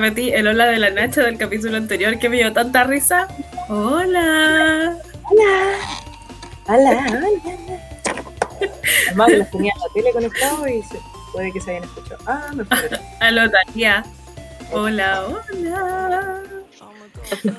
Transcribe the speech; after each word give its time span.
repetí 0.00 0.30
el 0.30 0.46
hola 0.46 0.66
de 0.66 0.78
la 0.78 0.90
Nacha 0.90 1.22
del 1.22 1.36
capítulo 1.36 1.76
anterior 1.76 2.18
que 2.18 2.28
me 2.28 2.38
dio 2.38 2.52
tanta 2.52 2.84
risa. 2.84 3.28
Hola. 3.68 4.96
Hola. 5.24 5.78
Hola, 6.66 7.06
hola. 7.10 7.28
Además, 9.06 9.32
los 9.32 9.50
tenía 9.50 9.72
la 9.76 9.92
tele 9.94 10.12
conectado 10.12 10.68
y 10.68 10.82
se, 10.82 10.98
puede 11.32 11.52
que 11.52 11.60
se 11.60 11.70
hayan 11.70 11.84
escuchado. 11.84 12.20
Ah, 12.26 12.50
me 12.54 12.64
fue. 12.64 12.78
Aló, 13.20 13.50
Talía. 13.50 14.04
Hola, 14.72 15.24
hola. 15.26 16.42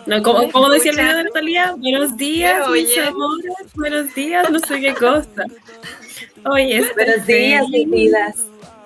No, 0.06 0.22
como, 0.24 0.52
como 0.52 0.70
decía 0.70 0.92
el 0.92 0.98
video 0.98 1.18
de 1.18 1.24
Natalia, 1.26 1.76
buenos 1.78 2.18
días, 2.18 2.68
mis 2.70 2.98
amores, 2.98 3.54
buenos 3.76 4.14
días, 4.16 4.50
no 4.50 4.60
sé 4.60 4.82
qué 4.82 4.94
cosa. 4.94 5.46
Oye, 6.46 6.84
buenos 6.94 7.26
días, 7.26 7.68
mis 7.70 7.90
vidas. 7.90 8.36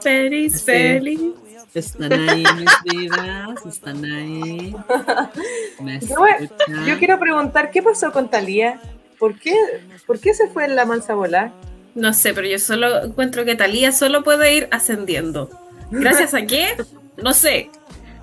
Feliz, 0.01 0.63
feliz. 0.63 1.44
Están 1.75 2.13
ahí 2.13 2.45
mis 2.55 2.71
vidas, 2.85 3.65
están 3.65 4.05
ahí. 4.05 4.73
yo, 6.87 6.97
quiero 6.97 7.19
preguntar, 7.19 7.69
¿qué 7.69 7.83
pasó 7.83 8.13
con 8.13 8.29
Talía? 8.29 8.79
¿Por 9.19 9.37
qué, 9.37 9.53
¿Por 10.07 10.17
qué 10.19 10.33
se 10.33 10.47
fue 10.47 10.63
en 10.63 10.77
la 10.77 10.85
mansa 10.85 11.15
volar? 11.15 11.51
No 11.93 12.13
sé, 12.13 12.33
pero 12.33 12.47
yo 12.47 12.59
solo 12.59 13.03
encuentro 13.03 13.43
que 13.43 13.55
Talía 13.55 13.91
solo 13.91 14.23
puede 14.23 14.55
ir 14.55 14.69
ascendiendo. 14.71 15.49
¿Gracias 15.91 16.33
a 16.33 16.45
qué? 16.45 16.77
No 17.17 17.33
sé. 17.33 17.69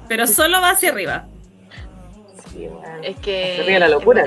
Pero 0.08 0.26
solo 0.26 0.62
va 0.62 0.70
hacia 0.70 0.90
arriba. 0.90 1.26
Es 3.02 3.16
que. 3.18 3.76
La 3.78 3.88
locura. 3.88 4.24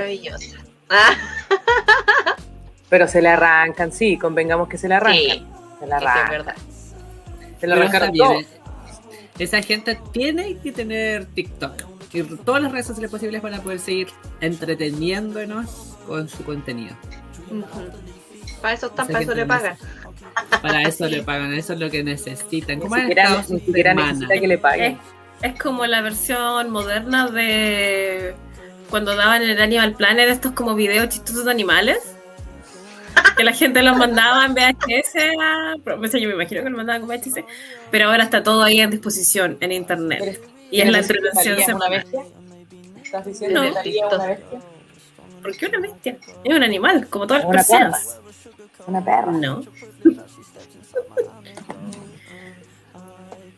Pero 2.89 3.07
se 3.07 3.23
le 3.23 3.29
arrancan, 3.29 3.91
sí, 3.91 4.19
convengamos 4.19 4.69
que 4.69 4.77
se 4.77 4.87
le 4.87 4.95
arrancan. 4.95 5.19
Sí, 5.19 5.45
se 5.79 5.87
le 5.87 5.93
arrancan. 5.93 6.23
Es 6.23 6.29
verdad. 6.29 6.55
Se 7.59 7.67
le 7.67 7.73
arrancaron 7.73 8.13
todo. 8.13 8.35
Esa 9.37 9.61
gente 9.61 9.99
tiene 10.11 10.57
que 10.57 10.71
tener 10.71 11.25
TikTok 11.25 11.95
y 12.15 12.23
todas 12.23 12.63
las 12.63 12.71
redes 12.71 12.87
sociales 12.87 13.11
posibles 13.11 13.41
para 13.41 13.61
poder 13.61 13.79
seguir 13.79 14.07
entreteniéndonos 14.39 15.95
con 16.07 16.29
su 16.29 16.43
contenido. 16.45 16.95
Para 18.61 18.73
eso 18.73 18.87
están, 18.87 19.07
para 19.07 19.21
eso 19.21 19.35
le 19.35 19.45
pagan. 19.45 19.77
Para 20.61 20.81
eso 20.83 21.07
le 21.07 21.23
pagan, 21.23 21.53
eso 21.53 21.73
es 21.73 21.79
lo 21.79 21.89
que 21.89 22.03
necesitan. 22.03 22.79
¿Cómo 22.79 22.95
ni 22.95 23.01
siquiera, 23.01 23.93
necesita 23.93 24.39
que 24.39 24.47
le 24.47 24.57
paguen. 24.57 24.97
Es, 25.41 25.59
como 25.59 25.85
la 25.85 26.01
versión 26.01 26.71
moderna 26.71 27.29
de 27.29 28.33
cuando 28.89 29.15
daban 29.15 29.43
en 29.43 29.49
el 29.49 29.61
Animal 29.61 29.93
Planet 29.93 30.29
estos 30.29 30.53
como 30.53 30.73
videos 30.73 31.09
chistosos 31.09 31.45
de 31.45 31.51
animales. 31.51 32.14
Que 33.37 33.43
la 33.43 33.53
gente 33.53 33.83
los 33.83 33.97
mandaba 33.97 34.45
en 34.45 34.53
VHS, 34.53 35.15
a, 35.41 35.75
yo 35.75 36.27
me 36.27 36.33
imagino 36.35 36.63
que 36.63 36.69
lo 36.69 36.77
mandaban 36.77 37.01
con 37.05 37.09
VHS, 37.09 37.43
pero 37.91 38.09
ahora 38.09 38.23
está 38.23 38.43
todo 38.43 38.63
ahí 38.63 38.79
en 38.79 38.91
disposición 38.91 39.57
en 39.59 39.71
internet. 39.71 40.41
y 40.71 40.81
es 40.81 40.89
la 40.89 40.99
entretención 40.99 41.59
semanal. 41.59 42.05
¿Estás 43.03 43.25
diciendo 43.25 43.63
no. 43.63 43.81
que 43.81 43.99
una 44.15 44.27
bestia? 44.27 44.59
¿Por 45.41 45.57
qué 45.57 45.65
una 45.67 45.79
bestia? 45.79 46.17
Es 46.43 46.55
un 46.55 46.63
animal, 46.63 47.07
como 47.07 47.27
todas 47.27 47.43
las 47.43 47.51
personas. 47.51 48.19
Una 48.87 49.03
perra. 49.03 49.31
No. 49.31 49.63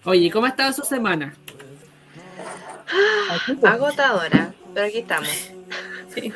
Oye, 0.05 0.31
¿cómo 0.31 0.45
ha 0.45 0.49
estado 0.49 0.71
su 0.73 0.83
semana? 0.83 1.35
Agotadora, 3.63 4.53
pero 4.73 4.85
aquí 4.85 4.99
estamos. 4.99 5.51
Sí. 6.13 6.33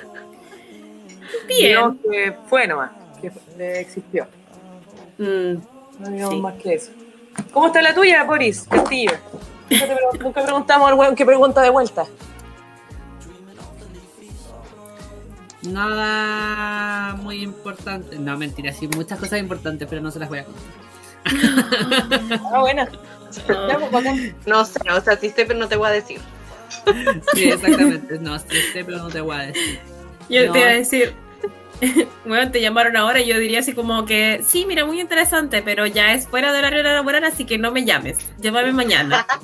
Bien. 1.47 1.97
que 1.99 2.35
fue 2.47 2.67
nomás, 2.67 2.91
que 3.21 3.31
le 3.57 3.79
existió. 3.79 4.27
Mm, 5.17 5.53
no 5.99 6.09
digamos 6.09 6.39
más 6.41 6.53
que 6.55 6.73
eso. 6.73 6.91
¿Cómo 7.53 7.67
está 7.67 7.81
la 7.81 7.93
tuya, 7.93 8.23
Boris 8.23 8.65
Castillo? 8.69 9.11
Nunca 10.19 10.43
preguntamos 10.43 10.89
al 10.89 10.95
weón 10.95 11.15
que 11.15 11.25
pregunta 11.25 11.61
de 11.61 11.69
vuelta. 11.69 12.05
Nada 15.63 17.15
muy 17.15 17.43
importante. 17.43 18.17
No, 18.17 18.37
mentira, 18.37 18.73
sí, 18.73 18.87
muchas 18.95 19.19
cosas 19.19 19.39
importantes, 19.39 19.87
pero 19.87 20.01
no 20.01 20.11
se 20.11 20.19
las 20.19 20.29
voy 20.29 20.39
a 20.39 20.45
contar. 20.45 20.63
ah, 22.51 22.59
bueno. 22.59 22.87
No 24.45 24.65
sé, 24.65 24.79
o 24.91 25.01
sea, 25.01 25.17
si 25.17 25.29
sé, 25.29 25.45
pero 25.45 25.59
no 25.59 25.67
te 25.67 25.75
voy 25.77 25.87
a 25.87 25.91
decir. 25.91 26.19
Sí, 27.33 27.51
exactamente. 27.51 28.19
No, 28.19 28.39
si 28.39 28.61
sé, 28.73 28.83
pero 28.83 28.97
no 28.97 29.09
te 29.09 29.21
voy 29.21 29.35
a 29.35 29.39
decir. 29.39 29.79
Yo 30.29 30.51
te 30.51 30.59
iba 30.59 30.69
a 30.69 30.73
decir, 30.73 31.13
bueno, 32.25 32.51
te 32.51 32.61
llamaron 32.61 32.95
ahora 32.95 33.21
y 33.21 33.27
yo 33.27 33.39
diría 33.39 33.59
así 33.59 33.73
como 33.73 34.05
que, 34.05 34.41
sí, 34.45 34.65
mira, 34.65 34.85
muy 34.85 35.01
interesante, 35.01 35.61
pero 35.61 35.85
ya 35.87 36.13
es 36.13 36.27
fuera 36.27 36.53
del 36.53 36.65
horario 36.65 36.83
laboral, 36.83 37.23
así 37.23 37.45
que 37.45 37.57
no 37.57 37.71
me 37.71 37.85
llames. 37.85 38.17
Llámame 38.39 38.71
mañana. 38.71 39.25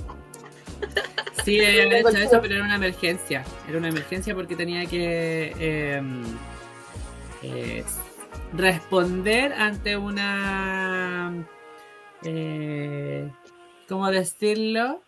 Sí, 1.43 1.63
había 1.63 1.99
hecho 1.99 2.09
eso, 2.09 2.41
pero 2.41 2.55
era 2.55 2.65
una 2.65 2.75
emergencia. 2.75 3.45
Era 3.69 3.77
una 3.77 3.87
emergencia 3.87 4.35
porque 4.35 4.57
tenía 4.57 4.85
que 4.85 5.53
em, 5.57 6.23
eh, 7.41 7.85
responder 8.51 9.53
ante 9.53 9.95
una. 9.95 11.33
Eh, 12.23 13.29
¿Cómo 13.87 14.11
decirlo? 14.11 15.01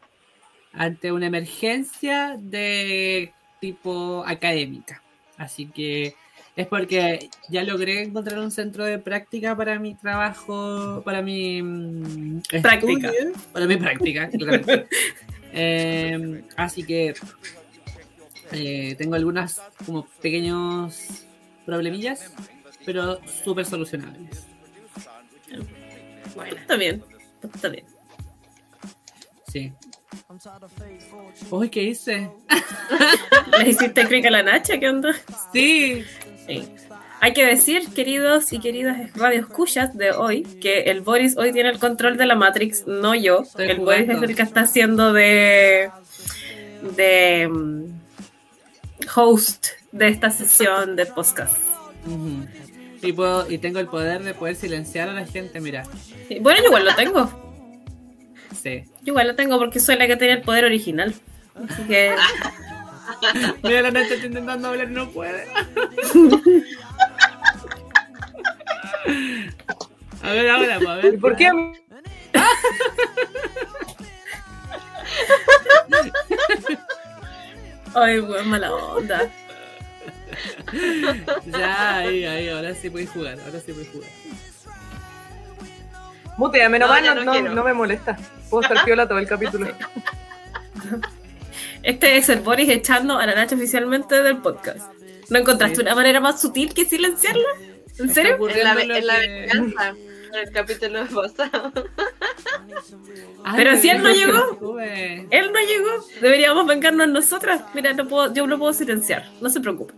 Ante 0.71 1.11
una 1.11 1.27
emergencia 1.27 2.37
de 2.39 3.33
tipo 3.59 4.23
académica. 4.25 5.03
Así 5.37 5.65
que 5.65 6.15
es 6.59 6.67
porque 6.67 7.29
ya 7.47 7.63
logré 7.63 8.03
encontrar 8.03 8.37
un 8.37 8.51
centro 8.51 8.83
de 8.83 8.99
práctica 8.99 9.55
para 9.55 9.79
mi 9.79 9.95
trabajo, 9.95 11.01
para 11.05 11.21
mi 11.21 11.61
mm, 11.61 12.41
práctica, 12.61 13.13
para 13.53 13.65
mi 13.65 13.77
práctica, 13.77 14.29
eh, 15.53 16.43
así 16.57 16.83
que 16.83 17.13
eh, 18.51 18.95
tengo 18.97 19.15
algunas 19.15 19.61
como 19.85 20.05
pequeños 20.21 21.23
problemillas, 21.65 22.33
pero 22.85 23.25
súper 23.25 23.65
solucionables. 23.65 24.45
Bueno, 26.35 26.57
está 26.57 26.75
bien, 26.75 27.01
está 27.53 27.69
bien. 27.69 27.85
Sí. 29.47 29.71
Uy, 31.49 31.69
¿qué 31.69 31.83
hice? 31.83 32.29
¿Le 33.59 33.69
hiciste 33.69 34.07
clic 34.07 34.25
a 34.25 34.29
la 34.29 34.43
Nacha? 34.43 34.79
¿Qué 34.79 34.89
onda? 34.89 35.13
Sí. 35.53 36.05
Hay 37.21 37.33
que 37.33 37.45
decir, 37.45 37.89
queridos 37.93 38.53
y 38.53 38.59
queridas 38.59 39.13
radioescuchas 39.13 39.97
de 39.97 40.11
hoy, 40.11 40.43
que 40.43 40.83
el 40.83 41.01
Boris 41.01 41.37
hoy 41.37 41.51
tiene 41.51 41.69
el 41.69 41.79
control 41.79 42.17
de 42.17 42.25
la 42.25 42.35
Matrix, 42.35 42.87
no 42.87 43.13
yo. 43.13 43.43
el 43.57 43.79
Boris 43.79 44.09
es 44.09 44.21
el 44.21 44.35
que 44.35 44.41
está 44.41 44.61
haciendo 44.61 45.11
de, 45.11 45.91
de 46.95 47.47
mm, 47.49 47.83
host 49.15 49.67
de 49.91 50.07
esta 50.07 50.31
sesión 50.31 50.95
de 50.95 51.05
podcast. 51.07 51.57
y, 53.01 53.11
puedo, 53.11 53.49
y 53.51 53.57
tengo 53.57 53.79
el 53.79 53.87
poder 53.87 54.23
de 54.23 54.33
poder 54.33 54.55
silenciar 54.55 55.09
a 55.09 55.13
la 55.13 55.25
gente, 55.25 55.59
mira. 55.59 55.83
bueno, 56.41 56.65
igual 56.65 56.85
lo 56.85 56.95
tengo. 56.95 57.48
Sí. 58.61 58.83
Yo 59.03 59.13
igual 59.13 59.27
lo 59.27 59.35
tengo 59.35 59.57
porque 59.57 59.79
soy 59.79 59.97
la 59.97 60.07
que 60.07 60.17
tiene 60.17 60.33
el 60.33 60.41
poder 60.41 60.65
original. 60.65 61.13
Así 61.55 61.83
que... 61.83 62.15
Mira, 63.63 63.81
la 63.81 63.91
neta 63.91 64.13
está 64.13 64.25
intentando 64.27 64.69
hablar, 64.69 64.89
no 64.89 65.09
puede. 65.09 65.45
A 70.21 70.31
ver, 70.33 70.49
ahora, 70.49 70.75
a 70.75 70.95
ver. 70.95 71.13
¿Y 71.13 71.17
por 71.17 71.35
qué? 71.35 71.49
Ay, 77.95 78.19
weón, 78.19 78.47
mala 78.49 78.71
onda. 78.73 79.27
Ya, 81.47 81.97
ahí, 81.97 82.25
ahí, 82.25 82.49
ahora 82.49 82.75
sí 82.75 82.89
puedes 82.89 83.09
jugar, 83.09 83.39
ahora 83.39 83.59
sí 83.59 83.73
puedes 83.73 83.89
jugar. 83.89 84.09
Mutea, 86.39 86.69
menos 86.69 86.87
mal, 86.87 87.03
no, 87.25 87.41
no, 87.53 87.63
me 87.65 87.73
molesta. 87.73 88.17
Puedo 88.49 88.61
estar 88.61 88.81
piola 88.85 89.05
todo 89.05 89.19
el 89.19 89.27
capítulo. 89.27 89.67
Este 91.83 92.15
es 92.15 92.29
el 92.29 92.39
Boris 92.39 92.69
echando 92.69 93.17
a 93.17 93.25
la 93.25 93.35
Nacha 93.35 93.55
oficialmente 93.55 94.23
del 94.23 94.37
podcast. 94.37 94.89
¿No 95.29 95.37
encontraste 95.37 95.81
una 95.81 95.95
manera 95.95 96.21
más 96.21 96.41
sutil 96.41 96.73
que 96.73 96.85
silenciarla? 96.85 97.49
¿En 97.97 98.13
serio? 98.13 98.37
En 98.47 98.63
la, 98.63 98.81
en 98.81 99.07
la 99.07 99.17
venganza. 99.17 99.89
En 99.89 100.35
el 100.47 100.51
capítulo 100.53 101.05
pasado. 101.07 101.73
pero 103.57 103.75
si 103.75 103.89
él 103.89 104.01
no 104.01 104.09
llegó, 104.09 104.79
él 104.79 105.51
no 105.51 105.59
llegó, 105.59 106.05
deberíamos 106.21 106.65
vengarnos 106.65 107.09
nosotras. 107.09 107.63
Mira, 107.73 107.91
no 107.91 108.07
puedo, 108.07 108.33
yo 108.33 108.47
lo 108.47 108.57
puedo 108.57 108.71
silenciar, 108.71 109.29
no 109.41 109.49
se 109.49 109.59
preocupe. 109.59 109.93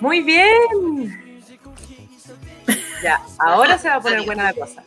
Muy 0.00 0.22
bien. 0.22 1.27
Ya, 3.02 3.20
ahora 3.38 3.78
se 3.78 3.88
va 3.88 3.96
a 3.96 4.00
poner 4.00 4.24
buena 4.24 4.44
la 4.44 4.52
cosa. 4.52 4.82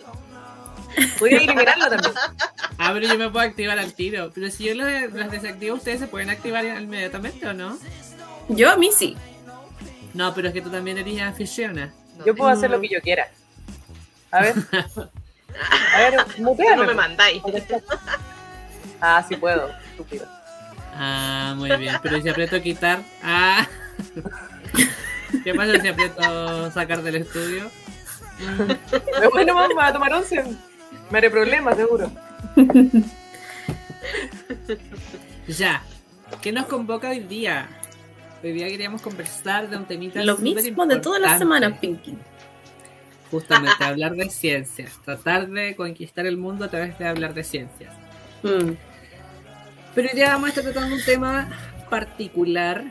Voy 1.20 1.34
a 1.34 1.38
eliminarlo 1.38 1.90
también. 1.90 2.14
Ah, 2.78 2.92
pero 2.94 3.08
yo 3.08 3.18
me 3.18 3.30
puedo 3.30 3.46
activar 3.46 3.80
al 3.80 3.94
tiro. 3.94 4.32
Pero 4.34 4.50
si 4.50 4.66
yo 4.66 4.76
las, 4.76 5.32
desactivo, 5.32 5.76
¿ustedes 5.76 6.00
se 6.00 6.08
pueden 6.08 6.30
activar 6.30 6.66
inmediatamente 6.66 7.48
o 7.48 7.54
no? 7.54 7.78
Yo 8.50 8.72
a 8.72 8.78
mí 8.78 8.92
sí. 8.92 9.16
No, 10.14 10.34
pero 10.34 10.50
es 10.50 10.54
que 10.54 10.62
tú 10.62 10.70
también 10.70 10.98
eres 10.98 11.22
aficionada. 11.22 11.94
Yo 12.26 12.36
puedo 12.36 12.52
hacer 12.52 12.70
lo 12.70 12.82
que 12.82 12.90
yo 12.90 13.02
quiera. 13.02 13.30
A 14.32 14.42
ver. 14.42 14.56
A 15.94 15.98
ver, 15.98 16.26
muteame. 16.40 16.78
No 16.78 16.86
me 16.86 16.94
mandáis. 16.94 17.42
Ah, 19.00 19.26
sí 19.28 19.36
puedo, 19.36 19.70
estúpido. 19.92 20.28
Ah, 20.94 21.54
muy 21.58 21.76
bien. 21.78 21.96
Pero 22.04 22.22
si 22.22 22.30
aprieto 22.30 22.62
quitar. 22.62 23.00
Ah. 23.24 23.68
¿Qué 25.44 25.54
pasa 25.54 25.80
si 25.80 25.88
aprieto 25.88 26.72
sacar 26.72 27.02
del 27.04 27.16
estudio? 27.18 27.70
Bueno, 29.32 29.54
vamos 29.54 29.76
a 29.80 29.94
tomar 29.94 30.14
once. 30.14 30.44
Me 31.12 31.18
haré 31.20 31.30
problemas, 31.30 31.76
seguro. 31.76 32.12
Ya. 35.48 35.84
¿Qué 36.42 36.52
nos 36.52 36.66
convoca 36.66 37.10
hoy 37.10 37.20
día? 37.20 37.68
Hoy 38.44 38.54
día 38.54 38.68
queríamos 38.68 39.02
conversar 39.02 39.70
de 39.70 39.78
un 39.78 39.86
temita. 39.86 40.24
Lo 40.24 40.38
mismo 40.38 40.86
de 40.86 41.00
todas 41.00 41.22
las 41.22 41.38
semanas, 41.38 41.78
Pinky. 41.80 42.18
Justamente, 43.30 43.76
hablar 43.84 44.16
de 44.16 44.30
ciencias. 44.30 45.00
Tratar 45.04 45.48
de 45.50 45.76
conquistar 45.76 46.26
el 46.26 46.38
mundo 46.38 46.66
a 46.66 46.70
través 46.70 46.98
de 46.98 47.08
hablar 47.08 47.34
de 47.34 47.44
ciencias. 47.44 47.94
Mm. 48.44 48.72
Pero 49.94 50.10
hoy 50.10 50.16
día 50.16 50.30
vamos 50.30 50.46
a 50.46 50.50
estar 50.50 50.64
tratando 50.64 50.96
un 50.96 51.04
tema 51.04 51.50
particular 51.90 52.84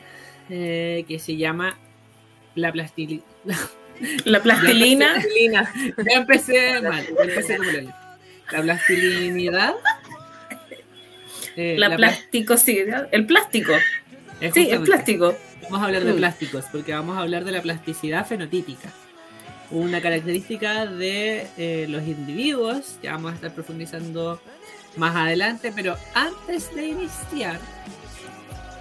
eh, 0.48 1.04
que 1.08 1.18
se 1.18 1.36
llama 1.36 1.78
la 2.54 2.72
plastilina. 2.72 3.22
La 4.24 4.42
plastilina. 4.42 5.72
Ya 5.98 6.18
empecé 6.18 6.80
mal, 6.80 7.06
ya 7.06 7.24
empecé 7.24 7.56
como 7.58 7.70
La 8.50 8.62
plastilinidad. 8.62 9.74
Eh, 11.56 11.76
la, 11.78 11.96
plasticosidad. 11.96 13.08
El 13.12 13.26
plástico. 13.26 13.72
Sí, 14.54 14.70
el 14.70 14.82
plástico. 14.82 15.36
Vamos 15.64 15.82
a 15.82 15.84
hablar 15.86 16.04
de 16.04 16.12
Mm. 16.14 16.16
plásticos, 16.16 16.64
porque 16.72 16.92
vamos 16.92 17.16
a 17.16 17.20
hablar 17.20 17.44
de 17.44 17.52
la 17.52 17.60
plasticidad 17.62 18.26
fenotípica. 18.26 18.88
Una 19.70 20.00
característica 20.00 20.86
de 20.86 21.46
eh, 21.58 21.86
los 21.88 22.02
individuos, 22.04 22.98
que 23.02 23.08
vamos 23.08 23.32
a 23.32 23.34
estar 23.34 23.52
profundizando 23.54 24.40
más 24.96 25.14
adelante, 25.14 25.72
pero 25.74 25.96
antes 26.14 26.74
de 26.74 26.86
iniciar, 26.88 27.60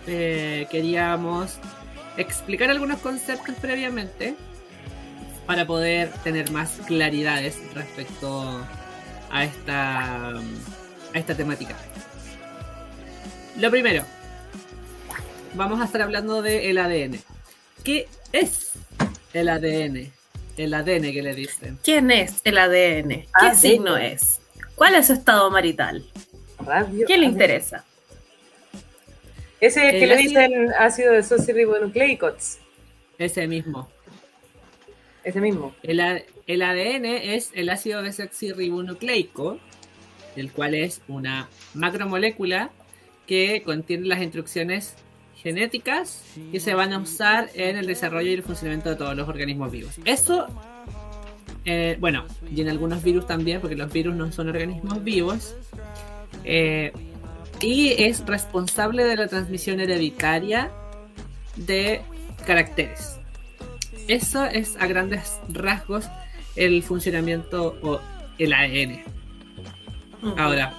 eh, 0.08 0.68
queríamos 0.72 1.60
explicar 2.18 2.70
algunos 2.70 3.00
conceptos 3.00 3.56
previamente 3.62 4.36
para 5.46 5.66
poder 5.66 6.10
tener 6.24 6.52
más 6.52 6.72
claridades 6.86 7.58
respecto 7.74 8.62
a 9.32 9.44
esta, 9.44 10.30
a 10.38 10.42
esta 11.14 11.36
temática. 11.36 11.76
Lo 13.58 13.70
primero, 13.72 14.04
vamos 15.56 15.82
a 15.82 15.86
estar 15.86 16.02
hablando 16.02 16.42
del 16.42 16.78
ADN. 16.78 17.20
¿Qué 17.84 18.08
es 18.32 18.72
el 19.34 19.50
ADN? 19.50 20.12
El 20.58 20.74
ADN 20.74 21.12
que 21.14 21.22
le 21.24 21.34
dicen. 21.34 21.80
¿Quién 21.84 22.12
es 22.12 22.42
el 22.44 22.58
ADN? 22.58 23.10
¿Qué 23.10 23.28
Ah, 23.34 23.56
sí. 23.56 23.70
signo 23.72 23.98
es? 23.98 24.40
¿Cuál 24.76 24.96
es 24.96 25.08
su 25.08 25.14
estado 25.14 25.50
marital? 25.50 26.06
Radio. 26.60 27.06
¿Qué 27.08 27.18
le 27.18 27.26
interesa? 27.26 27.86
Ese 29.62 29.88
es 29.88 29.94
el 29.94 30.00
que 30.00 30.08
le 30.08 30.16
ácido- 30.16 30.42
dicen 30.42 30.70
ácido 30.80 31.14
desoxirribonucleicots. 31.14 32.60
Ese 33.18 33.48
mismo. 33.48 33.90
Ese 35.24 35.42
mismo. 35.42 35.76
El, 35.84 36.00
el 36.48 36.62
ADN 36.62 37.06
es 37.06 37.52
el 37.54 37.70
ácido 37.70 38.02
desoxirribonucleico, 38.02 39.60
el 40.36 40.52
cual 40.52 40.76
es 40.76 41.02
una 41.08 41.50
macromolécula 41.74 42.72
que 43.28 43.62
contiene 43.64 44.08
las 44.08 44.22
instrucciones 44.22 44.96
genéticas 45.36 46.24
que 46.52 46.60
se 46.60 46.74
van 46.74 46.94
a 46.94 47.00
usar 47.00 47.50
en 47.54 47.78
el 47.78 47.86
desarrollo 47.86 48.30
y 48.30 48.34
el 48.34 48.44
funcionamiento 48.44 48.90
de 48.90 48.96
todos 48.96 49.16
los 49.16 49.28
organismos 49.30 49.72
vivos. 49.72 49.96
Eso, 50.06 50.48
eh, 51.66 51.98
bueno, 52.00 52.26
y 52.54 52.62
en 52.62 52.70
algunos 52.70 53.04
virus 53.04 53.28
también, 53.28 53.62
porque 53.62 53.76
los 53.76 53.92
virus 53.92 54.16
no 54.16 54.32
son 54.32 54.48
organismos 54.50 55.04
vivos, 55.04 55.56
eh, 56.44 56.92
y 57.62 57.96
es 57.98 58.26
responsable 58.26 59.04
de 59.04 59.16
la 59.16 59.28
transmisión 59.28 59.80
hereditaria 59.80 60.72
de 61.56 62.02
caracteres. 62.46 63.20
Eso 64.08 64.46
es 64.46 64.76
a 64.80 64.88
grandes 64.88 65.40
rasgos 65.50 66.06
el 66.56 66.82
funcionamiento 66.84 67.78
o 67.82 68.00
el 68.38 68.54
ADN. 68.54 69.04
Ahora, 70.38 70.74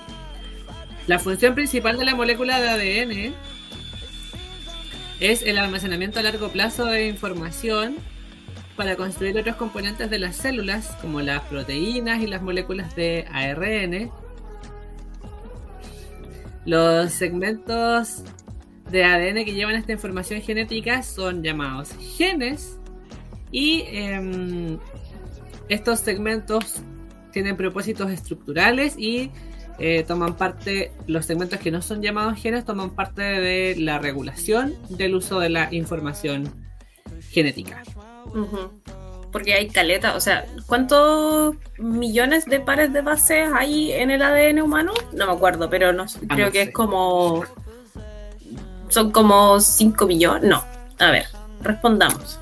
la 1.06 1.18
función 1.18 1.54
principal 1.54 1.98
de 1.98 2.04
la 2.04 2.14
molécula 2.14 2.60
de 2.60 2.68
ADN 2.68 3.34
es 5.20 5.42
el 5.42 5.58
almacenamiento 5.58 6.18
a 6.18 6.22
largo 6.22 6.48
plazo 6.50 6.86
de 6.86 7.06
información 7.08 7.96
para 8.76 8.96
construir 8.96 9.38
otros 9.38 9.56
componentes 9.56 10.08
de 10.08 10.18
las 10.18 10.36
células, 10.36 10.96
como 11.02 11.20
las 11.20 11.42
proteínas 11.42 12.22
y 12.22 12.26
las 12.26 12.40
moléculas 12.40 12.96
de 12.96 13.26
ARN. 13.30 14.10
Los 16.64 17.12
segmentos 17.12 18.22
de 18.90 19.04
ADN 19.04 19.44
que 19.44 19.52
llevan 19.52 19.76
esta 19.76 19.92
información 19.92 20.40
genética 20.40 21.02
son 21.02 21.42
llamados 21.42 21.92
genes 22.16 22.78
y 23.50 23.82
em, 23.88 24.78
estos 25.68 26.00
segmentos 26.00 26.82
tienen 27.32 27.56
propósitos 27.56 28.10
estructurales 28.10 28.98
y 28.98 29.30
eh, 29.78 30.04
toman 30.06 30.36
parte, 30.36 30.92
los 31.06 31.24
segmentos 31.24 31.58
que 31.60 31.70
no 31.70 31.80
son 31.80 32.02
llamados 32.02 32.38
genes 32.38 32.64
toman 32.64 32.90
parte 32.90 33.22
de 33.22 33.76
la 33.78 33.98
regulación 33.98 34.74
del 34.90 35.14
uso 35.14 35.40
de 35.40 35.48
la 35.48 35.72
información 35.72 36.52
genética. 37.30 37.82
Porque 39.32 39.54
hay 39.54 39.68
caleta, 39.68 40.16
o 40.16 40.20
sea, 40.20 40.44
¿cuántos 40.66 41.54
millones 41.78 42.44
de 42.46 42.58
pares 42.60 42.92
de 42.92 43.00
bases 43.00 43.48
hay 43.54 43.92
en 43.92 44.10
el 44.10 44.22
ADN 44.22 44.60
humano? 44.62 44.92
No 45.12 45.26
me 45.26 45.32
acuerdo, 45.32 45.70
pero 45.70 45.92
no, 45.92 46.04
Ah, 46.28 46.34
creo 46.34 46.46
no 46.46 46.52
que 46.52 46.62
sé. 46.64 46.68
es 46.70 46.74
como. 46.74 47.44
Son 48.88 49.12
como 49.12 49.60
5 49.60 50.06
millones. 50.06 50.42
No, 50.50 50.64
a 50.98 51.10
ver, 51.12 51.26
respondamos. 51.62 52.40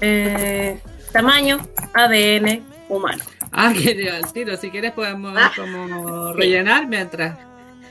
Eh, 0.00 0.80
tamaño, 1.12 1.58
ADN 1.94 2.62
humano. 2.88 3.22
Ah, 3.50 3.72
que 3.74 3.94
te 3.94 4.02
iba 4.04 4.16
al 4.16 4.32
tiro. 4.32 4.56
Si 4.56 4.70
quieres 4.70 4.92
podemos 4.92 5.34
Ah, 5.36 5.52
como 5.56 6.28
sí. 6.32 6.38
rellenar 6.38 6.86
mientras. 6.86 7.38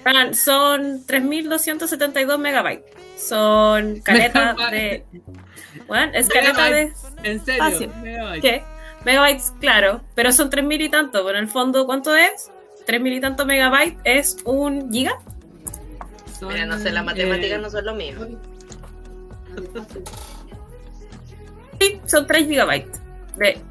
Ah, 0.05 0.33
Son 0.33 1.05
3.272 1.05 2.37
megabytes. 2.39 2.85
Son 3.17 3.99
caleta 4.03 4.55
de. 4.71 5.05
Bueno, 5.87 6.11
es 6.15 6.27
caleta 6.29 6.69
de. 6.69 6.93
En 7.23 7.43
serio. 7.43 7.63
Fácil. 7.63 7.89
megabytes. 8.01 8.41
¿Qué? 8.41 8.63
Megabytes, 9.05 9.53
claro, 9.59 10.01
pero 10.15 10.31
son 10.31 10.49
3.000 10.49 10.85
y 10.85 10.89
tanto. 10.89 11.25
Pero 11.25 11.37
en 11.37 11.45
el 11.45 11.49
fondo, 11.49 11.85
¿cuánto 11.85 12.15
es? 12.15 12.51
3.000 12.87 13.17
y 13.17 13.21
tanto 13.21 13.45
megabytes 13.45 13.97
es 14.03 14.37
un 14.45 14.91
giga. 14.91 15.19
Son, 16.39 16.53
Mira, 16.53 16.65
no 16.65 16.77
sé, 16.77 16.91
las 16.91 17.05
matemáticas 17.05 17.57
eh, 17.57 17.61
no 17.61 17.69
son 17.69 17.85
lo 17.85 17.95
mío. 17.95 18.27
Sí, 21.79 22.01
son 22.05 22.27
3 22.27 22.47
gigabytes. 22.47 22.99
De, 23.37 23.61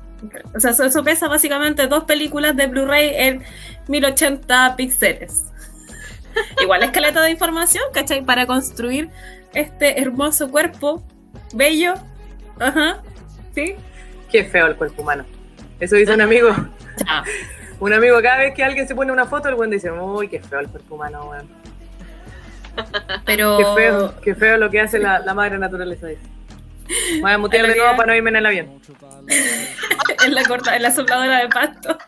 o 0.54 0.60
sea, 0.60 0.70
eso, 0.70 0.84
eso 0.84 1.04
pesa 1.04 1.28
básicamente 1.28 1.86
dos 1.86 2.04
películas 2.04 2.56
de 2.56 2.66
Blu-ray 2.66 3.12
en 3.14 3.42
1080 3.88 4.76
píxeles. 4.76 5.44
Igual 6.62 6.82
es 6.82 6.90
caleta 6.90 7.22
de 7.22 7.30
información, 7.30 7.84
¿cachai? 7.92 8.24
Para 8.24 8.46
construir 8.46 9.10
este 9.54 10.00
hermoso 10.00 10.50
cuerpo, 10.50 11.02
bello. 11.52 11.94
Ajá. 12.58 13.02
¿Sí? 13.54 13.74
Qué 14.30 14.44
feo 14.44 14.66
el 14.66 14.76
cuerpo 14.76 15.02
humano. 15.02 15.24
Eso 15.78 15.96
dice 15.96 16.14
un 16.14 16.20
amigo. 16.20 16.50
Chao. 16.96 17.24
Un 17.80 17.94
amigo, 17.94 18.20
cada 18.20 18.40
vez 18.40 18.54
que 18.54 18.62
alguien 18.62 18.86
se 18.86 18.94
pone 18.94 19.10
una 19.10 19.24
foto, 19.24 19.48
el 19.48 19.54
buen 19.54 19.70
dice, 19.70 19.90
uy, 19.90 20.28
qué 20.28 20.38
feo 20.38 20.60
el 20.60 20.68
cuerpo 20.68 20.96
humano, 20.96 21.30
weón. 21.30 21.48
Pero. 23.24 23.56
Qué 23.56 23.64
feo, 23.74 24.14
qué 24.20 24.34
feo 24.34 24.58
lo 24.58 24.68
que 24.68 24.80
hace 24.82 24.98
la, 24.98 25.20
la 25.20 25.32
madre 25.32 25.58
naturaleza. 25.58 26.06
Dice. 26.08 26.20
Voy 27.20 27.30
a 27.30 27.38
mutear 27.38 27.66
de 27.66 27.76
nuevo 27.76 27.96
para 27.96 28.08
no 28.08 28.16
irme 28.16 28.30
en 28.30 28.36
el 28.36 28.46
avión. 28.46 28.80
en 30.26 30.34
la 30.34 30.44
corta, 30.44 30.76
en 30.76 30.82
la 30.82 30.90
sopladora 30.90 31.38
de 31.38 31.48
pasto. 31.48 31.98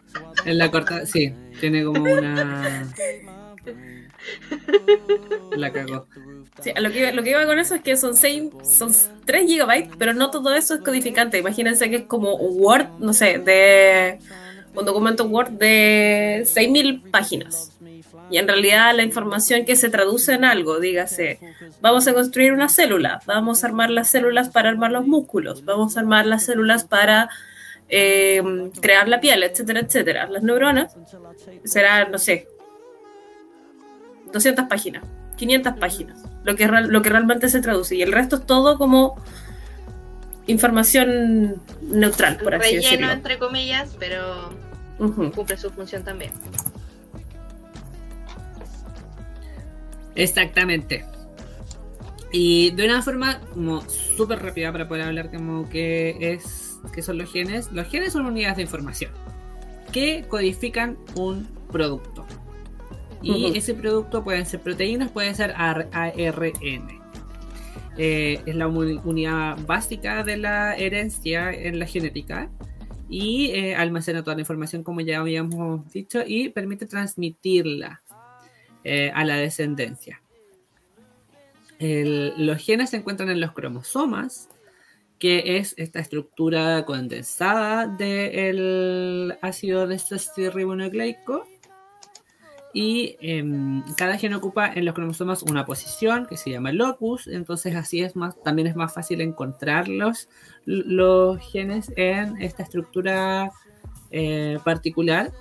En 0.44 0.58
la 0.58 0.70
corta, 0.70 1.06
sí, 1.06 1.34
tiene 1.60 1.84
como 1.84 2.02
una. 2.02 2.86
La 5.56 5.72
cagó. 5.72 6.06
Lo, 6.76 6.90
que, 6.92 7.30
iba- 7.30 7.46
con 7.46 7.58
eso 7.58 7.74
es 7.74 7.82
que 7.82 7.96
son, 7.96 8.16
seis, 8.16 8.44
son 8.62 8.92
3 9.24 9.46
gigabytes, 9.46 9.90
pero 9.98 10.12
no 10.14 10.30
todo 10.30 10.54
eso 10.54 10.74
es 10.74 10.80
codificante. 10.82 11.38
Imagínense 11.38 11.90
que 11.90 11.96
es 11.96 12.04
como 12.04 12.34
Word, 12.36 12.86
no 12.98 13.12
sé, 13.12 13.38
de 13.38 14.18
un 14.74 14.84
documento 14.84 15.24
Word 15.24 15.50
de 15.50 16.42
6.000 16.46 17.10
páginas. 17.10 17.72
Y 18.30 18.38
en 18.38 18.46
realidad 18.48 18.94
la 18.94 19.02
información 19.02 19.64
que 19.66 19.76
se 19.76 19.90
traduce 19.90 20.32
en 20.32 20.44
algo, 20.44 20.80
dígase, 20.80 21.38
vamos 21.82 22.06
a 22.06 22.14
construir 22.14 22.52
una 22.52 22.68
célula, 22.68 23.20
vamos 23.26 23.62
a 23.62 23.66
armar 23.66 23.90
las 23.90 24.10
células 24.10 24.48
para 24.48 24.70
armar 24.70 24.90
los 24.90 25.06
músculos, 25.06 25.64
vamos 25.66 25.96
a 25.96 26.00
armar 26.00 26.24
las 26.24 26.44
células 26.46 26.84
para 26.84 27.28
eh, 27.90 28.42
crear 28.80 29.06
la 29.08 29.20
piel, 29.20 29.42
etcétera, 29.42 29.80
etcétera. 29.80 30.26
Las 30.28 30.42
neuronas 30.42 30.94
será, 31.64 32.08
no 32.08 32.16
sé, 32.18 32.48
200 34.32 34.66
páginas, 34.66 35.04
500 35.36 35.74
páginas, 35.78 36.22
lo 36.44 36.56
que, 36.56 36.66
lo 36.66 37.02
que 37.02 37.10
realmente 37.10 37.48
se 37.48 37.60
traduce. 37.60 37.96
Y 37.96 38.02
el 38.02 38.12
resto 38.12 38.36
es 38.36 38.46
todo 38.46 38.78
como 38.78 39.16
información 40.46 41.62
neutral, 41.82 42.38
por 42.38 42.54
así 42.54 42.76
Relleno, 42.76 42.82
decirlo. 42.82 43.12
entre 43.12 43.38
comillas, 43.38 43.96
pero 43.98 44.50
cumple 45.34 45.56
su 45.56 45.70
función 45.70 46.04
también. 46.04 46.32
Exactamente. 50.14 51.04
Y 52.32 52.70
de 52.70 52.86
una 52.86 53.02
forma 53.02 53.40
como 53.52 53.82
súper 53.88 54.42
rápida 54.42 54.72
para 54.72 54.88
poder 54.88 55.04
hablar 55.04 55.30
como 55.30 55.68
que 55.68 56.16
es 56.20 56.78
que 56.92 57.02
son 57.02 57.18
los 57.18 57.30
genes. 57.30 57.70
Los 57.72 57.88
genes 57.88 58.12
son 58.12 58.26
unidades 58.26 58.56
de 58.56 58.62
información 58.62 59.12
que 59.92 60.24
codifican 60.26 60.96
un 61.14 61.46
producto. 61.70 62.26
Y 63.22 63.56
ese 63.56 63.74
producto 63.74 64.24
pueden 64.24 64.44
ser 64.46 64.60
proteínas, 64.60 65.10
pueden 65.10 65.34
ser 65.34 65.52
ar- 65.56 65.88
ARN. 65.92 67.00
Eh, 67.98 68.40
es 68.46 68.54
la 68.54 68.66
uni- 68.68 69.00
unidad 69.04 69.58
básica 69.66 70.22
de 70.24 70.38
la 70.38 70.74
herencia 70.76 71.52
en 71.52 71.78
la 71.78 71.86
genética 71.86 72.50
y 73.08 73.50
eh, 73.50 73.74
almacena 73.76 74.22
toda 74.22 74.34
la 74.36 74.40
información 74.40 74.82
como 74.82 75.02
ya 75.02 75.20
habíamos 75.20 75.92
dicho 75.92 76.22
y 76.26 76.48
permite 76.48 76.86
transmitirla 76.86 78.00
eh, 78.84 79.12
a 79.14 79.24
la 79.24 79.36
descendencia. 79.36 80.22
El- 81.78 82.32
los 82.46 82.58
genes 82.64 82.90
se 82.90 82.96
encuentran 82.96 83.28
en 83.28 83.40
los 83.40 83.52
cromosomas, 83.52 84.48
que 85.18 85.58
es 85.58 85.74
esta 85.76 86.00
estructura 86.00 86.84
condensada 86.86 87.86
del 87.86 89.36
ácido 89.42 89.86
desoxirribonucleico. 89.86 91.46
Y 92.74 93.16
em, 93.20 93.82
cada 93.96 94.16
gen 94.16 94.34
ocupa 94.34 94.72
en 94.72 94.84
los 94.84 94.94
cromosomas 94.94 95.42
una 95.42 95.66
posición 95.66 96.26
que 96.26 96.36
se 96.36 96.50
llama 96.50 96.72
locus, 96.72 97.26
entonces 97.26 97.76
así 97.76 98.00
es 98.00 98.16
más, 98.16 98.34
también 98.42 98.66
es 98.66 98.76
más 98.76 98.94
fácil 98.94 99.20
encontrarlos 99.20 100.28
los 100.64 101.38
genes 101.50 101.92
en 101.96 102.40
esta 102.40 102.62
estructura 102.62 103.50
eh, 104.10 104.58
particular. 104.64 105.32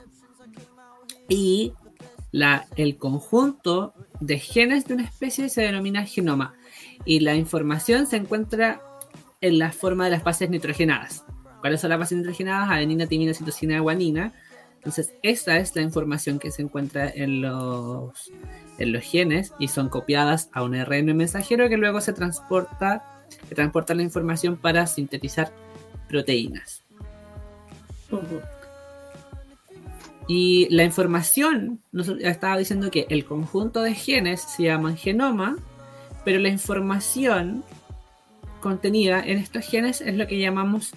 Y 1.29 1.73
la, 2.31 2.65
el 2.75 2.97
conjunto 2.97 3.93
de 4.19 4.39
genes 4.39 4.85
de 4.85 4.95
una 4.95 5.03
especie 5.03 5.47
se 5.49 5.61
denomina 5.61 6.05
genoma 6.05 6.55
y 7.05 7.19
la 7.21 7.35
información 7.35 8.07
se 8.07 8.17
encuentra 8.17 8.81
en 9.41 9.57
la 9.57 9.71
forma 9.71 10.05
de 10.05 10.11
las 10.11 10.23
bases 10.23 10.49
nitrogenadas. 10.49 11.25
¿Cuáles 11.61 11.81
son 11.81 11.89
las 11.89 11.99
bases 11.99 12.17
nitrogenadas? 12.17 12.69
Adenina, 12.69 13.07
timina, 13.07 13.33
citosina, 13.33 13.79
guanina. 13.79 14.33
Entonces, 14.81 15.13
esa 15.21 15.57
es 15.57 15.75
la 15.75 15.83
información 15.83 16.39
que 16.39 16.49
se 16.49 16.63
encuentra 16.63 17.07
en 17.07 17.43
los, 17.43 18.31
en 18.79 18.91
los 18.91 19.03
genes 19.03 19.53
y 19.59 19.67
son 19.67 19.89
copiadas 19.89 20.49
a 20.53 20.63
un 20.63 20.73
ARN 20.73 21.15
mensajero 21.15 21.69
que 21.69 21.77
luego 21.77 22.01
se 22.01 22.13
transporta, 22.13 23.21
que 23.47 23.53
transporta 23.53 23.93
la 23.93 24.01
información 24.01 24.57
para 24.57 24.87
sintetizar 24.87 25.51
proteínas. 26.09 26.81
Y 30.27 30.67
la 30.73 30.83
información, 30.83 31.79
estaba 32.21 32.57
diciendo 32.57 32.89
que 32.89 33.05
el 33.09 33.23
conjunto 33.23 33.83
de 33.83 33.93
genes 33.93 34.41
se 34.41 34.63
llaman 34.63 34.97
genoma, 34.97 35.57
pero 36.25 36.39
la 36.39 36.49
información 36.49 37.63
contenida 38.61 39.21
en 39.23 39.37
estos 39.37 39.63
genes 39.63 40.01
es 40.01 40.15
lo 40.15 40.25
que 40.25 40.39
llamamos 40.39 40.91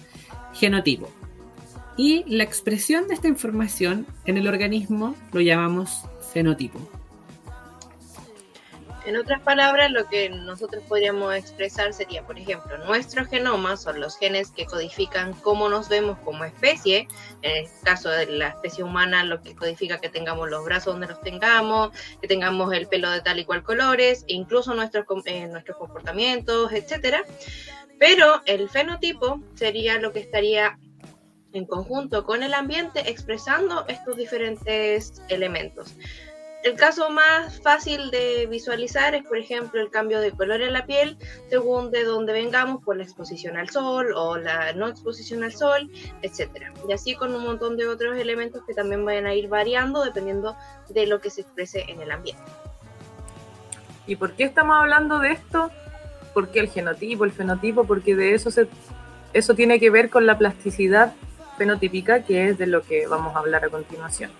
genotipo. 0.55 1.07
Y 1.97 2.25
la 2.27 2.43
expresión 2.43 3.07
de 3.07 3.13
esta 3.13 3.27
información 3.27 4.05
en 4.25 4.37
el 4.37 4.47
organismo 4.47 5.15
lo 5.31 5.41
llamamos 5.41 6.03
fenotipo. 6.33 6.79
En 9.05 9.17
otras 9.17 9.39
palabras, 9.41 9.91
lo 9.91 10.07
que 10.07 10.29
nosotros 10.29 10.83
podríamos 10.87 11.35
expresar 11.35 11.93
sería, 11.93 12.25
por 12.25 12.39
ejemplo, 12.39 12.75
nuestro 12.79 13.23
genoma 13.25 13.77
son 13.77 13.99
los 13.99 14.17
genes 14.17 14.49
que 14.49 14.65
codifican 14.65 15.33
cómo 15.33 15.69
nos 15.69 15.89
vemos 15.89 16.17
como 16.25 16.43
especie. 16.43 17.07
En 17.43 17.65
el 17.65 17.69
caso 17.83 18.09
de 18.09 18.25
la 18.25 18.47
especie 18.47 18.83
humana, 18.83 19.23
lo 19.23 19.43
que 19.43 19.55
codifica 19.55 20.01
que 20.01 20.09
tengamos 20.09 20.49
los 20.49 20.65
brazos 20.65 20.93
donde 20.93 21.07
los 21.07 21.21
tengamos, 21.21 21.91
que 22.19 22.27
tengamos 22.27 22.73
el 22.73 22.87
pelo 22.87 23.11
de 23.11 23.21
tal 23.21 23.37
y 23.37 23.45
cual 23.45 23.61
colores, 23.61 24.25
e 24.27 24.33
incluso 24.33 24.73
nuestros, 24.73 25.05
eh, 25.25 25.45
nuestros 25.45 25.77
comportamientos, 25.77 26.71
etcétera. 26.71 27.23
Pero 27.99 28.41
el 28.45 28.67
fenotipo 28.69 29.39
sería 29.53 29.99
lo 29.99 30.13
que 30.13 30.19
estaría 30.19 30.79
en 31.55 31.65
conjunto 31.65 32.25
con 32.25 32.43
el 32.43 32.53
ambiente 32.53 33.09
expresando 33.09 33.85
estos 33.87 34.17
diferentes 34.17 35.21
elementos. 35.29 35.95
El 36.63 36.75
caso 36.75 37.11
más 37.11 37.61
fácil 37.61 38.09
de 38.09 38.47
visualizar 38.47 39.13
es, 39.13 39.23
por 39.23 39.37
ejemplo, 39.37 39.79
el 39.79 39.91
cambio 39.91 40.19
de 40.19 40.31
color 40.31 40.63
en 40.63 40.73
la 40.73 40.87
piel 40.87 41.15
según 41.47 41.91
de 41.91 42.03
dónde 42.03 42.33
vengamos 42.33 42.83
por 42.83 42.97
la 42.97 43.03
exposición 43.03 43.55
al 43.55 43.69
sol 43.69 44.11
o 44.15 44.37
la 44.37 44.73
no 44.73 44.87
exposición 44.87 45.43
al 45.43 45.53
sol, 45.53 45.91
etcétera. 46.23 46.73
Y 46.89 46.91
así 46.91 47.13
con 47.13 47.35
un 47.35 47.43
montón 47.43 47.77
de 47.77 47.87
otros 47.87 48.17
elementos 48.17 48.63
que 48.65 48.73
también 48.73 49.05
van 49.05 49.27
a 49.27 49.35
ir 49.35 49.47
variando 49.47 50.03
dependiendo 50.03 50.57
de 50.89 51.05
lo 51.05 51.21
que 51.21 51.29
se 51.29 51.41
exprese 51.41 51.85
en 51.87 52.01
el 52.01 52.09
ambiente. 52.09 52.41
¿Y 54.07 54.15
por 54.15 54.33
qué 54.33 54.45
estamos 54.45 54.75
hablando 54.75 55.19
de 55.19 55.33
esto? 55.33 55.69
Porque 56.33 56.59
el 56.59 56.69
genotipo, 56.69 57.25
el 57.25 57.31
fenotipo, 57.31 57.85
porque 57.85 58.15
de 58.15 58.33
eso 58.33 58.49
se, 58.49 58.67
eso 59.33 59.53
tiene 59.53 59.79
que 59.79 59.91
ver 59.91 60.09
con 60.09 60.25
la 60.25 60.39
plasticidad 60.39 61.13
fenotípica, 61.57 62.23
que 62.23 62.49
es 62.49 62.57
de 62.57 62.67
lo 62.67 62.81
que 62.81 63.07
vamos 63.07 63.35
a 63.35 63.39
hablar 63.39 63.65
a 63.65 63.69
continuación. 63.69 64.31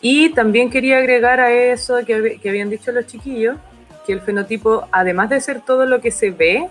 Y 0.00 0.30
también 0.30 0.70
quería 0.70 0.98
agregar 0.98 1.40
a 1.40 1.52
eso 1.52 2.04
que, 2.04 2.38
que 2.40 2.48
habían 2.48 2.70
dicho 2.70 2.92
los 2.92 3.06
chiquillos, 3.06 3.56
que 4.06 4.12
el 4.12 4.20
fenotipo, 4.20 4.86
además 4.92 5.30
de 5.30 5.40
ser 5.40 5.60
todo 5.62 5.86
lo 5.86 6.00
que 6.00 6.10
se 6.10 6.30
ve, 6.30 6.68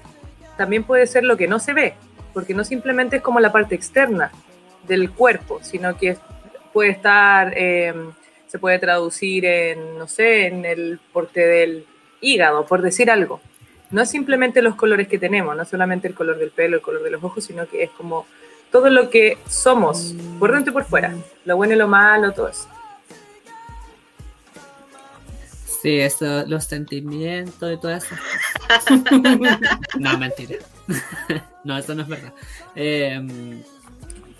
también 0.57 0.83
puede 0.83 1.07
ser 1.07 1.23
lo 1.23 1.37
que 1.37 1.47
no 1.47 1.59
se 1.59 1.73
ve, 1.73 1.95
porque 2.33 2.53
no 2.53 2.63
simplemente 2.63 3.17
es 3.17 3.21
como 3.21 3.39
la 3.39 3.51
parte 3.51 3.75
externa 3.75 4.31
del 4.87 5.11
cuerpo, 5.11 5.59
sino 5.61 5.97
que 5.97 6.17
puede 6.71 6.91
estar, 6.91 7.53
eh, 7.55 7.93
se 8.47 8.59
puede 8.59 8.79
traducir 8.79 9.45
en, 9.45 9.97
no 9.97 10.07
sé, 10.07 10.47
en 10.47 10.65
el 10.65 10.99
porte 11.11 11.45
del 11.45 11.85
hígado, 12.21 12.65
por 12.65 12.81
decir 12.81 13.09
algo. 13.09 13.41
No 13.91 14.01
es 14.01 14.09
simplemente 14.09 14.61
los 14.61 14.75
colores 14.75 15.07
que 15.07 15.19
tenemos, 15.19 15.55
no 15.55 15.65
solamente 15.65 16.07
el 16.07 16.15
color 16.15 16.37
del 16.37 16.51
pelo, 16.51 16.77
el 16.77 16.81
color 16.81 17.03
de 17.03 17.11
los 17.11 17.23
ojos, 17.23 17.43
sino 17.43 17.67
que 17.67 17.83
es 17.83 17.91
como 17.91 18.25
todo 18.73 18.89
lo 18.89 19.11
que 19.11 19.37
somos, 19.47 20.15
por 20.39 20.51
dentro 20.51 20.71
y 20.71 20.73
por 20.73 20.83
fuera, 20.83 21.13
lo 21.45 21.55
bueno 21.55 21.75
y 21.75 21.77
lo 21.77 21.87
malo, 21.87 22.33
todo 22.33 22.49
eso. 22.49 22.67
Sí, 25.83 25.99
eso, 25.99 26.43
los 26.47 26.63
sentimientos 26.63 27.71
y 27.71 27.87
esas 27.87 28.05
cosas. 28.05 29.01
no, 29.99 30.17
mentira. 30.17 30.55
no, 31.63 31.77
eso 31.77 31.93
no 31.93 32.01
es 32.01 32.07
verdad. 32.07 32.33
Eh, 32.75 33.63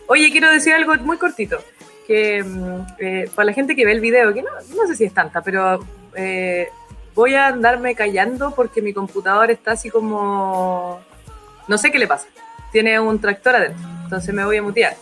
Oye, 0.08 0.32
quiero 0.32 0.50
decir 0.50 0.74
algo 0.74 0.96
muy 0.96 1.18
cortito, 1.18 1.60
que 2.08 2.44
mm, 2.44 2.86
eh, 3.00 3.30
para 3.36 3.46
la 3.46 3.54
gente 3.54 3.76
que 3.76 3.86
ve 3.86 3.92
el 3.92 4.02
video, 4.02 4.34
que 4.34 4.42
no, 4.42 4.50
no 4.76 4.88
sé 4.88 4.96
si 4.96 5.04
es 5.04 5.14
tanta, 5.14 5.42
pero 5.44 5.86
eh, 6.16 6.70
voy 7.14 7.36
a 7.36 7.48
andarme 7.48 7.94
callando 7.94 8.56
porque 8.56 8.82
mi 8.82 8.94
computador 8.94 9.52
está 9.52 9.74
así 9.74 9.92
como... 9.92 11.00
No 11.68 11.78
sé 11.78 11.92
qué 11.92 12.00
le 12.00 12.08
pasa. 12.08 12.28
Tiene 12.72 13.00
un 13.00 13.20
tractor 13.20 13.56
adentro, 13.56 13.84
entonces 14.14 14.34
me 14.34 14.46
voy 14.46 14.58
a 14.58 14.62
mutear. 14.62 14.96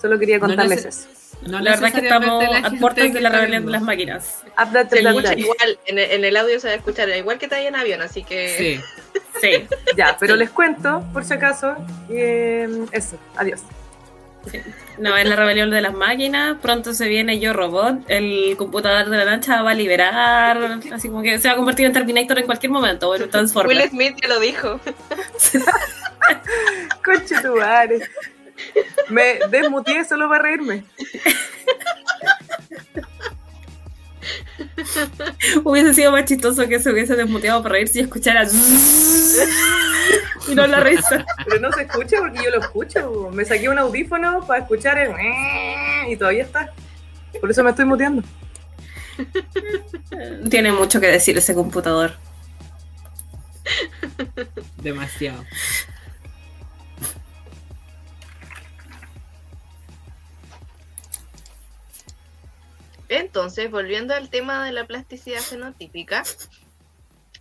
Solo 0.00 0.18
quería 0.18 0.38
No 0.38 0.46
contarles 0.46 0.86
neces- 0.86 0.88
eso. 0.88 1.08
no 1.46 1.60
La 1.60 1.72
verdad 1.72 1.88
es 1.88 1.94
que 1.94 2.00
estamos 2.00 2.44
a 2.44 2.70
puertas 2.80 3.12
de 3.12 3.20
la 3.20 3.28
rebelión 3.30 3.66
de 3.66 3.72
las 3.72 3.82
máquinas. 3.82 4.42
Update 4.52 4.96
Se 5.02 5.06
escucha 5.08 5.34
igual, 5.34 5.78
en 5.86 5.98
el, 5.98 6.10
en 6.10 6.24
el 6.24 6.36
audio 6.36 6.58
se 6.58 6.68
va 6.68 6.72
a 6.72 6.76
escuchar 6.76 7.08
igual 7.10 7.38
que 7.38 7.46
está 7.46 7.56
ahí 7.56 7.66
en 7.66 7.76
avión, 7.76 8.00
así 8.00 8.24
que 8.24 8.56
Sí, 8.56 8.80
Sí. 9.40 9.66
Ya, 9.96 10.16
pero 10.18 10.36
les 10.36 10.50
cuento, 10.50 11.04
por 11.12 11.24
si 11.24 11.34
acaso, 11.34 11.74
mm, 12.08 12.84
eso, 12.92 13.18
adiós. 13.36 13.60
No, 14.96 15.16
es 15.18 15.28
la 15.28 15.36
rebelión 15.36 15.70
de 15.70 15.82
las 15.82 15.92
máquinas. 15.92 16.56
Pronto 16.62 16.94
se 16.94 17.08
viene 17.08 17.38
Yo 17.38 17.52
Robot. 17.52 18.04
El 18.08 18.54
computador 18.56 19.08
de 19.10 19.16
la 19.18 19.24
lancha 19.26 19.60
va 19.62 19.72
a 19.72 19.74
liberar. 19.74 20.80
Así 20.92 21.08
como 21.08 21.22
que 21.22 21.38
se 21.38 21.48
va 21.48 21.54
a 21.54 21.56
convertir 21.58 21.84
en 21.86 21.92
Terminator 21.92 22.38
en 22.38 22.46
cualquier 22.46 22.72
momento. 22.72 23.10
O 23.10 23.16
en 23.16 23.22
Will. 23.66 23.88
Smith 23.90 24.16
ya 24.20 24.28
lo 24.28 24.40
dijo. 24.40 24.80
Conche 27.04 27.40
tu 27.42 27.56
madre. 27.56 28.00
Me 29.08 29.40
desmuteé 29.50 30.04
solo 30.04 30.28
para 30.28 30.42
reírme. 30.44 30.84
Hubiese 35.64 35.94
sido 35.94 36.12
más 36.12 36.24
chistoso 36.24 36.66
que 36.68 36.78
se 36.78 36.90
hubiese 36.90 37.16
desmuteado 37.16 37.62
para 37.62 37.74
reírse 37.74 38.00
y 38.00 38.02
escuchara. 38.02 38.46
y 40.48 40.54
no 40.54 40.66
la 40.66 40.80
risa. 40.80 41.24
Pero 41.46 41.60
no 41.60 41.72
se 41.72 41.82
escucha 41.82 42.18
porque 42.18 42.44
yo 42.44 42.50
lo 42.50 42.60
escucho. 42.60 43.30
Me 43.32 43.44
saqué 43.44 43.68
un 43.68 43.78
audífono 43.78 44.46
para 44.46 44.62
escuchar 44.62 44.98
el 44.98 45.12
y 46.08 46.16
todavía 46.16 46.42
está. 46.44 46.72
Por 47.40 47.50
eso 47.50 47.62
me 47.64 47.70
estoy 47.70 47.84
muteando. 47.84 48.22
Tiene 50.50 50.72
mucho 50.72 51.00
que 51.00 51.06
decir 51.08 51.36
ese 51.38 51.54
computador. 51.54 52.12
demasiado. 54.82 55.44
Entonces, 63.50 63.72
volviendo 63.72 64.14
al 64.14 64.30
tema 64.30 64.64
de 64.64 64.70
la 64.70 64.86
plasticidad 64.86 65.40
fenotípica, 65.40 66.22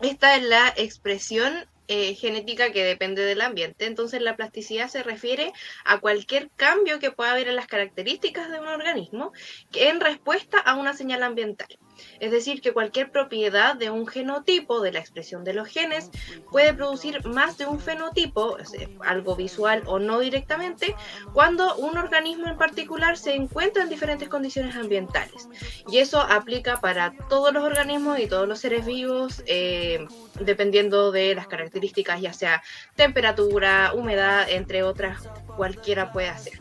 esta 0.02 0.36
es 0.36 0.42
la 0.42 0.74
expresión 0.76 1.68
eh, 1.88 2.16
genética 2.16 2.72
que 2.72 2.84
depende 2.84 3.22
del 3.22 3.42
ambiente. 3.42 3.86
Entonces 3.86 4.20
la 4.20 4.36
plasticidad 4.36 4.88
se 4.88 5.04
refiere 5.04 5.54
a 5.86 6.00
cualquier 6.00 6.50
cambio 6.56 6.98
que 6.98 7.12
pueda 7.12 7.34
haber 7.34 7.48
en 7.48 7.56
las 7.56 7.68
características 7.68 8.50
de 8.50 8.60
un 8.60 8.68
organismo 8.68 9.34
en 9.76 10.00
respuesta 10.00 10.58
a 10.58 10.74
una 10.74 10.94
señal 10.94 11.22
ambiental. 11.22 11.78
Es 12.20 12.32
decir, 12.32 12.62
que 12.62 12.74
cualquier 12.74 13.12
propiedad 13.12 13.76
de 13.76 13.90
un 13.90 14.08
genotipo, 14.08 14.82
de 14.82 14.92
la 14.92 15.00
expresión 15.00 15.44
de 15.44 15.54
los 15.54 15.68
genes, 15.68 16.10
puede 16.52 16.74
producir 16.74 17.26
más 17.26 17.58
de 17.58 17.66
un 17.66 17.80
fenotipo, 17.80 18.58
algo 19.06 19.36
visual 19.36 19.84
o 19.86 20.00
no 20.00 20.20
directamente, 20.20 20.96
cuando 21.34 21.76
un 21.76 21.98
organismo 21.98 22.48
en 22.48 22.58
particular 22.58 23.18
se 23.18 23.36
encuentra 23.36 23.84
en 23.84 23.90
diferentes 23.90 24.30
condiciones 24.30 24.76
ambientales. 24.76 25.48
Y 25.88 25.98
eso 25.98 26.20
aplica 26.22 26.80
para 26.82 27.14
todos 27.30 27.54
los 27.54 27.64
organismos 27.64 28.20
y 28.20 28.28
todos 28.28 28.48
los 28.48 28.60
seres 28.60 28.86
vivos, 28.86 29.44
eh, 29.46 30.08
dependiendo 30.40 31.12
de 31.12 31.36
las 31.36 31.48
características, 31.48 32.22
ya 32.22 32.34
sea 32.34 32.64
temperatura, 32.96 33.94
humedad, 33.94 34.50
entre 34.50 34.84
otras, 34.84 35.28
cualquiera 35.56 36.12
puede 36.12 36.30
hacer. 36.30 36.60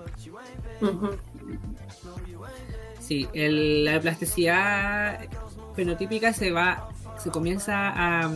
Sí, 3.09 3.27
la 3.33 3.99
plasticidad 4.03 5.19
fenotípica 5.75 6.35
se 6.35 6.51
va, 6.51 6.91
se 7.17 7.31
comienza 7.31 7.73
a, 7.95 8.31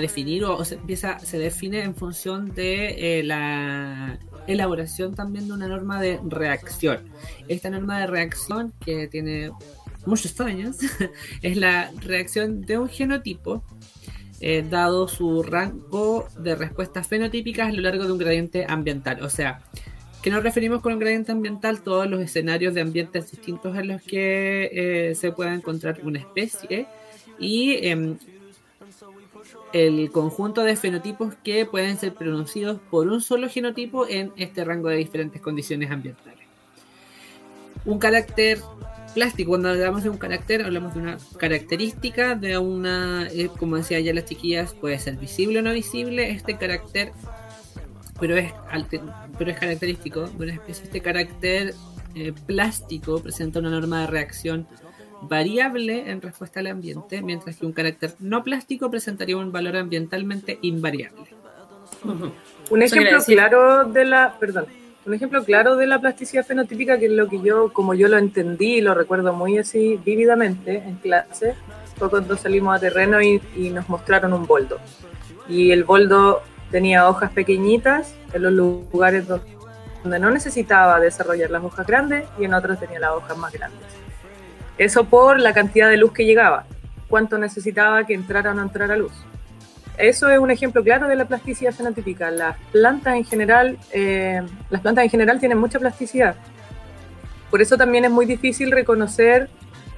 definir 0.00 0.44
o, 0.46 0.64
se 0.64 0.74
empieza, 0.74 1.20
se 1.20 1.38
define 1.38 1.84
en 1.84 1.94
función 1.94 2.52
de 2.52 3.20
eh, 3.20 3.22
la 3.22 4.18
elaboración 4.48 5.14
también 5.14 5.46
de 5.46 5.52
una 5.52 5.68
norma 5.68 6.00
de 6.00 6.18
reacción. 6.24 7.08
Esta 7.46 7.70
norma 7.70 8.00
de 8.00 8.08
reacción 8.08 8.72
que 8.84 9.06
tiene 9.06 9.52
muchos 10.06 10.40
años 10.40 10.78
es 11.42 11.56
la 11.56 11.92
reacción 12.00 12.62
de 12.62 12.78
un 12.78 12.88
genotipo 12.88 13.62
eh, 14.40 14.66
dado 14.68 15.06
su 15.06 15.44
rango 15.44 16.26
de 16.36 16.56
respuestas 16.56 17.06
fenotípicas 17.06 17.68
a 17.68 17.72
lo 17.72 17.82
largo 17.82 18.06
de 18.06 18.10
un 18.10 18.18
gradiente 18.18 18.66
ambiental. 18.68 19.22
O 19.22 19.30
sea, 19.30 19.60
que 20.24 20.30
nos 20.30 20.42
referimos 20.42 20.80
con 20.80 20.94
un 20.94 20.98
gradiente 20.98 21.32
ambiental? 21.32 21.82
Todos 21.82 22.08
los 22.08 22.18
escenarios 22.18 22.72
de 22.72 22.80
ambientes 22.80 23.30
distintos 23.30 23.76
en 23.76 23.88
los 23.88 24.00
que 24.00 24.70
eh, 24.72 25.14
se 25.14 25.32
pueda 25.32 25.52
encontrar 25.52 26.00
una 26.02 26.18
especie 26.18 26.86
y 27.38 27.86
em, 27.86 28.16
el 29.74 30.10
conjunto 30.10 30.62
de 30.62 30.76
fenotipos 30.76 31.34
que 31.44 31.66
pueden 31.66 31.98
ser 31.98 32.14
producidos 32.14 32.80
por 32.90 33.08
un 33.08 33.20
solo 33.20 33.50
genotipo 33.50 34.08
en 34.08 34.32
este 34.38 34.64
rango 34.64 34.88
de 34.88 34.96
diferentes 34.96 35.42
condiciones 35.42 35.90
ambientales. 35.90 36.46
Un 37.84 37.98
carácter 37.98 38.60
plástico, 39.12 39.50
cuando 39.50 39.68
hablamos 39.68 40.04
de 40.04 40.08
un 40.08 40.16
carácter, 40.16 40.64
hablamos 40.64 40.94
de 40.94 41.00
una 41.00 41.18
característica 41.36 42.34
de 42.34 42.56
una, 42.56 43.28
eh, 43.30 43.50
como 43.58 43.76
decía 43.76 44.00
ya 44.00 44.14
las 44.14 44.24
chiquillas, 44.24 44.72
puede 44.72 44.98
ser 44.98 45.16
visible 45.16 45.58
o 45.58 45.62
no 45.62 45.74
visible. 45.74 46.30
Este 46.30 46.56
carácter 46.56 47.12
pero 48.20 48.36
es, 48.36 48.52
pero 49.38 49.50
es 49.50 49.58
característico 49.58 50.26
de 50.26 50.44
una 50.44 50.52
especie. 50.54 50.84
Este 50.84 51.00
carácter 51.00 51.74
eh, 52.14 52.32
plástico 52.46 53.20
presenta 53.20 53.58
una 53.58 53.70
norma 53.70 54.02
de 54.02 54.06
reacción 54.06 54.66
variable 55.22 56.10
en 56.10 56.20
respuesta 56.20 56.60
al 56.60 56.68
ambiente, 56.68 57.22
mientras 57.22 57.56
que 57.56 57.66
un 57.66 57.72
carácter 57.72 58.14
no 58.20 58.44
plástico 58.44 58.90
presentaría 58.90 59.36
un 59.36 59.52
valor 59.52 59.76
ambientalmente 59.76 60.58
invariable. 60.62 61.24
Un 62.70 62.82
ejemplo 62.82 63.22
claro 63.24 63.84
de 63.84 64.04
la, 64.04 64.36
perdón, 64.38 64.66
un 65.06 65.14
ejemplo 65.14 65.44
claro 65.44 65.76
de 65.76 65.86
la 65.86 66.00
plasticidad 66.00 66.46
fenotípica, 66.46 66.98
que 66.98 67.06
es 67.06 67.12
lo 67.12 67.28
que 67.28 67.40
yo, 67.40 67.72
como 67.72 67.94
yo 67.94 68.08
lo 68.08 68.18
entendí 68.18 68.76
y 68.76 68.80
lo 68.80 68.94
recuerdo 68.94 69.32
muy 69.32 69.58
así 69.58 69.98
vívidamente 70.04 70.76
en 70.76 70.96
clase, 70.96 71.54
fue 71.96 72.10
cuando 72.10 72.36
salimos 72.36 72.76
a 72.76 72.80
terreno 72.80 73.20
y, 73.20 73.40
y 73.56 73.70
nos 73.70 73.88
mostraron 73.88 74.32
un 74.32 74.46
boldo. 74.46 74.78
Y 75.48 75.72
el 75.72 75.84
boldo 75.84 76.42
tenía 76.74 77.08
hojas 77.08 77.30
pequeñitas 77.30 78.16
en 78.32 78.42
los 78.42 78.52
lugares 78.52 79.28
donde 79.28 80.18
no 80.18 80.28
necesitaba 80.32 80.98
desarrollar 80.98 81.48
las 81.48 81.62
hojas 81.62 81.86
grandes 81.86 82.24
y 82.36 82.46
en 82.46 82.52
otros 82.52 82.80
tenía 82.80 82.98
las 82.98 83.12
hojas 83.12 83.38
más 83.38 83.52
grandes. 83.52 83.86
Eso 84.76 85.04
por 85.04 85.38
la 85.38 85.54
cantidad 85.54 85.88
de 85.88 85.96
luz 85.98 86.10
que 86.10 86.24
llegaba, 86.24 86.64
cuánto 87.06 87.38
necesitaba 87.38 88.04
que 88.04 88.14
entrara 88.14 88.50
o 88.50 88.54
no 88.54 88.62
entrara 88.62 88.96
luz. 88.96 89.12
Eso 89.98 90.28
es 90.28 90.40
un 90.40 90.50
ejemplo 90.50 90.82
claro 90.82 91.06
de 91.06 91.14
la 91.14 91.26
plasticidad 91.26 91.70
fenotípica. 91.72 92.32
Las 92.32 92.56
plantas 92.72 93.14
en 93.14 93.24
general, 93.24 93.78
eh, 93.92 94.42
las 94.68 94.80
plantas 94.80 95.04
en 95.04 95.10
general 95.10 95.38
tienen 95.38 95.58
mucha 95.58 95.78
plasticidad. 95.78 96.34
Por 97.52 97.62
eso 97.62 97.76
también 97.76 98.04
es 98.04 98.10
muy 98.10 98.26
difícil 98.26 98.72
reconocer, 98.72 99.48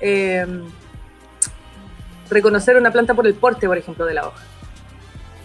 eh, 0.03 0.47
reconocer 2.29 2.77
una 2.77 2.91
planta 2.91 3.15
por 3.15 3.27
el 3.27 3.33
porte, 3.33 3.67
por 3.67 3.79
ejemplo, 3.79 4.05
de 4.05 4.13
la 4.13 4.27
hoja 4.27 4.43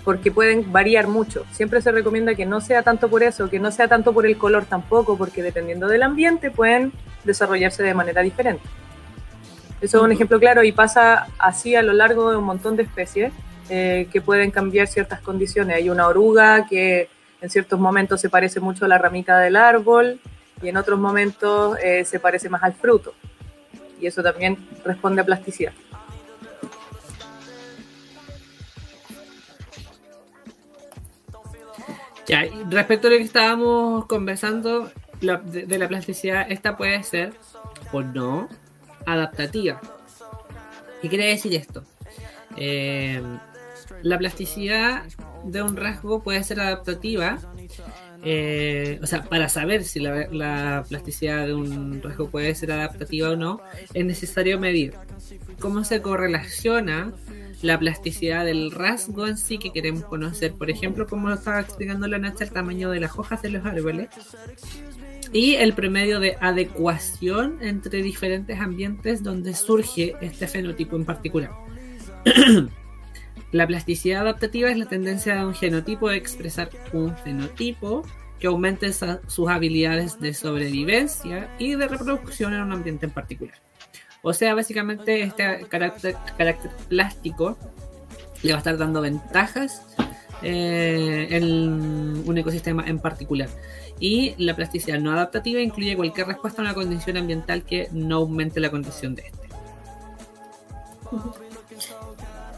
porque 0.03 0.31
pueden 0.31 0.71
variar 0.71 1.07
mucho. 1.07 1.45
Siempre 1.51 1.81
se 1.81 1.91
recomienda 1.91 2.35
que 2.35 2.45
no 2.45 2.61
sea 2.61 2.83
tanto 2.83 3.09
por 3.09 3.23
eso, 3.23 3.49
que 3.49 3.59
no 3.59 3.71
sea 3.71 3.87
tanto 3.87 4.13
por 4.13 4.25
el 4.25 4.37
color 4.37 4.65
tampoco, 4.65 5.17
porque 5.17 5.43
dependiendo 5.43 5.87
del 5.87 6.03
ambiente 6.03 6.51
pueden 6.51 6.91
desarrollarse 7.23 7.83
de 7.83 7.93
manera 7.93 8.21
diferente. 8.21 8.63
Eso 9.81 9.97
es 9.97 10.03
un 10.03 10.11
ejemplo 10.11 10.39
claro 10.39 10.63
y 10.63 10.71
pasa 10.71 11.27
así 11.39 11.75
a 11.75 11.81
lo 11.81 11.93
largo 11.93 12.29
de 12.31 12.37
un 12.37 12.43
montón 12.43 12.75
de 12.75 12.83
especies 12.83 13.33
eh, 13.69 14.07
que 14.11 14.21
pueden 14.21 14.51
cambiar 14.51 14.87
ciertas 14.87 15.21
condiciones. 15.21 15.75
Hay 15.75 15.89
una 15.89 16.07
oruga 16.07 16.67
que 16.67 17.09
en 17.41 17.49
ciertos 17.49 17.79
momentos 17.79 18.21
se 18.21 18.29
parece 18.29 18.59
mucho 18.59 18.85
a 18.85 18.87
la 18.87 18.99
ramita 18.99 19.39
del 19.39 19.55
árbol 19.55 20.19
y 20.61 20.69
en 20.69 20.77
otros 20.77 20.99
momentos 20.99 21.77
eh, 21.81 22.05
se 22.05 22.19
parece 22.19 22.47
más 22.49 22.61
al 22.61 22.73
fruto. 22.73 23.13
Y 23.99 24.05
eso 24.07 24.21
también 24.21 24.57
responde 24.85 25.21
a 25.21 25.25
plasticidad. 25.25 25.73
Respecto 32.69 33.07
a 33.07 33.11
lo 33.11 33.17
que 33.17 33.23
estábamos 33.23 34.05
conversando 34.05 34.91
de, 35.21 35.77
la 35.77 35.87
plasticidad, 35.87 36.49
esta 36.49 36.77
puede 36.77 37.03
ser 37.03 37.33
o 37.91 38.01
no 38.01 38.49
adaptativa. 39.05 39.79
¿Qué 41.01 41.09
quiere 41.09 41.27
decir 41.27 41.53
esto? 41.55 41.83
Eh, 42.57 43.21
la 44.03 44.17
plasticidad 44.17 45.03
de 45.43 45.61
un 45.61 45.75
rasgo 45.75 46.21
puede 46.23 46.43
ser 46.43 46.59
adaptativa. 46.59 47.39
Eh, 48.23 48.99
o 49.01 49.07
sea, 49.07 49.23
para 49.23 49.49
saber 49.49 49.83
si 49.83 49.99
la, 49.99 50.27
la, 50.31 50.83
plasticidad 50.87 51.47
de 51.47 51.55
un 51.55 52.01
rasgo 52.03 52.29
puede 52.29 52.53
ser 52.53 52.71
adaptativa 52.71 53.31
o 53.31 53.35
no, 53.35 53.61
es 53.93 54.05
necesario 54.05 54.59
medir 54.59 54.93
cómo 55.59 55.83
se 55.83 56.03
correlaciona 56.03 57.13
la 57.61 57.77
plasticidad 57.77 58.45
del 58.45 58.71
rasgo 58.71 59.27
en 59.27 59.37
sí 59.37 59.57
que 59.57 59.71
queremos 59.71 60.05
conocer. 60.05 60.53
Por 60.53 60.69
ejemplo, 60.69 61.07
como 61.07 61.31
estaba 61.31 61.59
explicando 61.59 62.07
la 62.07 62.17
Nacha, 62.17 62.43
el 62.43 62.51
tamaño 62.51 62.89
de 62.89 62.99
las 62.99 63.17
hojas 63.17 63.41
de 63.41 63.49
los 63.49 63.65
árboles 63.65 64.09
y 65.33 65.55
el 65.55 65.73
promedio 65.73 66.19
de 66.19 66.37
adecuación 66.41 67.57
entre 67.61 68.01
diferentes 68.01 68.59
ambientes 68.59 69.23
donde 69.23 69.53
surge 69.53 70.15
este 70.21 70.47
fenotipo 70.47 70.95
en 70.95 71.05
particular. 71.05 71.51
la 73.51 73.67
plasticidad 73.67 74.21
adaptativa 74.21 74.69
es 74.69 74.77
la 74.77 74.85
tendencia 74.85 75.35
de 75.35 75.45
un 75.45 75.53
genotipo 75.53 76.09
a 76.09 76.15
expresar 76.15 76.69
un 76.93 77.15
fenotipo 77.17 78.03
que 78.39 78.47
aumente 78.47 78.91
sus 78.91 79.49
habilidades 79.49 80.19
de 80.19 80.33
sobrevivencia 80.33 81.49
y 81.59 81.75
de 81.75 81.87
reproducción 81.87 82.53
en 82.53 82.61
un 82.61 82.71
ambiente 82.71 83.05
en 83.05 83.11
particular. 83.11 83.55
O 84.23 84.33
sea, 84.33 84.53
básicamente 84.53 85.23
este 85.23 85.65
carácter, 85.67 86.15
carácter 86.37 86.71
plástico 86.87 87.57
le 88.43 88.51
va 88.51 88.57
a 88.57 88.59
estar 88.59 88.77
dando 88.77 89.01
ventajas 89.01 89.83
eh, 90.43 91.27
en 91.31 92.23
un 92.27 92.37
ecosistema 92.37 92.83
en 92.87 92.99
particular. 92.99 93.49
Y 93.99 94.33
la 94.37 94.55
plasticidad 94.55 94.99
no 94.99 95.11
adaptativa 95.11 95.59
incluye 95.59 95.95
cualquier 95.95 96.27
respuesta 96.27 96.61
a 96.61 96.65
una 96.65 96.73
condición 96.73 97.17
ambiental 97.17 97.63
que 97.63 97.87
no 97.91 98.17
aumente 98.17 98.59
la 98.59 98.71
condición 98.71 99.15
de 99.15 99.23
este. 99.23 99.41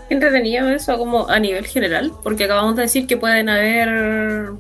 Entretenido 0.10 0.70
eso 0.70 0.98
como 0.98 1.28
a 1.30 1.40
nivel 1.40 1.66
general, 1.66 2.14
porque 2.24 2.46
acabamos 2.46 2.76
de 2.76 2.84
decir 2.84 3.08
que 3.08 3.18
pueden 3.18 3.50
haber 3.50 4.54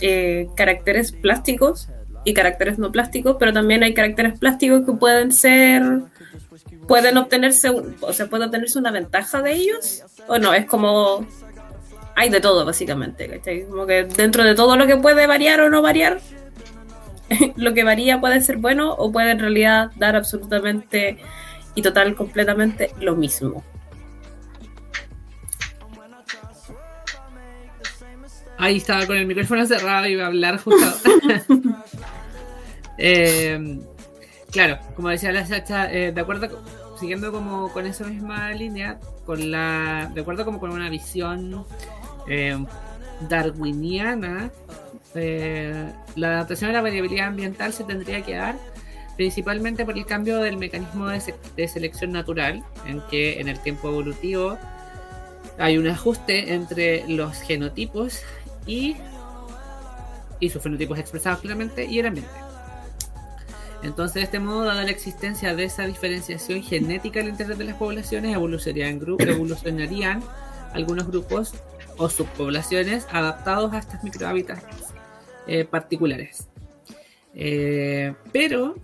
eh, 0.00 0.48
caracteres 0.56 1.12
plásticos 1.12 1.88
y 2.24 2.34
caracteres 2.34 2.78
no 2.78 2.90
plásticos, 2.90 3.36
pero 3.38 3.52
también 3.52 3.82
hay 3.82 3.94
caracteres 3.94 4.38
plásticos 4.38 4.84
que 4.84 4.92
pueden 4.92 5.32
ser 5.32 5.82
pueden 6.86 7.16
obtenerse, 7.18 7.70
o 7.70 8.12
sea, 8.12 8.26
puede 8.26 8.46
obtenerse 8.46 8.78
una 8.78 8.90
ventaja 8.90 9.42
de 9.42 9.52
ellos, 9.52 10.04
o 10.28 10.38
no, 10.38 10.54
es 10.54 10.66
como 10.66 11.26
hay 12.16 12.30
de 12.30 12.40
todo 12.40 12.64
básicamente, 12.64 13.40
Como 13.68 13.86
que 13.86 14.04
dentro 14.04 14.42
de 14.42 14.54
todo 14.54 14.76
lo 14.76 14.86
que 14.86 14.96
puede 14.96 15.26
variar 15.26 15.60
o 15.60 15.68
no 15.68 15.82
variar, 15.82 16.18
lo 17.56 17.74
que 17.74 17.84
varía 17.84 18.20
puede 18.20 18.40
ser 18.40 18.56
bueno 18.56 18.92
o 18.94 19.12
puede 19.12 19.32
en 19.32 19.38
realidad 19.38 19.90
dar 19.96 20.16
absolutamente 20.16 21.18
y 21.74 21.82
total 21.82 22.14
completamente 22.14 22.90
lo 23.00 23.14
mismo. 23.16 23.62
Ahí 28.58 28.78
estaba 28.78 29.06
con 29.06 29.18
el 29.18 29.26
micrófono 29.26 29.66
cerrado 29.66 30.06
y 30.06 30.12
iba 30.12 30.24
a 30.24 30.28
hablar 30.28 30.58
justo. 30.58 30.86
eh, 32.98 33.78
Claro, 34.50 34.78
como 34.94 35.08
decía 35.08 35.32
la 35.32 35.44
Sacha, 35.44 35.92
eh, 35.92 36.12
de 36.12 36.20
acuerdo, 36.20 36.62
siguiendo 36.98 37.32
como 37.32 37.72
con 37.72 37.86
esa 37.86 38.04
misma 38.04 38.52
línea, 38.52 38.98
con 39.24 39.50
la, 39.50 40.10
de 40.14 40.20
acuerdo 40.20 40.44
como 40.44 40.60
con 40.60 40.70
una 40.70 40.88
visión 40.88 41.64
eh, 42.28 42.56
darwiniana, 43.28 44.50
eh, 45.14 45.92
la 46.14 46.28
adaptación 46.28 46.70
a 46.70 46.74
la 46.74 46.82
variabilidad 46.82 47.28
ambiental 47.28 47.72
se 47.72 47.84
tendría 47.84 48.22
que 48.22 48.36
dar 48.36 48.56
principalmente 49.16 49.84
por 49.84 49.96
el 49.96 50.04
cambio 50.04 50.38
del 50.38 50.58
mecanismo 50.58 51.08
de, 51.08 51.68
selección 51.68 52.12
natural, 52.12 52.62
en 52.86 53.00
que 53.10 53.40
en 53.40 53.48
el 53.48 53.58
tiempo 53.60 53.88
evolutivo 53.88 54.58
hay 55.58 55.78
un 55.78 55.88
ajuste 55.88 56.52
entre 56.52 57.08
los 57.08 57.40
genotipos 57.40 58.20
y, 58.66 58.96
y 60.38 60.50
sus 60.50 60.62
fenotipos 60.62 60.98
expresados 60.98 61.40
claramente 61.40 61.86
y 61.86 61.98
el 61.98 62.06
ambiente. 62.06 62.45
Entonces, 63.86 64.14
de 64.14 64.22
este 64.22 64.40
modo, 64.40 64.64
dada 64.64 64.82
la 64.82 64.90
existencia 64.90 65.54
de 65.54 65.62
esa 65.62 65.86
diferenciación 65.86 66.60
genética 66.60 67.20
al 67.20 67.28
interior 67.28 67.56
de 67.56 67.64
las 67.64 67.76
poblaciones, 67.76 68.34
evolucionarían, 68.34 69.00
evolucionarían 69.20 70.22
algunos 70.72 71.06
grupos 71.06 71.54
o 71.96 72.08
subpoblaciones 72.08 73.06
adaptados 73.12 73.72
a 73.72 73.78
estas 73.78 74.02
microhábitats 74.02 74.92
eh, 75.46 75.64
particulares. 75.64 76.48
Eh, 77.34 78.12
pero 78.32 78.74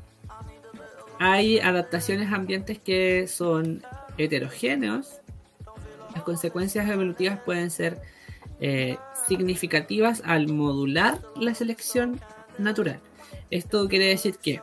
hay 1.19 1.59
adaptaciones 1.59 2.31
a 2.31 2.37
ambientes 2.37 2.79
que 2.79 3.27
son 3.27 3.83
heterogéneos. 4.19 5.21
Las 6.15 6.23
consecuencias 6.23 6.89
evolutivas 6.89 7.41
pueden 7.41 7.73
ser 7.73 8.01
eh, 8.61 8.99
significativas 9.27 10.23
al 10.25 10.47
modular 10.47 11.19
la 11.35 11.57
selección 11.57 12.21
natural. 12.57 13.01
Esto 13.51 13.89
quiere 13.89 14.07
decir 14.07 14.37
que 14.37 14.61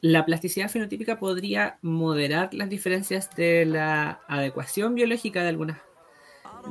la 0.00 0.26
plasticidad 0.26 0.68
fenotípica 0.68 1.18
podría 1.18 1.78
moderar 1.80 2.52
las 2.52 2.68
diferencias 2.68 3.34
de 3.36 3.64
la 3.64 4.20
adecuación 4.28 4.94
biológica 4.94 5.42
de, 5.42 5.48
algunas, 5.48 5.78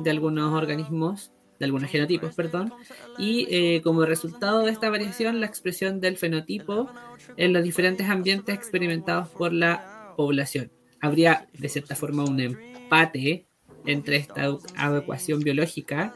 de 0.02 0.10
algunos 0.10 0.52
organismos, 0.54 1.32
de 1.58 1.64
algunos 1.64 1.90
genotipos, 1.90 2.34
perdón, 2.34 2.72
y 3.18 3.46
eh, 3.50 3.82
como 3.82 4.04
resultado 4.04 4.60
de 4.60 4.70
esta 4.70 4.90
variación, 4.90 5.40
la 5.40 5.46
expresión 5.46 6.00
del 6.00 6.16
fenotipo 6.16 6.90
en 7.36 7.52
los 7.52 7.62
diferentes 7.62 8.08
ambientes 8.08 8.54
experimentados 8.54 9.28
por 9.28 9.52
la 9.52 10.12
población. 10.16 10.70
Habría, 11.00 11.48
de 11.52 11.68
cierta 11.68 11.96
forma, 11.96 12.24
un 12.24 12.40
empate 12.40 13.46
entre 13.86 14.16
esta 14.16 14.56
adecuación 14.76 15.40
biológica 15.40 16.14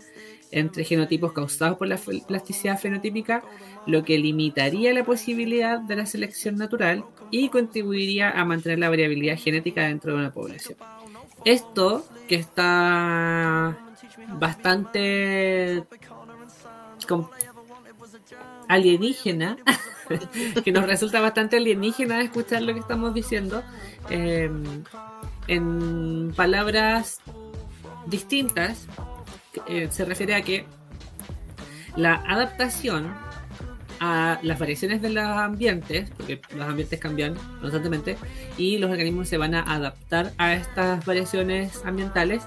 entre 0.51 0.85
genotipos 0.85 1.33
causados 1.33 1.79
por 1.79 1.89
la 1.89 1.97
plasticidad 1.97 2.79
fenotípica, 2.79 3.43
lo 3.87 4.05
que 4.05 4.19
limitaría 4.19 4.93
la 4.93 5.05
posibilidad 5.05 5.79
de 5.79 5.97
la 5.97 6.07
selección 6.07 6.57
natural 6.57 7.05
y 7.31 7.49
contribuiría 7.49 8.31
a 8.31 8.45
mantener 8.45 8.79
la 8.79 8.89
variabilidad 8.89 9.39
genética 9.39 9.83
dentro 9.87 10.13
de 10.13 10.19
una 10.19 10.33
población. 10.33 10.79
Esto, 11.45 12.07
que 12.29 12.37
está 12.37 13.79
bastante 14.39 15.85
alienígena, 18.69 19.57
que 20.65 20.73
nos 20.73 20.87
resulta 20.87 21.21
bastante 21.21 21.57
alienígena 21.57 22.21
escuchar 22.23 22.63
lo 22.63 22.75
que 22.75 22.81
estamos 22.81 23.15
diciendo, 23.15 23.63
em, 24.11 24.85
en 25.47 26.33
palabras 26.37 27.21
distintas, 28.07 28.87
eh, 29.67 29.89
se 29.91 30.05
refiere 30.05 30.35
a 30.35 30.43
que 30.43 30.65
la 31.97 32.15
adaptación 32.27 33.13
a 34.01 34.39
las 34.43 34.59
variaciones 34.59 35.03
de 35.03 35.11
los 35.11 35.25
ambientes, 35.25 36.11
porque 36.17 36.41
los 36.57 36.67
ambientes 36.67 37.01
cambian 37.01 37.35
constantemente 37.61 38.17
y 38.57 38.79
los 38.79 38.91
organismos 38.91 39.29
se 39.29 39.39
van 39.39 39.55
a 39.55 39.63
adaptar 39.63 40.33
a 40.39 40.55
estas 40.55 41.05
variaciones 41.05 41.85
ambientales. 41.85 42.45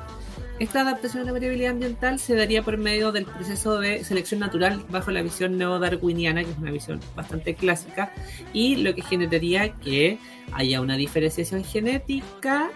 Esta 0.60 0.82
adaptación 0.82 1.24
a 1.24 1.26
la 1.26 1.32
variabilidad 1.32 1.71
ambiental 1.71 2.19
se 2.19 2.36
daría 2.36 2.62
por 2.62 2.78
medio 2.78 3.12
del 3.12 3.26
proceso 3.26 3.80
de 3.80 4.04
selección 4.04 4.39
natural 4.39 4.84
bajo 4.89 5.10
la 5.10 5.24
visión 5.24 5.58
neodarwiniana, 5.58 6.43
que 6.43 6.52
es 6.52 6.58
una 6.58 6.71
visión 6.71 7.00
bastante 7.15 7.56
clásica, 7.56 8.13
y 8.54 8.76
lo 8.76 8.93
que 8.93 9.02
generaría 9.02 9.74
que 9.74 10.19
haya 10.54 10.80
una 10.82 10.97
diferenciación 10.97 11.63
genética 11.63 12.69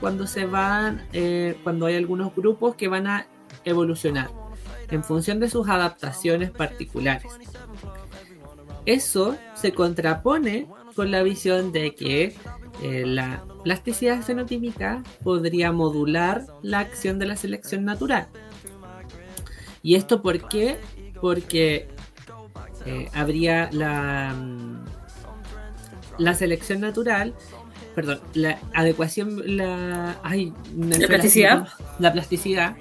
cuando 0.00 0.26
se 0.26 0.46
van, 0.46 1.06
eh, 1.12 1.56
cuando 1.62 1.86
hay 1.86 1.96
algunos 1.96 2.34
grupos 2.34 2.76
que 2.76 2.88
van 2.88 3.06
a 3.06 3.26
evolucionar 3.64 4.30
en 4.90 5.04
función 5.04 5.40
de 5.40 5.50
sus 5.50 5.68
adaptaciones 5.68 6.50
particulares. 6.50 7.32
Eso 8.86 9.36
se 9.54 9.72
contrapone 9.72 10.66
con 10.94 11.10
la 11.10 11.22
visión 11.22 11.72
de 11.72 11.94
que 11.94 12.34
eh, 12.82 13.04
la 13.04 13.44
plasticidad 13.64 14.22
fenotípica 14.22 15.02
podría 15.22 15.72
modular 15.72 16.46
la 16.62 16.80
acción 16.80 17.18
de 17.18 17.26
la 17.26 17.36
selección 17.36 17.84
natural. 17.84 18.28
¿Y 19.82 19.96
esto 19.96 20.22
por 20.22 20.48
qué? 20.48 20.78
Porque 21.20 21.88
eh, 22.86 23.08
habría 23.12 23.68
la, 23.72 24.34
mm, 24.34 24.84
la 26.18 26.34
selección 26.34 26.80
natural, 26.80 27.34
perdón, 27.94 28.20
la 28.34 28.58
adecuación, 28.74 29.56
la, 29.56 30.20
la 30.22 31.06
plasticidad. 31.06 31.68
La 31.98 32.12
plasticidad 32.12 32.76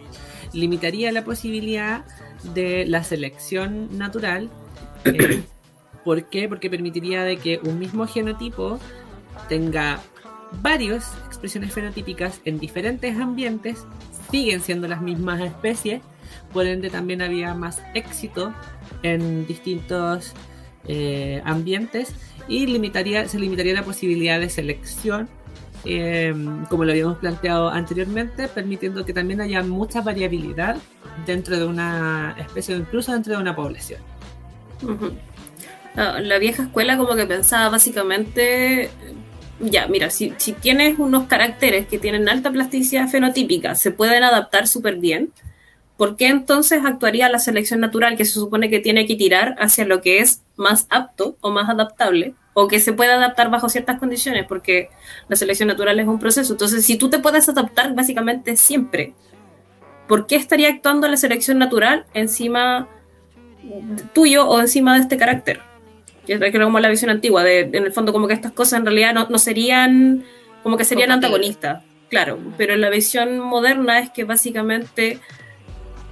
limitaría 0.53 1.11
la 1.11 1.23
posibilidad 1.23 2.05
de 2.53 2.85
la 2.85 3.03
selección 3.03 3.97
natural. 3.97 4.49
Eh, 5.05 5.43
¿Por 6.03 6.25
qué? 6.29 6.47
Porque 6.47 6.69
permitiría 6.69 7.23
de 7.23 7.37
que 7.37 7.59
un 7.63 7.79
mismo 7.79 8.07
genotipo 8.07 8.79
tenga 9.49 9.99
varias 10.61 11.13
expresiones 11.27 11.73
fenotípicas 11.73 12.39
en 12.45 12.59
diferentes 12.59 13.17
ambientes, 13.19 13.85
siguen 14.31 14.61
siendo 14.61 14.87
las 14.87 15.01
mismas 15.01 15.41
especies, 15.41 16.01
por 16.53 16.65
ende 16.65 16.89
también 16.89 17.21
había 17.21 17.53
más 17.53 17.81
éxito 17.93 18.53
en 19.03 19.45
distintos 19.47 20.33
eh, 20.87 21.41
ambientes 21.45 22.13
y 22.47 22.65
limitaría, 22.67 23.27
se 23.27 23.39
limitaría 23.39 23.73
la 23.73 23.83
posibilidad 23.83 24.39
de 24.39 24.49
selección 24.49 25.27
Em, 25.89 26.65
como 26.65 26.83
lo 26.83 26.91
habíamos 26.91 27.17
planteado 27.19 27.69
anteriormente, 27.69 28.49
permitiendo 28.49 29.05
que 29.05 29.13
también 29.13 29.39
haya 29.39 29.63
mucha 29.63 30.01
variabilidad 30.01 30.75
dentro 31.25 31.57
de 31.57 31.65
una 31.65 32.35
especie 32.37 32.75
o 32.75 32.77
incluso 32.77 33.13
dentro 33.13 33.33
de 33.33 33.39
una 33.39 33.55
población. 33.55 34.01
la 35.95 36.37
vieja 36.39 36.63
escuela 36.63 36.97
como 36.97 37.15
que 37.15 37.25
pensaba 37.25 37.69
básicamente, 37.69 38.89
ya, 39.61 39.87
mira, 39.87 40.09
si, 40.09 40.33
si 40.35 40.51
tienes 40.51 40.99
unos 40.99 41.27
caracteres 41.27 41.87
que 41.87 41.97
tienen 41.99 42.27
alta 42.27 42.51
plasticidad 42.51 43.07
fenotípica, 43.07 43.73
se 43.75 43.91
pueden 43.91 44.25
adaptar 44.25 44.67
súper 44.67 44.97
bien, 44.97 45.31
¿por 45.95 46.17
qué 46.17 46.27
entonces 46.27 46.81
actuaría 46.85 47.29
la 47.29 47.39
selección 47.39 47.79
natural 47.79 48.17
que 48.17 48.25
se 48.25 48.33
supone 48.33 48.69
que 48.69 48.79
tiene 48.81 49.05
que 49.07 49.15
tirar 49.15 49.55
hacia 49.57 49.85
lo 49.85 50.01
que 50.01 50.19
es 50.19 50.41
más 50.57 50.85
apto 50.89 51.37
o 51.39 51.49
más 51.49 51.69
adaptable? 51.69 52.33
O 52.59 52.67
que 52.67 52.79
se 52.79 52.91
puede 52.91 53.11
adaptar 53.11 53.51
bajo 53.51 53.69
ciertas 53.69 53.99
condiciones, 53.99 54.47
porque 54.47 54.89
la 55.29 55.35
selección 55.35 55.67
natural 55.67 55.99
es 55.99 56.07
un 56.07 56.17
proceso. 56.17 56.53
Entonces, 56.53 56.83
si 56.83 56.97
tú 56.97 57.07
te 57.07 57.19
puedes 57.19 57.47
adaptar 57.47 57.93
básicamente 57.93 58.57
siempre, 58.57 59.13
¿por 60.07 60.25
qué 60.25 60.37
estaría 60.37 60.67
actuando 60.69 61.07
la 61.07 61.17
selección 61.17 61.59
natural 61.59 62.07
encima 62.15 62.87
tuyo 64.11 64.47
o 64.47 64.59
encima 64.59 64.95
de 64.95 65.01
este 65.01 65.17
carácter? 65.17 65.59
Que 66.25 66.33
es 66.33 66.51
como 66.51 66.79
la 66.79 66.89
visión 66.89 67.11
antigua, 67.11 67.43
de, 67.43 67.59
en 67.59 67.75
el 67.85 67.93
fondo 67.93 68.11
como 68.11 68.27
que 68.27 68.33
estas 68.33 68.53
cosas 68.53 68.79
en 68.79 68.85
realidad 68.87 69.13
no, 69.29 69.37
serían, 69.37 70.23
como 70.63 70.77
que 70.77 70.83
serían 70.83 71.11
antagonistas, 71.11 71.83
claro, 72.09 72.39
pero 72.57 72.75
la 72.75 72.89
visión 72.89 73.37
moderna 73.37 73.99
es 73.99 74.09
que 74.09 74.23
básicamente 74.23 75.19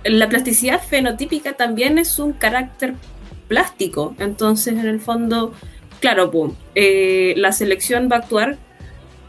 la 0.03 0.29
plasticidad 0.29 0.79
fenotípica 0.79 1.53
también 1.53 1.97
es 1.97 2.19
un 2.19 2.34
carácter 2.34 2.93
plástico, 3.47 4.15
entonces 4.19 4.75
en 4.75 4.86
el 4.86 4.99
fondo 4.99 5.51
claro, 5.99 6.31
eh, 6.75 7.34
la 7.38 7.51
selección 7.51 8.10
va 8.12 8.17
a 8.17 8.19
actuar. 8.19 8.58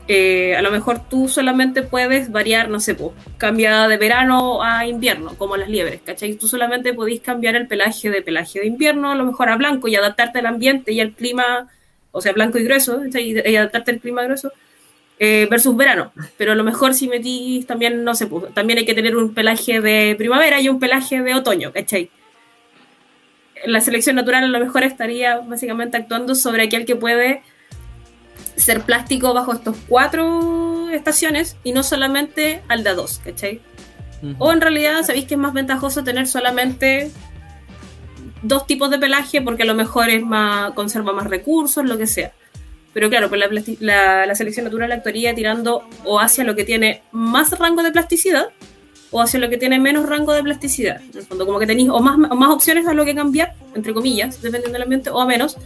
Eh, 0.09 0.55
a 0.55 0.63
lo 0.63 0.71
mejor 0.71 1.09
tú 1.09 1.29
solamente 1.29 1.83
puedes 1.83 2.31
variar, 2.31 2.69
no 2.69 2.79
sé, 2.79 2.95
pues, 2.95 3.11
cambia 3.39 3.89
de 3.89 3.97
verano 3.97 4.63
a 4.63 4.87
invierno, 4.87 5.35
como 5.37 5.57
las 5.57 5.69
liebres, 5.69 6.01
¿cachai? 6.05 6.35
Tú 6.37 6.47
solamente 6.47 6.95
podés 6.95 7.21
cambiar 7.21 7.57
el 7.57 7.67
pelaje 7.67 8.09
de 8.09 8.23
pelaje 8.23 8.61
de 8.61 8.67
invierno, 8.67 9.11
a 9.11 9.17
lo 9.17 9.25
mejor 9.25 9.49
a 9.49 9.57
blanco 9.57 9.89
y 9.89 9.97
adaptarte 9.97 10.39
al 10.39 10.47
ambiente 10.47 10.93
y 10.93 11.01
al 11.01 11.13
clima, 11.13 11.69
o 12.13 12.21
sea, 12.21 12.33
blanco 12.33 12.59
y 12.59 12.65
grueso, 12.65 13.03
y 13.05 13.57
adaptarte 13.57 13.91
al 13.91 13.99
clima 13.99 14.23
grueso, 14.23 14.53
eh, 15.19 15.49
versus 15.51 15.77
verano. 15.77 16.13
Pero 16.37 16.53
a 16.53 16.55
lo 16.55 16.63
mejor 16.63 16.95
si 16.95 17.09
metís 17.09 17.67
también, 17.67 18.05
no 18.05 18.15
sé, 18.15 18.29
pues, 18.29 18.55
también 18.55 18.79
hay 18.79 18.85
que 18.85 18.95
tener 18.95 19.17
un 19.17 19.35
pelaje 19.35 19.81
de 19.81 20.15
primavera 20.17 20.61
y 20.61 20.69
un 20.69 20.79
pelaje 20.79 21.21
de 21.21 21.35
otoño, 21.35 21.73
¿cachai? 21.73 22.11
La 23.67 23.81
selección 23.81 24.17
natural 24.17 24.45
a 24.45 24.49
lo 24.49 24.61
mejor 24.61 24.83
estaría 24.83 25.39
básicamente 25.39 25.97
actuando 25.97 26.35
sobre 26.35 26.65
aquel 26.65 26.85
que 26.85 26.97
puede 26.97 27.43
ser 28.57 28.83
plástico 28.83 29.35
bajo 29.35 29.53
estos 29.53 29.77
cuatro 29.89 30.89
estaciones 30.91 31.57
y 31.63 31.73
no 31.73 31.83
solamente 31.83 32.63
al 32.69 32.85
de 32.85 32.95
dos, 32.95 33.21
¿cachai? 33.25 33.61
O 34.39 34.53
en 34.53 34.61
realidad 34.61 35.03
sabéis 35.03 35.27
que 35.27 35.35
es 35.35 35.41
más 35.41 35.53
ventajoso 35.53 36.03
tener 36.03 36.27
solamente 36.27 37.11
dos 38.43 38.67
tipos 38.67 38.91
de 38.91 38.99
pelaje 38.99 39.43
porque 39.43 39.63
a 39.63 39.67
lo 39.67 39.75
mejor 39.75 40.09
es 40.09 40.23
más, 40.23 40.73
conserva 40.73 41.13
más 41.13 41.27
recursos, 41.27 41.85
lo 41.85 41.99
que 41.99 42.07
sea. 42.07 42.33
Pero 42.95 43.11
claro, 43.11 43.29
pues 43.29 43.43
la, 43.81 44.25
la, 44.25 44.35
selección 44.35 44.65
natural 44.65 44.91
actuaría 44.91 45.35
tirando 45.35 45.87
o 46.05 46.19
hacia 46.19 46.45
lo 46.45 46.57
que 46.57 46.65
tiene 46.65 47.03
más 47.13 47.57
rango 47.59 47.83
de 47.83 47.93
plasticidad 47.93 48.49
o 49.11 49.21
hacia 49.21 49.39
lo 49.41 49.49
que 49.49 49.57
tiene 49.57 49.79
menos 49.79 50.09
rango 50.09 50.33
de 50.33 50.43
plasticidad. 50.43 51.01
En 51.01 51.19
el 51.19 51.25
fondo, 51.25 51.47
como 51.47 51.59
que 51.59 51.67
tenéis 51.67 51.89
o 51.91 52.01
más, 52.01 52.19
más 52.19 52.51
opciones 52.51 52.87
a 52.87 52.93
lo 52.93 53.05
que 53.05 53.15
cambiar, 53.15 53.55
entre 53.75 53.95
comillas, 53.95 54.43
dependiendo 54.43 54.73
del 54.73 54.83
ambiente, 54.83 55.11
o 55.11 55.21
a 55.21 55.27
menos. 55.27 55.57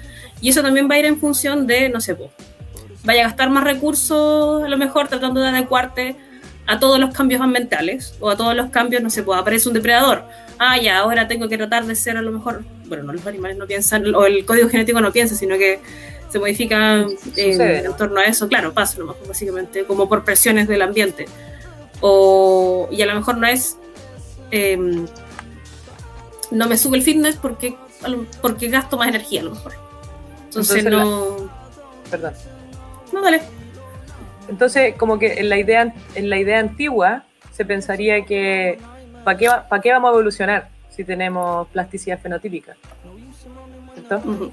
Y 0.40 0.50
eso 0.50 0.62
también 0.62 0.88
va 0.90 0.94
a 0.94 0.98
ir 0.98 1.06
en 1.06 1.18
función 1.18 1.66
de, 1.66 1.88
no 1.88 2.00
sé, 2.00 2.14
pues, 2.14 2.30
vaya 3.04 3.22
a 3.22 3.28
gastar 3.28 3.50
más 3.50 3.64
recursos 3.64 4.62
a 4.62 4.68
lo 4.68 4.76
mejor 4.76 5.08
tratando 5.08 5.40
de 5.40 5.48
adecuarte 5.48 6.16
a 6.66 6.78
todos 6.78 7.00
los 7.00 7.12
cambios 7.12 7.40
ambientales 7.40 8.14
o 8.20 8.30
a 8.30 8.36
todos 8.36 8.54
los 8.54 8.70
cambios, 8.70 9.02
no 9.02 9.10
sé, 9.10 9.22
pues 9.22 9.38
aparece 9.38 9.68
un 9.68 9.74
depredador. 9.74 10.24
Ah, 10.58 10.78
ya, 10.78 10.98
ahora 10.98 11.26
tengo 11.26 11.48
que 11.48 11.56
tratar 11.56 11.86
de 11.86 11.96
ser 11.96 12.16
a 12.16 12.22
lo 12.22 12.30
mejor, 12.30 12.62
bueno, 12.86 13.04
no 13.04 13.12
los 13.12 13.26
animales 13.26 13.56
no 13.56 13.66
piensan, 13.66 14.14
o 14.14 14.26
el 14.26 14.44
código 14.44 14.68
genético 14.68 15.00
no 15.00 15.10
piensa, 15.10 15.34
sino 15.34 15.56
que 15.56 15.80
se 16.30 16.38
modifica 16.38 17.06
eh, 17.36 17.82
en 17.84 17.96
torno 17.96 18.20
a 18.20 18.24
eso. 18.24 18.46
Claro, 18.46 18.72
pasa 18.72 18.98
nomás, 18.98 19.16
básicamente, 19.26 19.84
como 19.84 20.08
por 20.08 20.24
presiones 20.24 20.68
del 20.68 20.82
ambiente. 20.82 21.26
O, 22.00 22.88
y 22.90 23.02
a 23.02 23.06
lo 23.06 23.14
mejor 23.14 23.36
no 23.36 23.46
es. 23.46 23.78
Em, 24.50 25.06
no 26.50 26.66
me 26.66 26.76
sube 26.76 26.96
el 26.96 27.02
fitness 27.02 27.36
porque, 27.36 27.76
porque 28.40 28.68
gasto 28.68 28.96
más 28.96 29.08
energía, 29.08 29.40
a 29.42 29.44
lo 29.44 29.50
mejor. 29.52 29.72
Entonces, 30.46 30.84
no. 30.84 31.50
Perdón. 32.10 32.34
No, 33.12 33.22
dale. 33.22 33.40
Entonces, 34.48 34.94
como 34.96 35.18
que 35.18 35.34
en 35.34 35.48
la 35.48 35.58
idea, 35.58 35.94
en 36.14 36.30
la 36.30 36.38
idea 36.38 36.58
antigua 36.58 37.24
se 37.52 37.64
pensaría 37.64 38.24
que 38.24 38.78
¿para 39.24 39.38
qué, 39.38 39.48
¿para 39.68 39.82
qué 39.82 39.92
vamos 39.92 40.08
a 40.08 40.12
evolucionar 40.12 40.68
si 40.90 41.04
tenemos 41.04 41.68
plasticidad 41.68 42.18
fenotípica? 42.18 42.76
¿Cierto? 43.94 44.50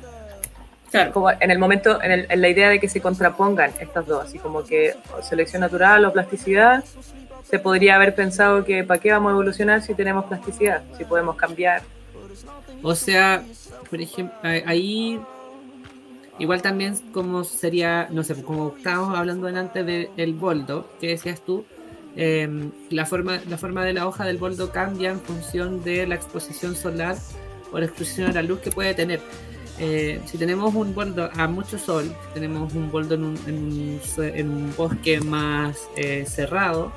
Claro. 0.91 1.11
Como 1.11 1.31
en 1.31 1.51
el 1.51 1.59
momento, 1.59 2.01
en, 2.01 2.25
en, 2.29 2.41
la 2.41 2.47
idea 2.47 2.69
de 2.69 2.79
que 2.79 2.87
se 2.87 3.01
contrapongan 3.01 3.71
estas 3.79 4.05
dos, 4.05 4.25
así 4.25 4.39
como 4.39 4.63
que 4.63 4.95
selección 5.21 5.61
natural 5.61 6.05
o 6.05 6.13
plasticidad, 6.13 6.83
se 7.49 7.59
podría 7.59 7.95
haber 7.95 8.13
pensado 8.13 8.65
que 8.65 8.83
¿para 8.83 8.99
qué 8.99 9.11
vamos 9.11 9.29
a 9.29 9.33
evolucionar 9.33 9.81
si 9.81 9.93
tenemos 9.93 10.25
plasticidad? 10.25 10.83
Si 10.97 11.05
podemos 11.05 11.35
cambiar. 11.35 11.81
O 12.83 12.93
sea, 12.93 13.43
por 13.89 14.01
ejemplo, 14.01 14.37
ahí 14.43 15.19
igual 16.39 16.61
también 16.61 16.95
como 17.13 17.43
sería, 17.43 18.07
no 18.11 18.23
sé, 18.23 18.41
como 18.43 18.75
estábamos 18.77 19.17
hablando 19.17 19.47
delante 19.47 19.83
del 19.83 20.33
boldo, 20.33 20.89
que 20.99 21.07
decías 21.07 21.41
tú, 21.41 21.65
em, 22.15 22.71
la, 22.89 23.05
forma, 23.05 23.39
la 23.47 23.57
forma 23.57 23.83
de 23.85 23.93
la 23.93 24.07
hoja 24.07 24.25
del 24.25 24.37
boldo 24.37 24.71
cambia 24.71 25.11
en 25.11 25.19
función 25.19 25.83
de 25.83 26.05
la 26.05 26.15
exposición 26.15 26.75
solar 26.75 27.15
o 27.71 27.79
la 27.79 27.85
exposición 27.85 28.29
a 28.29 28.33
la 28.33 28.43
luz 28.43 28.59
que 28.59 28.71
puede 28.71 28.93
tener. 28.93 29.21
Eh, 29.79 30.19
si 30.25 30.37
tenemos 30.37 30.73
un 30.73 30.95
boldo 30.95 31.29
a 31.35 31.47
mucho 31.47 31.77
sol, 31.77 32.11
tenemos 32.33 32.73
un 32.73 32.91
boldo 32.91 33.15
en 33.15 33.23
un, 33.23 33.37
en 33.47 34.49
un, 34.49 34.73
bosque 34.75 35.19
más 35.21 35.77
eh, 35.95 36.25
cerrado, 36.27 36.91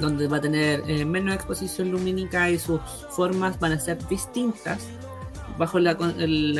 donde 0.00 0.26
va 0.28 0.38
a 0.38 0.40
tener 0.40 0.82
eh, 0.88 1.04
menos 1.04 1.34
exposición 1.34 1.90
lumínica 1.90 2.50
y 2.50 2.58
sus 2.58 2.80
formas 3.10 3.58
van 3.60 3.72
a 3.72 3.80
ser 3.80 4.06
distintas, 4.08 4.86
bajo 5.58 5.78
la, 5.78 5.96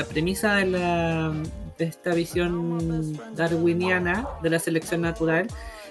premisa 0.09 0.55
de, 0.57 0.67
la, 0.67 1.33
de 1.79 1.85
esta 1.85 2.15
visión 2.15 3.19
darwiniana 3.35 4.29
de 4.43 4.51
la 4.51 4.59
selección 4.59 5.01
natural, 5.01 5.49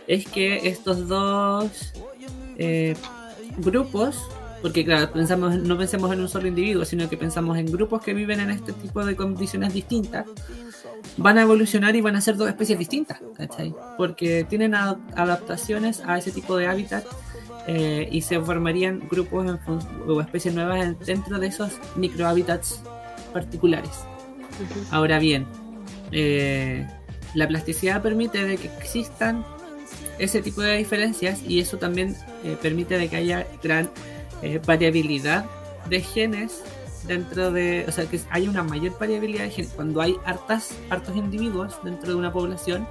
es 0.07 0.25
que 0.27 0.67
estos 0.67 1.07
dos 1.07 1.93
eh, 2.57 2.95
grupos, 3.57 4.17
porque 4.61 4.85
claro, 4.85 5.11
pensamos, 5.11 5.57
no 5.57 5.77
pensemos 5.77 6.11
en 6.13 6.21
un 6.21 6.29
solo 6.29 6.47
individuo, 6.47 6.85
sino 6.85 7.09
que 7.09 7.17
pensamos 7.17 7.57
en 7.57 7.65
grupos 7.65 8.01
que 8.01 8.13
viven 8.13 8.39
en 8.39 8.51
este 8.51 8.71
tipo 8.73 9.05
de 9.05 9.15
condiciones 9.15 9.73
distintas, 9.73 10.25
van 11.17 11.37
a 11.37 11.41
evolucionar 11.41 11.95
y 11.95 12.01
van 12.01 12.15
a 12.15 12.21
ser 12.21 12.37
dos 12.37 12.47
especies 12.47 12.79
distintas, 12.79 13.19
¿cachai? 13.35 13.73
Porque 13.97 14.45
tienen 14.45 14.73
adaptaciones 14.73 16.01
a 16.05 16.17
ese 16.17 16.31
tipo 16.31 16.55
de 16.55 16.67
hábitat 16.67 17.03
eh, 17.67 18.09
y 18.11 18.21
se 18.21 18.39
formarían 18.41 19.07
grupos 19.09 19.57
o 20.07 20.21
especies 20.21 20.53
nuevas 20.53 20.99
dentro 21.05 21.39
de 21.39 21.47
esos 21.47 21.79
microhábitats 21.95 22.81
particulares. 23.31 23.91
Ahora 24.91 25.17
bien, 25.19 25.47
eh, 26.11 26.85
la 27.33 27.47
plasticidad 27.47 28.01
permite 28.01 28.43
de 28.43 28.57
que 28.57 28.67
existan 28.67 29.45
ese 30.19 30.41
tipo 30.41 30.61
de 30.61 30.77
diferencias 30.77 31.41
y 31.41 31.59
eso 31.59 31.77
también 31.77 32.15
eh, 32.43 32.57
permite 32.61 32.97
de 32.97 33.09
que 33.09 33.15
haya 33.15 33.47
gran 33.63 33.89
variabilidad 34.65 35.45
de 35.89 36.01
genes 36.01 36.61
dentro 37.07 37.51
de, 37.51 37.85
o 37.87 37.91
sea, 37.93 38.05
que 38.05 38.19
haya 38.29 38.49
una 38.49 38.61
mayor 38.61 38.97
variabilidad 38.99 39.45
de 39.45 39.51
genes. 39.51 39.71
Cuando 39.71 40.01
hay 40.01 40.17
hartas, 40.25 40.75
hartos 40.89 41.15
individuos 41.15 41.79
dentro 41.83 42.09
de 42.09 42.15
una 42.15 42.33
población, 42.33 42.85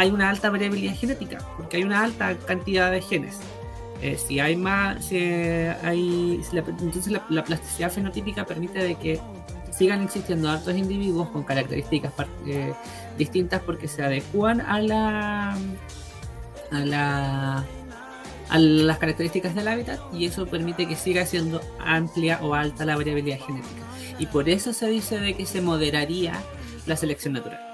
hay 0.00 0.10
una 0.10 0.30
alta 0.30 0.48
variabilidad 0.48 0.96
genética, 0.96 1.38
porque 1.58 1.76
hay 1.76 1.82
una 1.82 2.02
alta 2.02 2.34
cantidad 2.46 2.90
de 2.90 3.02
genes. 3.02 3.38
Eh, 4.00 4.16
si 4.16 4.40
hay 4.40 4.56
más, 4.56 5.04
si 5.04 5.18
hay, 5.18 6.40
entonces 6.54 7.12
la, 7.28 7.44
plasticidad 7.44 7.92
fenotípica 7.92 8.46
permite 8.46 8.78
de 8.78 8.94
que 8.94 9.20
sigan 9.70 10.00
existiendo 10.00 10.48
altos 10.48 10.74
individuos 10.74 11.28
con 11.28 11.42
características 11.42 12.14
eh, 12.46 12.72
distintas 13.18 13.60
porque 13.60 13.88
se 13.88 14.02
adecuan 14.02 14.62
a 14.62 14.80
la 14.80 15.50
a 16.70 16.78
la 16.78 17.64
a 18.48 18.58
las 18.58 18.96
características 18.96 19.54
del 19.54 19.68
hábitat 19.68 20.00
y 20.14 20.24
eso 20.24 20.46
permite 20.46 20.88
que 20.88 20.96
siga 20.96 21.26
siendo 21.26 21.60
amplia 21.78 22.40
o 22.42 22.54
alta 22.54 22.86
la 22.86 22.96
variabilidad 22.96 23.38
genética. 23.38 23.82
Y 24.18 24.24
por 24.24 24.48
eso 24.48 24.72
se 24.72 24.88
dice 24.88 25.20
de 25.20 25.36
que 25.36 25.44
se 25.44 25.60
moderaría 25.60 26.32
la 26.86 26.96
selección 26.96 27.34
natural. 27.34 27.69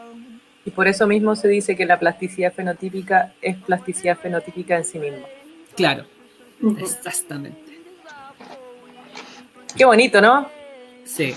Y 0.66 0.72
por 0.72 0.88
eso 0.88 1.06
mismo 1.06 1.36
se 1.36 1.46
dice 1.46 1.76
que 1.76 1.86
la 1.86 1.98
plasticidad 1.98 2.52
fenotípica 2.52 3.32
es 3.40 3.56
plasticidad 3.56 4.18
fenotípica 4.18 4.76
en 4.76 4.84
sí 4.84 4.98
misma. 4.98 5.24
Claro, 5.76 6.04
exactamente. 6.80 7.78
Qué 9.76 9.84
bonito, 9.84 10.20
¿no? 10.20 10.48
Sí. 11.04 11.34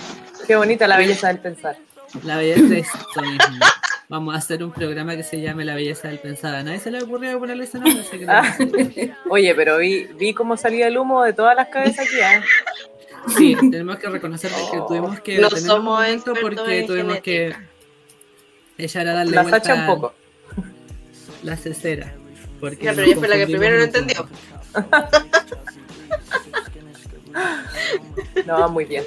Qué 0.48 0.56
bonita 0.56 0.88
la 0.88 0.98
belleza 0.98 1.28
del 1.28 1.38
pensar. 1.38 1.76
La 2.24 2.38
belleza 2.38 2.74
es 2.76 2.88
esto 2.88 3.22
mismo. 3.22 3.64
Vamos 4.08 4.34
a 4.34 4.38
hacer 4.38 4.64
un 4.64 4.72
programa 4.72 5.14
que 5.14 5.22
se 5.22 5.40
llame 5.40 5.64
La 5.64 5.76
belleza 5.76 6.08
del 6.08 6.18
pensar. 6.18 6.56
A 6.56 6.64
nadie 6.64 6.80
se 6.80 6.90
le 6.90 7.00
ocurrió 7.00 7.38
ponerle 7.38 7.62
ese 7.62 7.78
nombre. 7.78 8.04
Ah. 8.26 8.56
Oye, 9.30 9.54
pero 9.54 9.78
vi, 9.78 10.08
vi 10.18 10.34
cómo 10.34 10.56
salía 10.56 10.88
el 10.88 10.98
humo 10.98 11.22
de 11.22 11.32
todas 11.32 11.54
las 11.54 11.68
cabezas 11.68 12.04
aquí. 12.04 12.16
¿eh? 12.16 12.42
Sí, 13.36 13.56
tenemos 13.70 13.98
que 13.98 14.08
reconocer 14.08 14.50
que 14.72 14.78
tuvimos 14.88 15.20
que 15.20 15.38
no 15.38 15.50
somos 15.50 16.04
un 16.26 16.34
porque 16.40 16.82
tuvimos 16.84 17.20
que 17.20 17.54
echar 18.84 19.06
a 19.06 19.12
darle 19.12 19.36
la 19.36 19.42
vuelta 19.42 19.74
un 19.74 19.86
poco. 19.86 20.14
La 21.42 21.56
cesera. 21.56 22.12
Porque 22.60 22.92
pero 22.94 23.06
yo 23.06 23.16
fue 23.16 23.28
la 23.28 23.36
que 23.36 23.46
primero 23.46 23.76
lo 23.78 23.84
entendió. 23.84 24.28
no, 28.46 28.68
muy 28.68 28.84
bien. 28.84 29.04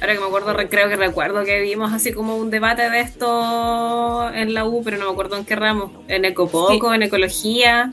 Ahora 0.00 0.14
que 0.14 0.20
me 0.20 0.26
acuerdo, 0.26 0.56
creo 0.68 0.88
que 0.88 0.96
recuerdo 0.96 1.44
que 1.44 1.60
vimos 1.60 1.92
así 1.92 2.12
como 2.12 2.36
un 2.36 2.50
debate 2.50 2.90
de 2.90 3.00
esto 3.00 4.28
en 4.34 4.52
la 4.52 4.64
U, 4.64 4.82
pero 4.82 4.98
no 4.98 5.04
me 5.04 5.12
acuerdo 5.12 5.36
en 5.36 5.44
qué 5.44 5.54
ramo. 5.54 6.02
En 6.08 6.24
Ecopoco, 6.24 6.92
en 6.92 7.04
Ecología. 7.04 7.92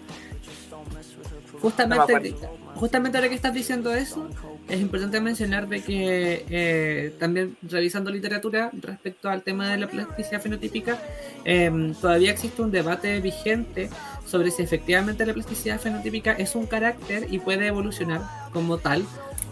Justamente, 1.61 2.35
justamente 2.79 3.17
ahora 3.17 3.27
que 3.27 3.35
estás 3.35 3.53
diciendo 3.53 3.93
eso, 3.93 4.29
es 4.69 4.79
importante 4.79 5.19
mencionar 5.19 5.67
de 5.67 5.81
que 5.81 6.45
eh, 6.49 7.13
también 7.19 7.57
revisando 7.61 8.09
literatura 8.09 8.71
respecto 8.73 9.29
al 9.29 9.43
tema 9.43 9.69
de 9.69 9.77
la 9.77 9.87
plasticidad 9.87 10.41
fenotípica, 10.41 10.97
em, 11.43 11.93
todavía 11.93 12.31
existe 12.31 12.61
un 12.61 12.71
debate 12.71 13.19
vigente 13.19 13.89
sobre 14.25 14.49
si 14.51 14.63
efectivamente 14.63 15.25
la 15.25 15.33
plasticidad 15.33 15.77
fenotípica 15.79 16.31
es 16.31 16.55
un 16.55 16.67
carácter 16.67 17.27
y 17.29 17.39
puede 17.39 17.67
evolucionar 17.67 18.21
como 18.53 18.77
tal 18.77 19.03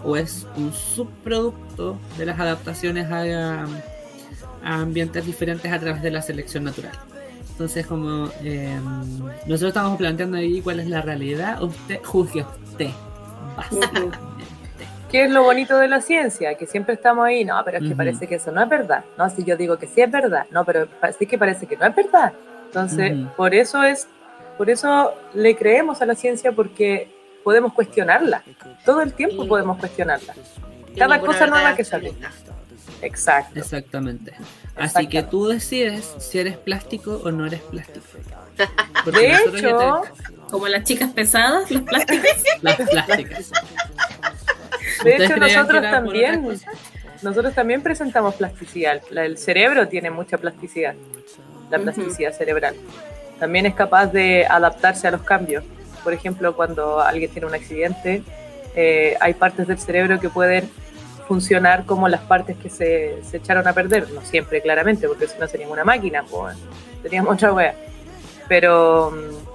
o 0.05 0.15
es 0.15 0.47
un 0.55 0.71
subproducto 0.71 1.99
de 2.17 2.25
las 2.25 2.39
adaptaciones 2.39 3.11
a, 3.11 3.65
ambientes 4.63 5.25
diferentes 5.25 5.71
a 5.71 5.79
través 5.79 6.01
de 6.01 6.11
la 6.11 6.21
selección 6.21 6.63
natural. 6.63 6.97
Entonces, 7.51 7.85
como 7.87 8.29
eh, 8.43 8.79
nosotros 9.47 9.69
estamos 9.69 9.97
planteando 9.97 10.37
ahí 10.37 10.61
cuál 10.61 10.79
es 10.79 10.87
la 10.87 11.01
realidad, 11.01 11.61
usted 11.63 11.99
juzgue 12.03 12.45
usted, 12.69 12.91
¿Qué 15.11 15.23
es 15.23 15.31
lo 15.31 15.43
bonito 15.43 15.77
de 15.77 15.87
la 15.87 16.01
ciencia? 16.01 16.55
Que 16.55 16.67
siempre 16.67 16.95
estamos 16.95 17.25
ahí, 17.25 17.45
no, 17.45 17.61
pero 17.63 17.77
es 17.77 17.87
que 17.87 17.95
parece 17.95 18.27
que 18.27 18.35
eso 18.35 18.51
no 18.51 18.61
es 18.61 18.69
verdad. 18.69 19.05
No, 19.17 19.29
si 19.29 19.43
yo 19.43 19.55
digo 19.55 19.77
que 19.77 19.87
sí 19.87 20.01
es 20.01 20.11
verdad, 20.11 20.45
no, 20.51 20.65
pero 20.65 20.87
sí 21.17 21.25
que 21.25 21.37
parece 21.37 21.65
que 21.65 21.77
no 21.77 21.85
es 21.85 21.95
verdad. 21.95 22.33
Entonces, 22.65 23.15
por 23.37 23.55
eso 23.55 23.83
es, 23.83 24.07
por 24.57 24.69
eso 24.69 25.13
le 25.33 25.55
creemos 25.55 26.01
a 26.01 26.05
la 26.05 26.15
ciencia 26.15 26.51
porque 26.51 27.09
podemos 27.43 27.71
cuestionarla. 27.73 28.43
Todo 28.83 29.01
el 29.01 29.13
tiempo 29.13 29.47
podemos 29.47 29.77
cuestionarla. 29.77 30.33
Cada 30.97 31.21
cosa 31.21 31.47
nueva 31.47 31.75
que 31.75 31.85
sale. 31.85 32.13
Exacto. 33.01 33.59
Exactamente. 33.59 34.33
Así 34.75 35.07
que 35.07 35.23
tú 35.23 35.47
decides 35.47 36.15
si 36.19 36.39
eres 36.39 36.57
plástico 36.57 37.21
o 37.23 37.31
no 37.31 37.45
eres 37.45 37.61
plástico. 37.61 38.05
de 39.11 39.31
hecho, 39.31 40.01
como 40.49 40.67
las 40.67 40.83
chicas 40.83 41.11
pesadas, 41.11 41.69
los 41.71 41.81
plásticos. 41.83 42.25
las 42.61 42.75
plásticas. 42.77 43.51
De 45.03 45.15
hecho, 45.15 45.37
nosotros 45.37 45.81
también, 45.81 46.59
nosotros 47.21 47.53
también 47.53 47.81
presentamos 47.81 48.35
plasticidad. 48.35 49.01
El 49.11 49.37
cerebro 49.37 49.87
tiene 49.87 50.09
mucha 50.09 50.37
plasticidad, 50.37 50.95
la 51.69 51.79
plasticidad 51.79 52.31
cerebral. 52.33 52.75
También 53.39 53.65
es 53.67 53.75
capaz 53.75 54.07
de 54.07 54.45
adaptarse 54.47 55.07
a 55.07 55.11
los 55.11 55.21
cambios 55.21 55.63
por 56.07 56.13
ejemplo, 56.13 56.55
cuando 56.55 57.01
alguien 57.01 57.29
tiene 57.29 57.47
un 57.47 57.53
accidente, 57.53 58.23
eh, 58.77 59.17
hay 59.19 59.33
partes 59.33 59.67
del 59.67 59.77
cerebro 59.77 60.21
que 60.21 60.29
pueden 60.29 60.69
funcionar 61.27 61.83
como 61.83 62.07
las 62.07 62.21
partes 62.21 62.55
que 62.55 62.69
se, 62.69 63.21
se 63.23 63.35
echaron 63.35 63.67
a 63.67 63.73
perder. 63.73 64.09
No 64.11 64.21
siempre, 64.21 64.61
claramente, 64.61 65.05
porque 65.05 65.27
si 65.27 65.37
no 65.37 65.45
sería 65.49 65.67
una 65.67 65.83
máquina, 65.83 66.23
pues, 66.23 66.55
teníamos 67.03 67.33
otra 67.35 67.51
wea. 67.51 67.75
Pero 68.47 69.11
mm, 69.11 69.46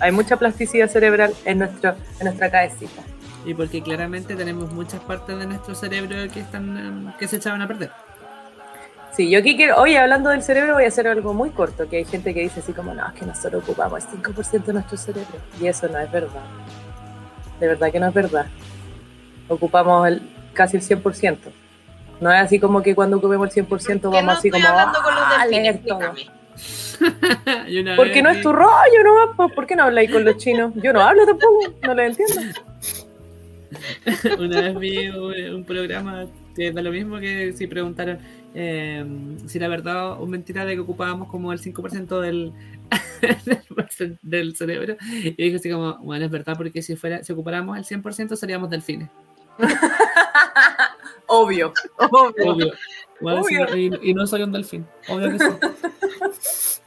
hay 0.00 0.12
mucha 0.12 0.36
plasticidad 0.36 0.88
cerebral 0.88 1.34
en, 1.44 1.58
nuestro, 1.58 1.94
en 2.18 2.24
nuestra 2.26 2.50
cabecita. 2.50 3.02
Y 3.44 3.54
porque 3.54 3.82
claramente 3.82 4.34
tenemos 4.34 4.72
muchas 4.72 5.00
partes 5.00 5.38
de 5.38 5.46
nuestro 5.46 5.74
cerebro 5.74 6.16
que, 6.32 6.40
están, 6.40 7.14
que 7.18 7.28
se 7.28 7.36
echaban 7.36 7.60
a 7.62 7.68
perder. 7.68 7.90
Sí, 9.14 9.30
yo 9.30 9.38
aquí 9.38 9.56
quiero, 9.56 9.80
oye, 9.80 9.96
hablando 9.96 10.30
del 10.30 10.42
cerebro, 10.42 10.74
voy 10.74 10.86
a 10.86 10.88
hacer 10.88 11.06
algo 11.06 11.34
muy 11.34 11.50
corto, 11.50 11.88
que 11.88 11.98
hay 11.98 12.04
gente 12.04 12.34
que 12.34 12.40
dice 12.40 12.60
así 12.60 12.72
como, 12.72 12.94
no, 12.94 13.06
es 13.06 13.12
que 13.12 13.24
nosotros 13.24 13.62
ocupamos 13.62 14.02
el 14.02 14.22
5% 14.22 14.64
de 14.64 14.72
nuestro 14.72 14.96
cerebro. 14.96 15.38
Y 15.60 15.66
eso 15.66 15.86
no 15.88 15.98
es 16.00 16.10
verdad. 16.10 16.42
De 17.60 17.68
verdad 17.68 17.92
que 17.92 18.00
no 18.00 18.08
es 18.08 18.14
verdad. 18.14 18.46
Ocupamos 19.48 20.08
el, 20.08 20.22
casi 20.52 20.78
el 20.78 20.82
100%. 20.82 21.38
No 22.20 22.32
es 22.32 22.40
así 22.40 22.58
como 22.58 22.82
que 22.82 22.94
cuando 22.94 23.18
ocupemos 23.18 23.56
el 23.56 23.66
100% 23.66 24.10
vamos 24.10 24.38
así 24.38 24.50
como 24.50 24.66
hablando 24.66 25.02
con 25.02 25.14
los 25.14 25.24
a 25.24 25.42
delfines, 25.42 25.74
leer 25.74 25.86
todo. 25.86 26.00
explícame. 26.00 26.44
Porque 27.96 28.22
no 28.22 28.30
es 28.30 28.42
tu 28.42 28.52
rollo, 28.52 29.04
¿no? 29.04 29.36
Pues, 29.36 29.52
¿Por 29.52 29.66
qué 29.66 29.76
no 29.76 29.84
habláis 29.84 30.10
con 30.10 30.24
los 30.24 30.36
chinos? 30.36 30.72
Yo 30.76 30.92
no 30.92 31.00
hablo 31.00 31.26
tampoco, 31.26 31.74
no 31.82 31.94
les 31.94 32.18
entiendo. 32.18 32.60
Una 34.38 34.60
vez 34.60 34.78
vi 34.78 35.08
un, 35.08 35.64
programa 35.64 36.26
que 36.54 36.70
da 36.70 36.82
lo 36.82 36.90
mismo 36.90 37.18
que 37.18 37.52
si 37.52 37.66
preguntaron 37.66 38.18
eh, 38.54 39.04
si 39.46 39.58
la 39.58 39.66
verdad 39.66 40.20
o 40.20 40.26
mentira 40.26 40.64
de 40.64 40.74
que 40.74 40.80
ocupábamos 40.80 41.28
como 41.28 41.52
el 41.52 41.60
5% 41.60 42.20
del, 42.20 42.52
del, 43.98 44.18
del 44.22 44.56
cerebro. 44.56 44.96
Y 45.10 45.30
dije 45.30 45.56
así 45.56 45.70
como, 45.70 45.98
bueno, 45.98 46.24
es 46.24 46.30
verdad, 46.30 46.56
porque 46.56 46.82
si 46.82 46.96
fuera, 46.96 47.24
si 47.24 47.32
ocupáramos 47.32 47.76
el 47.76 47.84
100% 47.84 48.36
seríamos 48.36 48.70
delfines. 48.70 49.10
Obvio, 51.26 51.72
obvio. 51.98 52.52
Obvio. 52.52 52.72
Bueno, 53.20 53.40
Obvio. 53.40 53.68
sí, 53.68 53.90
y, 54.02 54.10
y 54.10 54.14
no 54.14 54.26
soy 54.26 54.42
un 54.42 54.52
delfín. 54.52 54.86
Obvio 55.08 55.30
que 55.30 55.38
sí. 55.38 56.80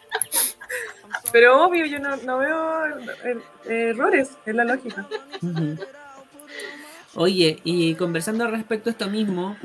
Pero 1.32 1.66
obvio, 1.66 1.86
yo 1.86 2.00
no, 2.00 2.16
no 2.18 2.38
veo 2.38 3.00
eh, 3.26 3.40
errores 3.66 4.32
en 4.46 4.58
la 4.58 4.66
lógica. 4.66 5.08
Oye, 7.16 7.60
y 7.64 7.96
conversando 7.96 8.48
respecto 8.48 8.90
a 8.90 8.92
esto 8.92 9.10
mismo, 9.10 9.58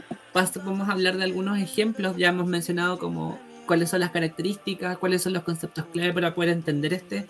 vamos 0.64 0.88
a 0.88 0.92
hablar 0.92 1.16
de 1.16 1.24
algunos 1.24 1.58
ejemplos. 1.58 2.16
Ya 2.16 2.28
hemos 2.28 2.46
mencionado 2.46 2.98
como 2.98 3.38
cuáles 3.66 3.90
son 3.90 4.00
las 4.00 4.10
características, 4.10 4.98
cuáles 4.98 5.22
son 5.22 5.32
los 5.32 5.42
conceptos 5.42 5.84
clave 5.92 6.12
para 6.12 6.34
poder 6.34 6.50
entender 6.50 6.94
este, 6.94 7.26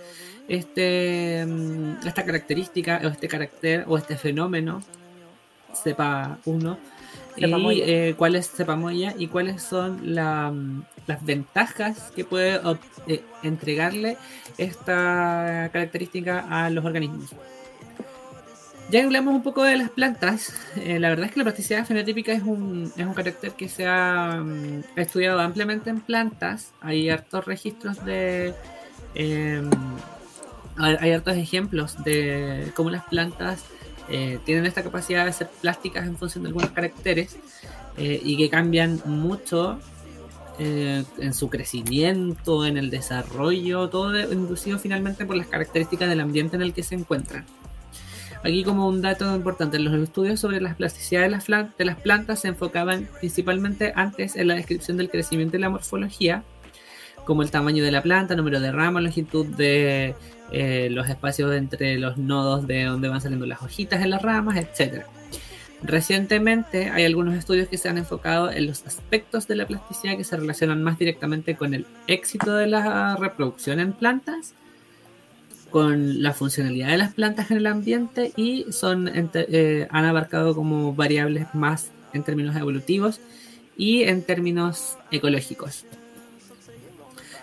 este, 0.49 1.45
mm, 1.47 2.07
esta 2.07 2.25
característica 2.25 3.01
o 3.05 3.09
este 3.09 3.29
carácter 3.29 3.85
o 3.89 3.99
este 3.99 4.17
fenómeno, 4.17 4.83
sepa 5.73 6.39
uno, 6.45 6.79
y 7.37 7.81
eh, 7.81 8.15
cuáles 8.17 8.47
sepamos 8.47 8.93
ya 8.95 9.15
y 9.17 9.27
cuáles 9.29 9.63
son 9.63 10.01
mm, 10.03 10.83
las 11.07 11.25
ventajas 11.25 12.13
que 12.15 12.25
puede 12.25 12.61
eh, 13.07 13.23
entregarle 13.43 14.17
esta 14.59 15.71
característica 15.73 16.47
a 16.51 16.71
los 16.71 16.85
organismos. 16.85 17.31
Ya 18.91 19.05
hablamos 19.05 19.35
un 19.35 19.43
poco 19.43 19.65
de 19.65 19.77
las 19.77 19.91
plantas. 19.91 20.53
eh, 20.77 20.99
la 20.99 21.09
verdad 21.09 21.27
es 21.27 21.33
que 21.33 21.39
la 21.41 21.45
plasticidad 21.45 21.87
fenotípica 21.87 22.33
es 22.33 22.43
un, 22.43 22.93
es 22.95 23.07
un 23.07 23.15
carácter 23.15 23.53
que 23.53 23.69
se 23.69 23.87
ha 23.87 24.39
mm, 24.43 24.83
estudiado 24.97 25.41
ampliamente 25.41 25.89
en 25.89 26.01
plantas. 26.01 26.73
Hay 26.81 27.09
hartos 27.09 27.45
registros 27.47 28.05
de. 28.05 28.55
em, 29.15 29.71
hay 30.77 31.13
hartos 31.13 31.37
ejemplos 31.37 32.03
de 32.03 32.73
cómo 32.75 32.91
las 32.91 33.05
plantas 33.05 33.63
eh, 34.09 34.39
tienen 34.45 34.67
esta 34.67 34.83
capacidad 34.83 35.25
de 35.25 35.33
ser 35.33 35.49
plásticas 35.61 36.07
en 36.07 36.17
función 36.17 36.45
de 36.45 36.49
algunos 36.49 36.71
caracteres 36.71 37.37
eh, 37.97 38.21
y 38.23 38.37
que 38.37 38.51
cambian 38.51 39.01
mucho 39.05 39.79
eh, 40.59 41.05
en 41.19 41.35
su 41.35 41.49
crecimiento, 41.49 42.67
en 42.67 42.77
el 42.77 42.91
desarrollo, 42.91 43.89
todo 43.89 44.19
inducido 44.33 44.79
finalmente 44.79 45.25
por 45.25 45.37
las 45.37 45.47
características 45.47 46.09
del 46.09 46.21
ambiente 46.21 46.57
en 46.57 46.63
el 46.63 46.75
que 46.75 46.83
se 46.83 46.95
encuentran. 46.95 47.47
Aquí 48.45 48.65
como 48.65 48.89
un 48.89 49.03
dato 49.03 49.35
importante, 49.37 49.79
los 49.79 49.95
estudios 49.95 50.41
sobre 50.41 50.61
la 50.61 50.75
plasticidad 50.75 51.23
de 51.23 51.31
las, 51.31 51.47
de 51.47 51.85
las 51.85 51.97
plantas 51.97 52.41
se 52.41 52.49
enfocaban 52.49 53.09
principalmente 53.21 53.93
antes 53.95 54.35
en 54.37 54.49
la 54.49 54.55
descripción 54.55 54.97
del 54.97 55.11
crecimiento 55.11 55.57
y 55.57 55.61
la 55.61 55.71
morfología, 55.71 56.43
como 57.25 57.43
el 57.43 57.51
tamaño 57.53 57.85
de 57.85 57.93
la 57.93 58.03
planta, 58.03 58.35
número 58.35 58.59
de 58.59 58.73
ramas, 58.73 59.05
longitud 59.05 59.47
de 59.47 60.17
eh, 60.53 60.89
los 60.91 61.09
espacios 61.09 61.55
entre 61.55 61.99
los 61.99 62.19
nodos 62.19 62.67
de 62.67 62.85
donde 62.85 63.09
van 63.09 63.21
saliendo 63.21 63.47
las 63.47 63.63
hojitas 63.63 64.03
en 64.03 64.11
las 64.11 64.23
ramas, 64.23 64.57
etc. 64.57 65.05
Recientemente 65.83 66.91
hay 66.91 67.05
algunos 67.05 67.35
estudios 67.35 67.69
que 67.69 67.79
se 67.79 67.89
han 67.89 67.99
enfocado 67.99 68.51
en 68.51 68.67
los 68.67 68.87
aspectos 68.87 69.49
de 69.49 69.57
la 69.57 69.67
plasticidad 69.67 70.17
que 70.17 70.25
se 70.25 70.37
relacionan 70.37 70.83
más 70.83 70.99
directamente 70.99 71.57
con 71.57 71.75
el 71.75 71.87
éxito 72.07 72.55
de 72.55 72.69
la 72.69 73.17
reproducción 73.17 73.81
en 73.81 73.93
plantas 73.93 74.55
con 75.71 76.23
la 76.23 76.35
funcionalidad 76.35 76.89
de 76.89 76.99
las 76.99 77.15
plantas 77.15 77.51
en 77.51 77.57
el 77.57 77.67
ambiente 77.67 78.33
y 78.37 78.67
son 78.71 79.11
eh, 79.15 79.89
han 79.91 80.05
abarcado 80.05 80.55
como 80.55 80.95
variables 80.95 81.47
más 81.55 81.91
en 82.13 82.23
términos 82.23 82.55
evolutivos 82.55 83.21
y 83.77 84.03
en 84.03 84.23
términos 84.23 84.99
ecológicos. 85.11 85.87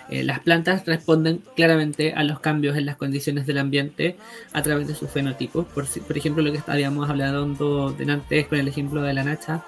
Eh, 0.10 0.24
las 0.24 0.40
plantas 0.40 0.86
responden 0.86 1.44
claramente 1.56 2.14
a 2.14 2.24
los 2.24 2.40
cambios 2.40 2.76
en 2.78 2.86
las 2.86 2.96
condiciones 2.96 3.46
del 3.46 3.60
ambiente 3.60 4.18
a 4.54 4.64
través 4.64 4.88
de 4.88 4.96
sus 4.96 5.10
fenotipos. 5.10 5.66
Por, 5.68 5.86
por 5.88 6.18
ejemplo, 6.18 6.42
lo 6.42 6.52
que 6.52 6.58
estábamos 6.58 7.10
hablando 7.10 7.96
antes 8.08 8.48
con 8.48 8.60
el 8.60 8.68
ejemplo 8.68 9.04
de 9.04 9.14
la 9.14 9.24
nacha 9.24 9.64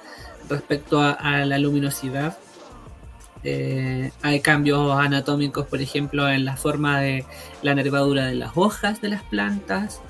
respecto 0.50 1.00
a, 1.02 1.46
la 1.46 1.58
luminosidad. 1.60 2.38
Eh, 3.44 4.12
hay 4.22 4.40
cambios 4.42 5.00
anatómicos, 5.00 5.66
por 5.68 5.82
ejemplo, 5.82 6.28
en 6.30 6.46
la 6.46 6.58
forma 6.58 7.00
de 7.02 7.26
la 7.62 7.76
nervadura 7.76 8.26
de 8.26 8.36
las 8.36 8.52
hojas 8.56 9.02
de 9.02 9.10
las 9.10 9.24
plantas, 9.24 10.02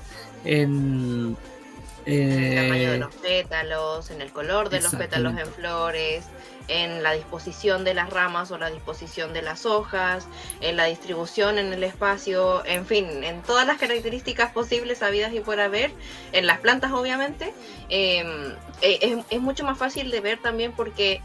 el 2.06 2.54
tamaño 2.54 2.90
de 2.90 2.96
eh, 2.96 2.98
los 2.98 3.14
pétalos, 3.14 4.10
en 4.10 4.20
el 4.20 4.32
color 4.32 4.68
de 4.70 4.80
los 4.80 4.94
pétalos 4.94 5.36
en 5.38 5.46
flores, 5.46 6.24
en 6.68 7.02
la 7.02 7.12
disposición 7.12 7.84
de 7.84 7.94
las 7.94 8.10
ramas 8.10 8.50
o 8.50 8.58
la 8.58 8.70
disposición 8.70 9.32
de 9.32 9.42
las 9.42 9.66
hojas, 9.66 10.26
en 10.60 10.76
la 10.76 10.84
distribución 10.84 11.58
en 11.58 11.72
el 11.72 11.84
espacio, 11.84 12.64
en 12.64 12.86
fin, 12.86 13.24
en 13.24 13.42
todas 13.42 13.66
las 13.66 13.78
características 13.78 14.52
posibles, 14.52 15.02
habidas 15.02 15.32
y 15.32 15.40
por 15.40 15.60
haber, 15.60 15.92
en 16.32 16.46
las 16.46 16.60
plantas 16.60 16.92
obviamente, 16.92 17.52
eh, 17.88 18.24
eh, 18.80 18.98
es, 19.00 19.24
es 19.30 19.40
mucho 19.40 19.64
más 19.64 19.78
fácil 19.78 20.10
de 20.10 20.20
ver 20.20 20.40
también 20.40 20.72
porque 20.72 21.20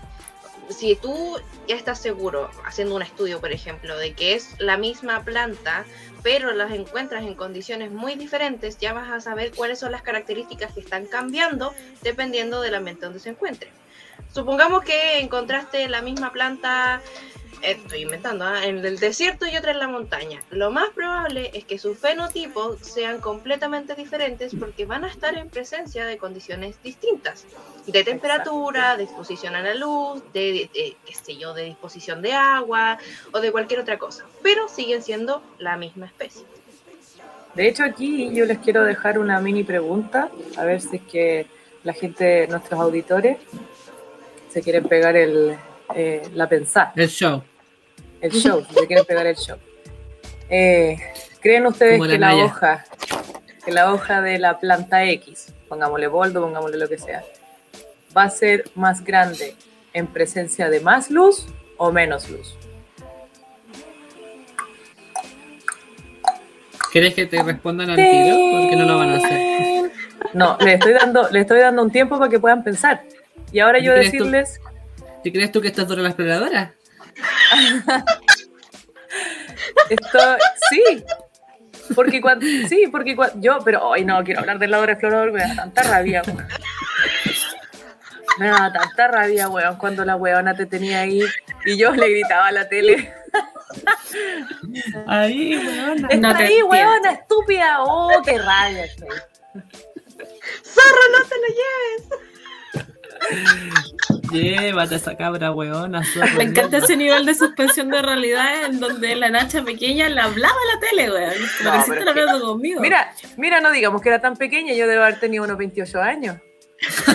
si 0.70 0.96
tú 0.96 1.40
ya 1.68 1.76
estás 1.76 2.00
seguro, 2.00 2.50
haciendo 2.66 2.96
un 2.96 3.02
estudio, 3.02 3.40
por 3.40 3.52
ejemplo, 3.52 3.98
de 3.98 4.14
que 4.14 4.34
es 4.34 4.56
la 4.60 4.78
misma 4.78 5.24
planta, 5.24 5.86
pero 6.24 6.52
las 6.52 6.72
encuentras 6.72 7.24
en 7.24 7.36
condiciones 7.36 7.92
muy 7.92 8.16
diferentes, 8.16 8.78
ya 8.78 8.94
vas 8.94 9.12
a 9.12 9.22
saber 9.22 9.52
cuáles 9.56 9.80
son 9.80 9.92
las 9.92 10.02
características 10.02 10.74
que 10.74 10.80
están 10.80 11.06
cambiando 11.06 11.74
dependiendo 12.02 12.62
del 12.62 12.76
ambiente 12.76 13.06
donde 13.06 13.20
se 13.20 13.30
encuentre. 13.30 13.72
Supongamos 14.34 14.84
que 14.84 15.20
encontraste 15.20 15.88
la 15.88 16.02
misma 16.02 16.32
planta, 16.32 17.02
estoy 17.62 18.02
inventando, 18.04 18.46
¿ah? 18.46 18.66
en 18.66 18.86
el 18.86 19.00
desierto 19.00 19.46
y 19.46 19.56
otra 19.58 19.72
en 19.72 19.80
la 19.80 19.88
montaña. 19.88 20.42
Lo 20.52 20.72
más 20.72 20.90
probable 20.92 21.52
es 21.54 21.66
que 21.66 21.78
sus 21.80 21.98
fenotipos 21.98 22.80
sean 22.80 23.20
completamente 23.20 23.96
diferentes 23.96 24.54
porque 24.60 24.86
van 24.86 25.04
a 25.04 25.08
estar 25.10 25.36
en 25.38 25.50
presencia 25.50 26.06
de 26.06 26.18
condiciones 26.18 26.82
distintas, 26.84 27.46
de 27.86 28.04
temperatura, 28.04 28.96
de 28.98 29.04
exposición 29.04 29.56
a 29.56 29.62
la 29.62 29.74
luz, 29.76 30.22
de, 30.34 30.40
de- 30.40 30.70
de, 30.74 30.98
qué 31.06 31.14
sé 31.16 31.38
yo, 31.38 31.54
de 31.54 31.64
disposición 31.64 32.22
de 32.22 32.34
agua 32.34 32.98
o 33.32 33.40
de 33.40 33.52
cualquier 33.52 33.80
otra 33.80 33.98
cosa, 33.98 34.26
pero 34.44 34.68
siguen 34.68 35.02
siendo 35.02 35.42
la 35.60 35.78
misma 35.78 36.06
especie. 36.06 36.44
De 37.56 37.68
hecho, 37.68 37.84
aquí 37.84 38.30
yo 38.36 38.46
les 38.46 38.60
quiero 38.60 38.84
dejar 38.84 39.18
una 39.18 39.40
mini 39.40 39.64
pregunta, 39.64 40.30
a 40.58 40.64
ver 40.64 40.80
si 40.80 40.98
es 40.98 41.02
que 41.04 41.48
la 41.84 41.94
gente, 41.94 42.48
nuestros 42.48 42.80
auditores, 42.80 43.38
se 44.52 44.62
quieren 44.62 44.84
pegar 44.84 45.16
el, 45.16 45.58
eh, 45.96 46.22
la 46.34 46.48
pensar, 46.50 46.92
el 46.96 47.10
show. 47.10 47.44
el 48.22 48.32
show, 48.32 48.64
si 48.68 48.74
se 48.74 48.88
quieren 48.88 49.06
pegar 49.06 49.26
el 49.26 49.36
show. 49.36 49.58
Eh, 50.50 50.98
¿Creen 51.42 51.66
ustedes 51.66 51.94
Como 51.94 52.06
la 52.06 52.12
que 52.14 52.20
la 52.20 52.28
Naya. 52.28 52.46
hoja, 52.46 52.86
que 53.66 53.72
la 53.72 53.94
hoja 53.94 54.22
de 54.22 54.40
la 54.40 54.60
planta 54.60 55.04
X, 55.06 55.54
pongámosle 55.68 56.08
boldo, 56.08 56.42
pongámosle 56.42 56.78
lo 56.78 56.88
que 56.90 56.98
sea, 56.98 57.24
va 58.16 58.24
a 58.24 58.30
ser 58.30 58.70
más 58.76 59.04
grande 59.04 59.56
en 59.94 60.08
presencia 60.08 60.70
de 60.70 60.80
más 60.80 61.10
luz 61.10 61.46
o 61.78 61.92
menos 61.92 62.30
luz? 62.30 62.56
¿Quieres 66.92 67.14
que 67.14 67.26
te 67.26 67.42
respondan 67.44 67.90
al 67.90 67.96
tiro? 67.96 68.38
Porque 68.52 68.76
no 68.76 68.86
lo 68.86 68.98
van 68.98 69.10
a 69.10 69.18
hacer. 69.18 69.92
No, 70.34 70.58
le 70.60 70.74
estoy 70.74 70.94
dando, 70.94 71.30
le 71.30 71.42
estoy 71.42 71.60
dando 71.60 71.84
un 71.84 71.92
tiempo 71.92 72.18
para 72.18 72.30
que 72.30 72.40
puedan 72.40 72.64
pensar. 72.64 73.04
Y 73.52 73.60
ahora 73.60 73.80
yo 73.80 73.94
decirles, 73.94 74.60
¿Te 75.24 75.32
crees 75.32 75.52
tú 75.52 75.62
que 75.62 75.68
esto 75.70 75.82
es 75.82 75.88
Dora 75.88 76.02
la 76.02 76.10
exploradora? 76.10 76.74
esto, 79.90 80.20
sí, 80.70 81.04
Porque 81.96 82.22
cuando, 82.22 82.46
sí, 82.68 82.88
porque 82.92 83.16
cuando, 83.16 83.40
yo, 83.42 83.60
pero 83.64 83.88
hoy 83.88 84.06
no 84.06 84.24
quiero 84.24 84.42
hablar 84.42 84.60
del 84.60 84.72
lado 84.72 84.86
explorador, 84.86 85.32
me 85.32 85.40
da 85.40 85.56
tanta 85.56 85.84
rabia, 85.84 86.22
weón. 86.26 86.48
Me 88.40 88.48
da 88.50 88.72
tanta 88.72 89.08
rabia, 89.08 89.50
weón, 89.50 89.78
cuando 89.78 90.06
la 90.06 90.16
weona 90.16 90.56
te 90.56 90.66
tenía 90.68 91.02
ahí 91.02 91.24
y 91.66 91.78
yo 91.78 91.92
le 91.92 92.10
gritaba 92.10 92.48
a 92.48 92.52
la 92.52 92.70
tele. 92.70 93.14
Ahí, 95.08 95.58
weona. 95.58 96.08
Está 96.10 96.38
ahí, 96.38 96.62
weona, 96.64 97.12
estúpida. 97.12 97.84
Oh, 97.84 98.22
qué 98.24 98.38
rabia. 98.38 98.86
¡Zorro, 100.64 101.04
no 101.12 101.20
te 101.28 101.36
lo 101.44 101.48
lleves! 101.58 102.04
Llévate 104.32 104.96
esa 104.96 105.16
cabra, 105.16 105.52
weona. 105.52 106.02
Me 106.38 106.44
encanta 106.44 106.78
ese 106.78 106.98
nivel 106.98 107.26
de 107.26 107.36
suspensión 107.36 107.90
de 107.90 108.02
realidad 108.02 108.66
en 108.66 108.80
donde 108.80 109.16
la 109.16 109.30
Nacha 109.30 109.64
pequeña 109.64 110.10
le 110.10 110.22
hablaba 110.22 110.54
a 110.54 110.76
la 110.76 110.80
tele, 110.80 111.12
weón. 111.12 111.34
No, 111.64 111.72
hablando 111.72 112.42
conmigo. 112.42 112.82
Mira, 112.82 113.14
mira, 113.38 113.62
no 113.62 113.72
digamos 113.72 114.02
que 114.02 114.10
era 114.10 114.20
tan 114.20 114.36
pequeña, 114.36 114.74
yo 114.74 114.88
debo 114.88 115.04
haber 115.04 115.20
tenido 115.20 115.44
unos 115.44 115.58
28 115.58 116.02
años. 116.02 116.38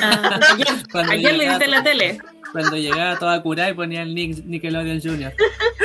Ah, 0.02 0.40
ayer, 1.10 1.34
le 1.36 1.48
diste 1.48 1.66
la 1.68 1.82
tele. 1.82 2.18
Cuando 2.52 2.76
llegaba 2.76 3.18
toda 3.18 3.42
curada 3.42 3.70
y 3.70 3.74
ponía 3.74 4.02
el 4.02 4.14
Nick, 4.14 4.44
Nickelodeon 4.44 5.00
Jr. 5.00 5.32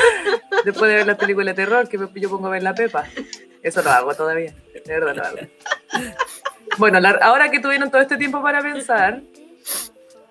Después 0.65 0.89
de 0.89 0.97
ver 0.97 1.07
la 1.07 1.17
película 1.17 1.51
de 1.51 1.55
terror 1.55 1.87
que 1.87 1.97
yo 1.97 2.29
pongo 2.29 2.47
a 2.47 2.51
ver 2.51 2.63
la 2.63 2.73
Pepa. 2.73 3.05
Eso 3.61 3.81
lo 3.81 3.91
hago 3.91 4.13
todavía. 4.13 4.53
De 4.85 4.99
verdad 4.99 5.15
lo 5.15 5.23
hago. 5.23 5.37
Bueno, 6.77 6.99
ahora 7.21 7.49
que 7.49 7.59
tuvieron 7.59 7.89
todo 7.89 8.01
este 8.01 8.17
tiempo 8.17 8.41
para 8.41 8.61
pensar, 8.61 9.21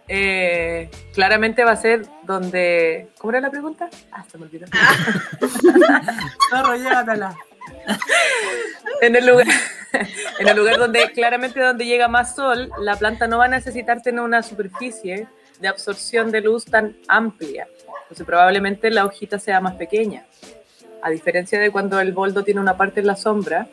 eh, 0.09 0.91
claramente 1.13 1.65
va 1.65 1.73
a 1.73 1.77
ser 1.77 2.07
donde. 2.23 3.09
¿Cómo 3.19 3.33
era 3.33 3.41
la 3.41 3.51
pregunta? 3.51 3.89
Ah, 4.13 4.25
se 4.31 4.39
me 4.39 4.45
olvidó. 4.45 4.67
en 9.01 9.17
el 9.17 9.27
lugar 9.27 9.47
en 10.39 10.49
el 10.49 10.57
lugar 10.57 10.79
donde 10.79 11.11
claramente 11.13 11.61
donde 11.61 11.85
llega 11.85 12.09
más 12.09 12.35
sol, 12.35 12.71
la 12.79 12.97
planta 12.97 13.27
no 13.27 13.39
va 13.39 13.47
a 13.47 13.49
necesitar 13.49 14.03
tener 14.03 14.21
una 14.21 14.43
superficie 14.43 15.29
de 15.61 15.69
absorción 15.69 16.31
de 16.31 16.41
luz 16.41 16.65
tan 16.65 16.97
amplia. 17.09 17.69
Entonces 18.03 18.27
probablemente 18.27 18.91
la 18.91 19.05
hojita 19.05 19.39
sea 19.39 19.61
más 19.61 19.75
pequeña. 19.75 20.25
A 21.03 21.11
diferencia 21.11 21.59
de 21.59 21.71
cuando 21.71 22.01
el 22.01 22.13
boldo 22.13 22.45
tiene 22.45 22.61
una 22.61 22.77
parte 22.77 23.01
en 23.01 23.07
la 23.07 23.17
sombra, 23.17 23.69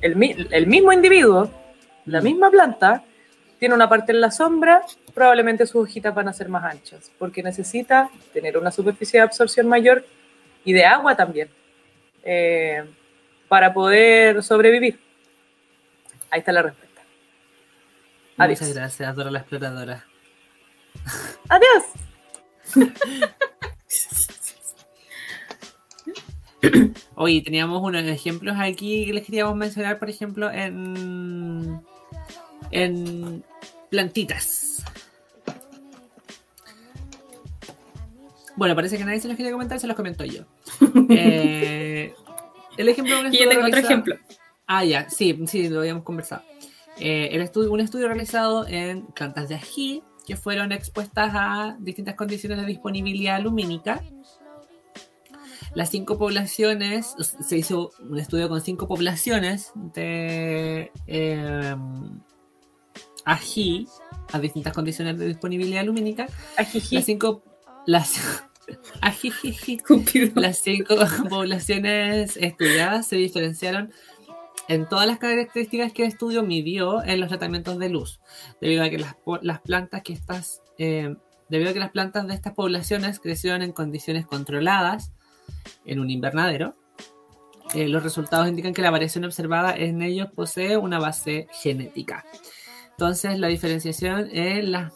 el, 0.00 0.48
el 0.50 0.66
mismo 0.66 0.92
individuo, 0.92 1.50
la 2.06 2.20
misma 2.20 2.50
planta, 2.50 3.02
tiene 3.58 3.74
una 3.74 3.88
parte 3.88 4.12
en 4.12 4.20
la 4.20 4.30
sombra, 4.30 4.82
probablemente 5.14 5.66
sus 5.66 5.84
hojitas 5.84 6.14
van 6.14 6.28
a 6.28 6.32
ser 6.32 6.48
más 6.48 6.64
anchas, 6.64 7.10
porque 7.18 7.42
necesita 7.42 8.10
tener 8.32 8.56
una 8.58 8.70
superficie 8.70 9.20
de 9.20 9.24
absorción 9.24 9.68
mayor 9.68 10.04
y 10.64 10.72
de 10.72 10.84
agua 10.84 11.16
también 11.16 11.48
eh, 12.24 12.84
para 13.48 13.72
poder 13.72 14.42
sobrevivir. 14.42 14.98
Ahí 16.30 16.40
está 16.40 16.52
la 16.52 16.62
respuesta. 16.62 17.02
Adiós. 18.36 18.60
Muchas 18.60 18.74
gracias, 18.74 19.14
Dora 19.14 19.30
la 19.30 19.38
exploradora. 19.38 20.04
Adiós. 21.48 21.84
Oye, 27.14 27.42
teníamos 27.42 27.82
unos 27.82 28.04
ejemplos 28.04 28.56
aquí 28.58 29.06
que 29.06 29.12
les 29.12 29.24
queríamos 29.24 29.54
mencionar, 29.54 29.98
por 29.98 30.10
ejemplo, 30.10 30.50
en, 30.50 31.80
en 32.72 33.44
plantitas. 33.90 34.63
Bueno, 38.56 38.74
parece 38.74 38.98
que 38.98 39.04
nadie 39.04 39.20
se 39.20 39.28
los 39.28 39.36
quería 39.36 39.52
comentar, 39.52 39.80
se 39.80 39.86
los 39.86 39.96
comento 39.96 40.24
yo. 40.24 40.44
Eh, 41.10 42.14
el 42.76 42.88
ejemplo 42.88 43.16
Y 43.30 43.38
yo 43.38 43.48
tengo 43.48 43.66
otro 43.66 43.78
ejemplo. 43.78 44.16
Ah, 44.66 44.84
ya, 44.84 45.08
sí, 45.10 45.38
sí, 45.46 45.68
lo 45.68 45.80
habíamos 45.80 46.04
conversado. 46.04 46.42
Eh, 46.98 47.30
el 47.32 47.40
estudio, 47.40 47.72
un 47.72 47.80
estudio 47.80 48.06
realizado 48.06 48.66
en 48.66 49.06
plantas 49.06 49.48
de 49.48 49.56
ají 49.56 50.02
que 50.26 50.36
fueron 50.36 50.72
expuestas 50.72 51.32
a 51.34 51.76
distintas 51.80 52.14
condiciones 52.14 52.58
de 52.58 52.66
disponibilidad 52.66 53.40
lumínica. 53.40 54.02
Las 55.74 55.90
cinco 55.90 56.16
poblaciones, 56.16 57.14
se 57.18 57.58
hizo 57.58 57.90
un 57.98 58.18
estudio 58.18 58.48
con 58.48 58.60
cinco 58.60 58.86
poblaciones 58.86 59.72
de 59.74 60.92
eh, 61.06 61.76
ají 63.24 63.86
a 64.32 64.38
distintas 64.38 64.72
condiciones 64.72 65.18
de 65.18 65.26
disponibilidad 65.26 65.84
lumínica. 65.84 66.28
Ajiji. 66.56 66.94
Las 66.94 67.04
cinco, 67.04 67.42
las, 67.86 68.44
las 70.34 70.58
cinco 70.58 70.96
poblaciones 71.28 72.36
estudiadas 72.36 73.06
se 73.06 73.16
diferenciaron 73.16 73.92
en 74.68 74.88
todas 74.88 75.06
las 75.06 75.18
características 75.18 75.92
que 75.92 76.02
el 76.02 76.08
estudio 76.08 76.42
midió 76.42 77.04
en 77.04 77.20
los 77.20 77.28
tratamientos 77.28 77.78
de 77.78 77.90
luz, 77.90 78.20
debido 78.60 78.82
a 78.82 78.90
que 78.90 78.98
las, 78.98 79.16
las 79.42 79.60
plantas 79.60 80.02
que 80.02 80.14
estas, 80.14 80.62
eh, 80.78 81.14
debido 81.48 81.70
a 81.70 81.74
que 81.74 81.80
las 81.80 81.90
plantas 81.90 82.26
de 82.26 82.34
estas 82.34 82.54
poblaciones 82.54 83.20
crecieron 83.20 83.62
en 83.62 83.72
condiciones 83.72 84.26
controladas 84.26 85.12
en 85.84 86.00
un 86.00 86.10
invernadero, 86.10 86.74
eh, 87.74 87.88
los 87.88 88.02
resultados 88.02 88.48
indican 88.48 88.72
que 88.72 88.82
la 88.82 88.90
variación 88.90 89.24
observada 89.24 89.74
en 89.74 90.00
ellos 90.02 90.28
posee 90.34 90.76
una 90.76 90.98
base 90.98 91.48
genética. 91.52 92.24
Entonces, 92.90 93.38
la 93.38 93.48
diferenciación 93.48 94.28
en 94.32 94.70
las 94.70 94.92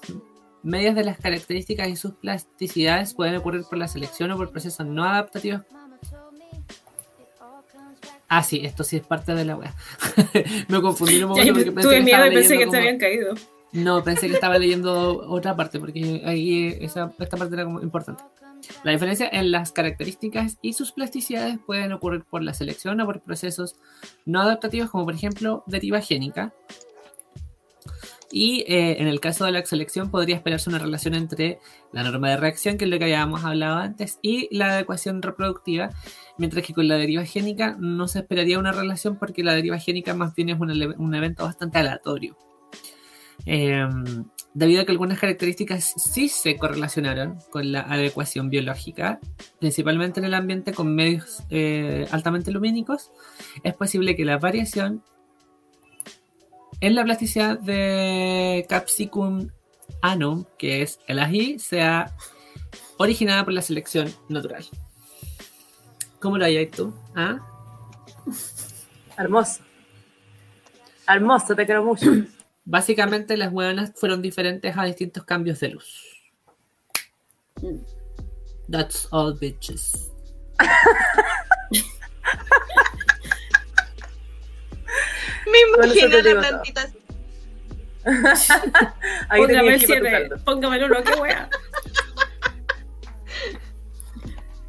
medias 0.63 0.95
de 0.95 1.05
las 1.05 1.19
características 1.19 1.89
y 1.89 1.97
sus 1.97 2.15
plasticidades 2.15 3.15
pueden 3.15 3.37
ocurrir 3.37 3.63
por 3.63 3.79
la 3.79 3.89
selección 3.89 4.31
o 4.31 4.37
por 4.37 4.51
procesos 4.51 4.87
no 4.87 5.05
adaptativos. 5.05 5.63
Ah, 8.29 8.43
sí, 8.43 8.61
esto 8.63 8.85
sí 8.85 8.97
es 8.97 9.07
parte 9.07 9.35
de 9.35 9.45
la 9.45 9.57
web. 9.57 9.71
Me 10.69 10.81
confundí 10.83 11.23
un 11.23 11.31
momento 11.31 11.55
porque 11.55 11.73
pensé 11.73 11.83
tuve 11.83 11.97
que 11.97 12.05
miedo 12.05 12.27
y 12.27 12.35
pensé 12.35 12.59
que 12.59 12.71
se 12.71 12.77
habían 12.77 12.99
caído. 12.99 13.35
No, 13.73 14.03
pensé 14.05 14.29
que 14.29 14.35
estaba 14.35 14.59
leyendo 14.59 15.27
otra 15.29 15.57
parte 15.57 15.81
porque 15.81 16.23
ahí 16.25 16.77
esa, 16.81 17.13
esta 17.19 17.37
parte 17.37 17.55
era 17.55 17.65
como 17.65 17.81
importante. 17.81 18.23
La 18.83 18.93
diferencia 18.93 19.29
en 19.33 19.51
las 19.51 19.73
características 19.73 20.59
y 20.61 20.75
sus 20.75 20.93
plasticidades 20.93 21.59
pueden 21.65 21.93
ocurrir 21.93 22.25
por 22.25 22.43
la 22.43 22.53
selección 22.53 23.01
o 23.01 23.07
por 23.07 23.21
procesos 23.23 23.77
no 24.27 24.43
adaptativos 24.43 24.91
como 24.91 25.05
por 25.05 25.15
ejemplo 25.15 25.63
deriva 25.67 26.01
génica, 26.01 26.53
y 28.31 28.65
eh, 28.67 29.01
en 29.01 29.07
el 29.07 29.21
caso 29.21 29.45
de 29.45 29.53
la 29.53 29.65
selección 29.65 30.11
podría 30.11 30.37
esperarse 30.37 30.69
una 30.69 30.79
relación 30.79 31.15
entre 31.15 31.59
la 31.93 32.03
norma 32.03 32.31
de 32.31 32.37
reacción, 32.37 32.77
que 32.77 32.85
es 32.85 32.91
lo 32.91 32.99
que 32.99 33.05
habíamos 33.05 33.45
hablado 33.45 33.79
antes, 33.79 34.19
y 34.23 34.55
la 34.55 34.75
adecuación 34.75 35.23
reproductiva, 35.23 35.91
mientras 36.37 36.65
que 36.67 36.75
con 36.75 36.89
la 36.89 36.97
deriva 36.97 37.25
génica 37.25 37.77
no 37.79 38.07
se 38.09 38.21
esperaría 38.21 38.59
una 38.59 38.73
relación 38.73 39.17
porque 39.17 39.43
la 39.43 39.55
deriva 39.55 39.79
génica 39.79 40.15
más 40.15 40.35
bien 40.35 40.51
es 40.51 40.61
un, 40.61 41.15
evento 41.15 41.45
bastante 41.45 41.79
aleatorio. 41.79 42.37
Em, 43.47 44.25
debido 44.53 44.83
a 44.83 44.85
que 44.85 44.93
algunas 44.93 45.19
características 45.19 45.95
sí 45.97 46.29
se 46.29 46.57
correlacionaron 46.57 47.39
con 47.51 47.73
la 47.73 47.81
adecuación 47.81 48.51
biológica, 48.51 49.21
principalmente 49.59 50.21
en 50.21 50.27
el 50.27 50.35
ambiente 50.35 50.75
con 50.75 50.95
medios 50.95 51.45
eh, 51.49 52.07
altamente 52.11 52.51
lumínicos, 52.51 53.11
es 53.63 53.75
posible 53.75 54.17
que 54.17 54.25
la 54.25 54.39
variación 54.39 55.03
en 56.81 56.95
la 56.95 57.05
plasticidad 57.05 57.59
de 57.59 58.67
Capsicum 58.69 59.51
anum, 60.03 60.45
que 60.59 60.83
es 60.83 61.01
el 61.07 61.19
ají, 61.19 61.59
sea 61.59 62.15
originada 62.99 63.45
por 63.45 63.53
la 63.53 63.63
selección 63.63 64.13
natural. 64.29 64.65
¿Cómo 66.21 66.39
lo 66.39 66.45
hayas 66.45 66.71
tú? 66.71 66.93
¿Ah? 67.15 67.39
Hermoso. 69.17 69.63
Hermoso, 71.07 71.55
te 71.55 71.65
quiero 71.65 71.85
mucho. 71.85 72.07
Básicamente 72.65 73.37
las 73.37 73.53
hueonas 73.53 73.93
fueron 73.95 74.21
diferentes 74.21 74.77
a 74.77 74.85
distintos 74.85 75.25
cambios 75.25 75.61
de 75.61 75.69
luz. 75.71 76.05
That's 78.71 79.09
all 79.11 79.37
bitches. 79.39 80.11
Me 85.51 85.87
imagino 85.87 86.21
la 86.21 86.41
plantita 86.41 86.83
así. 86.83 86.99
Póngame 89.37 89.75
el 89.75 89.81
7, 89.81 90.31
póngame 90.45 90.77
el 90.77 90.85
1, 90.85 91.03
qué 91.05 91.21
wea. 91.21 91.49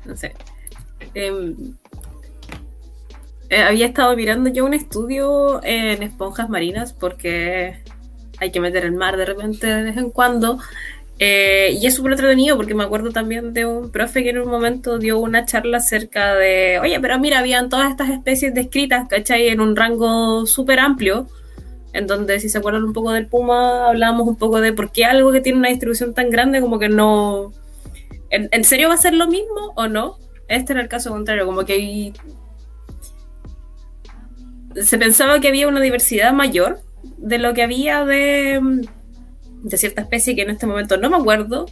No 0.06 0.18
sé. 0.18 0.34
Em, 1.14 1.76
eh, 3.50 3.64
había 3.64 3.88
estado 3.88 4.16
mirando 4.16 4.50
yo 4.50 4.66
un 4.66 4.74
estudio 4.74 5.62
en 5.64 6.04
esponjas 6.04 6.50
marinas 6.50 6.94
porque 6.94 7.82
hay 8.40 8.52
que 8.52 8.60
meter 8.60 8.86
el 8.86 8.94
mar 8.94 9.18
de 9.18 9.26
repente 9.26 9.68
de 9.68 9.84
vez 9.84 9.98
en 9.98 10.12
cuando 10.12 10.60
eh, 11.22 11.78
y 11.80 11.86
es 11.86 11.96
súper 11.96 12.14
entretenido 12.14 12.56
porque 12.56 12.74
me 12.74 12.84
acuerdo 12.84 13.12
también 13.12 13.54
de 13.54 13.66
un 13.66 13.92
profe 13.92 14.24
que 14.24 14.30
en 14.30 14.40
un 14.40 14.48
momento 14.48 14.98
dio 14.98 15.20
una 15.20 15.46
charla 15.46 15.80
acerca 15.80 16.34
de, 16.36 16.80
oye, 16.80 16.98
pero 17.02 17.20
mira, 17.20 17.40
habían 17.40 17.68
todas 17.68 17.92
estas 17.92 18.10
especies 18.10 18.54
descritas, 18.54 19.08
¿cachai? 19.10 19.50
En 19.50 19.60
un 19.60 19.76
rango 19.76 20.46
súper 20.46 20.80
amplio, 20.80 21.28
en 21.92 22.08
donde 22.08 22.40
si 22.40 22.48
se 22.48 22.58
acuerdan 22.58 22.86
un 22.86 22.94
poco 22.94 23.12
del 23.12 23.28
puma, 23.28 23.90
hablábamos 23.90 24.30
un 24.30 24.38
poco 24.38 24.62
de 24.62 24.72
por 24.72 24.94
qué 24.94 25.04
algo 25.04 25.34
que 25.34 25.42
tiene 25.42 25.60
una 25.60 25.68
distribución 25.68 26.14
tan 26.14 26.30
grande 26.30 26.62
como 26.62 26.80
que 26.80 26.88
no... 26.88 27.52
¿En, 28.32 28.64
serio 28.64 28.90
va 28.90 28.94
a 28.94 28.98
ser 28.98 29.14
lo 29.16 29.28
mismo 29.28 29.74
o 29.76 29.88
no? 29.88 30.18
Este 30.48 30.72
era 30.72 30.82
el 30.84 30.88
caso 30.88 31.10
contrario, 31.10 31.46
como 31.46 31.66
que 31.66 31.74
hay 31.74 32.14
se 34.76 34.98
pensaba 35.00 35.40
que 35.42 35.48
había 35.48 35.68
una 35.68 35.82
diversidad 35.82 36.32
mayor 36.32 36.80
de 37.18 37.40
lo 37.40 37.56
que 37.56 37.64
había 37.64 38.06
de, 38.06 38.62
de 39.62 39.78
cierta 39.78 40.02
especie 40.02 40.36
que 40.36 40.44
en 40.44 40.50
este 40.50 40.68
momento 40.68 40.98
no 40.98 41.10
me 41.10 41.18
acuerdo, 41.18 41.66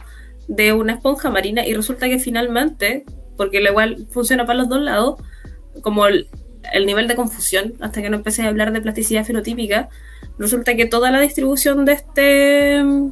de 0.48 0.72
una 0.72 0.94
esponja 0.94 1.30
marina 1.30 1.66
y 1.66 1.74
resulta 1.74 2.08
que 2.08 2.18
finalmente, 2.18 3.04
porque 3.36 3.60
lo 3.60 3.70
igual 3.70 4.06
funciona 4.10 4.46
para 4.46 4.60
los 4.60 4.68
dos 4.68 4.80
lados, 4.80 5.20
como 5.82 6.06
el, 6.06 6.28
nivel 6.86 7.06
de 7.06 7.14
confusión, 7.14 7.74
hasta 7.80 8.02
que 8.02 8.10
no 8.10 8.16
empecé 8.16 8.42
a 8.42 8.48
hablar 8.48 8.72
de 8.72 8.80
plasticidad 8.80 9.24
fenotípica, 9.24 9.88
resulta 10.38 10.74
que 10.74 10.86
toda 10.86 11.10
la 11.10 11.20
distribución 11.20 11.84
de, 11.84 11.92
este, 11.92 12.22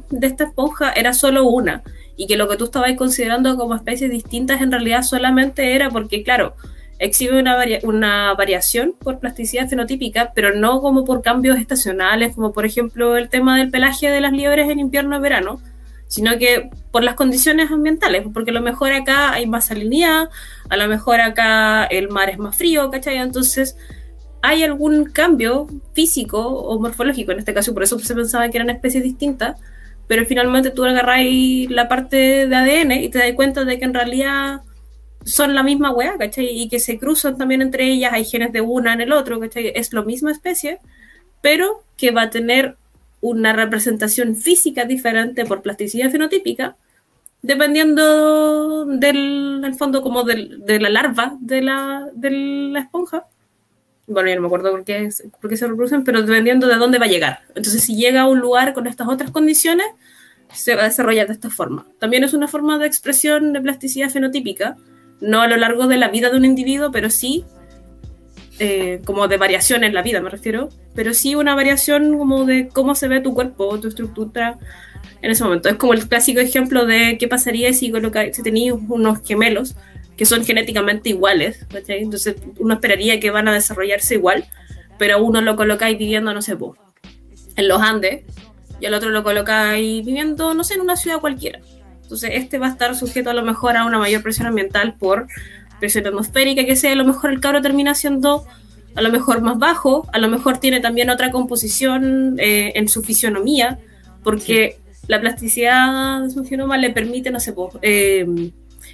de 0.09 0.27
esta 0.27 0.45
esponja 0.45 0.91
era 0.91 1.13
solo 1.13 1.47
una 1.47 1.83
y 2.15 2.27
que 2.27 2.37
lo 2.37 2.47
que 2.47 2.57
tú 2.57 2.65
estabas 2.65 2.95
considerando 2.95 3.55
como 3.57 3.75
especies 3.75 4.09
distintas 4.09 4.61
en 4.61 4.71
realidad 4.71 5.03
solamente 5.03 5.75
era 5.75 5.89
porque, 5.89 6.23
claro, 6.23 6.55
exhibe 6.99 7.39
una, 7.39 7.57
una 7.83 8.33
variación 8.33 8.95
por 8.99 9.19
plasticidad 9.19 9.69
fenotípica, 9.69 10.31
pero 10.33 10.55
no 10.55 10.81
como 10.81 11.05
por 11.05 11.21
cambios 11.21 11.59
estacionales, 11.59 12.35
como 12.35 12.53
por 12.53 12.65
ejemplo 12.65 13.17
el 13.17 13.29
tema 13.29 13.57
del 13.57 13.69
pelaje 13.69 14.09
de 14.09 14.21
las 14.21 14.31
liebres 14.31 14.69
en 14.69 14.79
invierno 14.79 15.17
y 15.17 15.19
verano, 15.19 15.61
sino 16.07 16.37
que 16.37 16.69
por 16.91 17.03
las 17.03 17.15
condiciones 17.15 17.71
ambientales, 17.71 18.25
porque 18.33 18.51
a 18.51 18.53
lo 18.53 18.61
mejor 18.61 18.91
acá 18.93 19.33
hay 19.33 19.45
más 19.45 19.67
salinidad, 19.67 20.29
a 20.69 20.77
lo 20.77 20.87
mejor 20.87 21.21
acá 21.21 21.85
el 21.85 22.09
mar 22.09 22.29
es 22.29 22.39
más 22.39 22.55
frío, 22.55 22.89
¿cachai? 22.89 23.17
Entonces 23.17 23.77
hay 24.41 24.63
algún 24.63 25.05
cambio 25.05 25.67
físico 25.93 26.39
o 26.39 26.79
morfológico 26.79 27.31
en 27.31 27.39
este 27.39 27.53
caso, 27.53 27.73
por 27.73 27.83
eso 27.83 27.99
se 27.99 28.15
pensaba 28.15 28.49
que 28.49 28.57
eran 28.57 28.69
especies 28.69 29.03
distintas, 29.03 29.59
pero 30.07 30.25
finalmente 30.25 30.71
tú 30.71 30.85
agarras 30.85 31.19
la 31.69 31.87
parte 31.89 32.47
de 32.47 32.55
ADN 32.55 32.91
y 32.93 33.09
te 33.09 33.19
das 33.19 33.33
cuenta 33.33 33.65
de 33.65 33.77
que 33.77 33.85
en 33.85 33.93
realidad 33.93 34.61
son 35.27 35.53
la 35.53 35.61
misma 35.61 35.91
weá, 35.91 36.17
¿cachai? 36.17 36.47
Y 36.47 36.69
que 36.69 36.79
se 36.79 36.97
cruzan 36.97 37.37
también 37.37 37.61
entre 37.61 37.85
ellas, 37.91 38.13
hay 38.13 38.23
genes 38.23 38.53
de 38.53 38.61
una 38.61 38.93
en 38.93 39.01
el 39.01 39.11
otro, 39.11 39.39
¿cachai? 39.39 39.73
Es 39.75 39.91
la 39.91 40.01
misma 40.01 40.31
especie, 40.31 40.79
pero 41.41 41.83
que 41.97 42.11
va 42.11 42.23
a 42.23 42.29
tener 42.29 42.77
una 43.19 43.51
representación 43.51 44.35
física 44.35 44.85
diferente 44.85 45.45
por 45.45 45.61
plasticidad 45.61 46.09
fenotípica, 46.09 46.77
dependiendo 47.41 48.85
del, 48.85 49.75
fondo 49.77 50.01
como 50.01 50.23
de 50.23 50.79
la 50.79 50.89
larva 50.89 51.37
de 51.41 51.61
la, 51.61 52.07
de 52.13 52.31
la 52.31 52.79
esponja. 52.79 53.25
Bueno, 54.07 54.29
ya 54.29 54.35
no 54.35 54.41
me 54.41 54.47
acuerdo 54.47 54.71
por 54.71 54.85
qué, 54.85 55.09
por 55.41 55.49
qué 55.49 55.57
se 55.57 55.67
reproducen, 55.67 56.05
pero 56.05 56.21
dependiendo 56.21 56.67
de 56.67 56.75
dónde 56.75 56.99
va 56.99 57.05
a 57.05 57.09
llegar. 57.09 57.41
Entonces, 57.49 57.83
si 57.83 57.97
llega 57.97 58.21
a 58.21 58.27
un 58.27 58.39
lugar 58.39 58.73
con 58.73 58.87
estas 58.87 59.09
otras 59.09 59.31
condiciones, 59.31 59.87
se 60.53 60.75
va 60.75 60.83
a 60.83 60.85
desarrollar 60.85 61.27
de 61.27 61.33
esta 61.33 61.49
forma. 61.49 61.85
También 61.99 62.23
es 62.23 62.33
una 62.33 62.47
forma 62.47 62.77
de 62.77 62.87
expresión 62.87 63.51
de 63.51 63.59
plasticidad 63.59 64.09
fenotípica, 64.09 64.77
no 65.21 65.41
a 65.41 65.47
lo 65.47 65.57
largo 65.57 65.87
de 65.87 65.97
la 65.97 66.09
vida 66.09 66.29
de 66.29 66.37
un 66.37 66.45
individuo, 66.45 66.91
pero 66.91 67.09
sí 67.09 67.45
eh, 68.59 69.01
como 69.05 69.27
de 69.27 69.37
variación 69.37 69.83
en 69.83 69.93
la 69.93 70.01
vida, 70.01 70.19
me 70.19 70.31
refiero, 70.31 70.69
pero 70.95 71.13
sí 71.13 71.35
una 71.35 71.53
variación 71.53 72.17
como 72.17 72.43
de 72.45 72.69
cómo 72.69 72.95
se 72.95 73.07
ve 73.07 73.21
tu 73.21 73.35
cuerpo, 73.35 73.79
tu 73.79 73.87
estructura 73.87 74.57
en 75.21 75.29
ese 75.29 75.43
momento. 75.43 75.69
Es 75.69 75.75
como 75.75 75.93
el 75.93 76.07
clásico 76.07 76.39
ejemplo 76.39 76.87
de 76.87 77.17
qué 77.19 77.27
pasaría 77.27 77.71
si, 77.73 77.93
si 78.31 78.43
tenías 78.43 78.75
unos 78.87 79.19
gemelos 79.23 79.75
que 80.15 80.25
son 80.25 80.43
genéticamente 80.43 81.09
iguales, 81.09 81.67
entonces 81.87 82.35
uno 82.57 82.73
esperaría 82.73 83.19
que 83.19 83.29
van 83.29 83.47
a 83.47 83.53
desarrollarse 83.53 84.15
igual, 84.15 84.45
pero 84.97 85.23
uno 85.23 85.41
lo 85.41 85.55
colocáis 85.55 85.95
viviendo, 85.99 86.33
no 86.33 86.41
sé, 86.41 86.57
en 87.55 87.67
los 87.67 87.81
Andes, 87.81 88.23
y 88.79 88.87
al 88.87 88.95
otro 88.95 89.11
lo 89.11 89.23
colocáis 89.23 90.03
viviendo, 90.03 90.55
no 90.55 90.63
sé, 90.63 90.73
en 90.73 90.81
una 90.81 90.95
ciudad 90.95 91.19
cualquiera. 91.19 91.59
Entonces, 92.07 92.31
este 92.35 92.57
va 92.57 92.67
a 92.67 92.69
estar 92.69 92.95
sujeto 92.95 93.31
a 93.31 93.33
lo 93.33 93.43
mejor 93.43 93.75
a 93.75 93.83
una 93.83 93.99
mayor 93.99 94.23
presión 94.23 94.47
ambiental 94.47 94.95
por 94.97 95.27
presión 95.81 96.07
atmosférica, 96.07 96.63
que 96.63 96.77
sea, 96.77 96.93
a 96.93 96.95
lo 96.95 97.03
mejor 97.03 97.31
el 97.31 97.41
cabro 97.41 97.61
termina 97.61 97.93
siendo 97.95 98.45
a 98.95 99.01
lo 99.01 99.11
mejor 99.11 99.41
más 99.41 99.57
bajo, 99.57 100.07
a 100.13 100.17
lo 100.19 100.29
mejor 100.29 100.57
tiene 100.57 100.79
también 100.79 101.09
otra 101.09 101.31
composición 101.31 102.37
eh, 102.39 102.71
en 102.75 102.87
su 102.87 103.03
fisionomía, 103.03 103.77
porque 104.23 104.79
la 105.07 105.19
plasticidad 105.19 106.23
de 106.23 106.29
su 106.29 106.45
genoma 106.45 106.77
le 106.77 106.91
permite, 106.91 107.29
no 107.29 107.41
sé, 107.41 107.53
eh, 107.81 108.25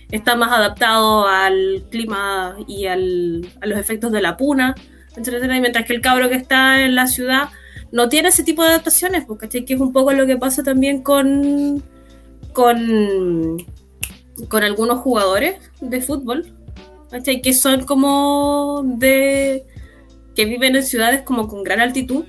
está 0.10 0.36
más 0.36 0.52
adaptado 0.52 1.28
al 1.28 1.86
clima 1.92 2.56
y 2.68 2.88
al, 2.88 3.48
a 3.62 3.68
los 3.68 3.78
efectos 3.78 4.12
de 4.12 4.24
la 4.24 4.38
puna, 4.38 4.74
etcétera, 5.16 5.60
mientras 5.60 5.86
que 5.86 5.94
el 5.94 6.02
cabro 6.02 6.30
que 6.30 6.36
está 6.36 6.82
en 6.82 6.96
la 6.96 7.06
ciudad 7.06 7.50
no 7.92 8.10
tiene 8.10 8.30
ese 8.30 8.44
tipo 8.44 8.64
de 8.64 8.70
adaptaciones, 8.70 9.24
porque 9.24 9.48
que 9.48 9.76
es 9.76 9.80
un 9.80 9.94
poco 9.94 10.14
lo 10.14 10.26
que 10.26 10.36
pasa 10.36 10.64
también 10.64 11.04
con 11.04 11.84
con, 12.54 13.58
con 14.48 14.64
algunos 14.64 15.00
jugadores 15.00 15.58
de 15.82 16.02
fútbol, 16.02 16.54
que 17.24 17.54
son 17.54 17.86
como 17.86 18.84
de 18.86 19.66
que 20.36 20.46
viven 20.46 20.76
en 20.76 20.84
ciudades 20.84 21.22
como 21.22 21.48
con 21.48 21.64
gran 21.64 21.80
altitud, 21.80 22.26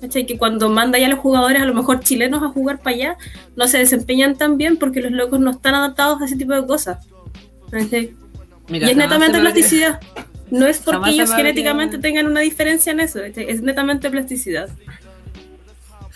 que 0.00 0.38
cuando 0.38 0.68
manda 0.68 0.98
ya 0.98 1.06
a 1.06 1.10
los 1.10 1.18
jugadores, 1.18 1.60
a 1.60 1.64
lo 1.64 1.74
mejor 1.74 2.00
chilenos, 2.00 2.42
a 2.42 2.48
jugar 2.48 2.78
para 2.80 2.94
allá, 2.94 3.16
no 3.56 3.66
se 3.66 3.78
desempeñan 3.78 4.36
tan 4.36 4.56
bien 4.56 4.76
porque 4.76 5.00
los 5.00 5.10
locos 5.10 5.40
no 5.40 5.50
están 5.50 5.74
adaptados 5.74 6.22
a 6.22 6.26
ese 6.26 6.36
tipo 6.36 6.52
de 6.52 6.66
cosas. 6.66 7.04
y 7.72 8.84
es 8.84 8.96
netamente 8.96 9.40
plasticidad. 9.40 10.00
No 10.50 10.66
es 10.66 10.78
porque 10.78 11.10
ellos 11.10 11.32
genéticamente 11.34 11.98
tengan 11.98 12.26
una 12.26 12.40
diferencia 12.40 12.92
en 12.92 13.00
eso, 13.00 13.20
es 13.22 13.60
netamente 13.60 14.08
plasticidad. 14.08 14.68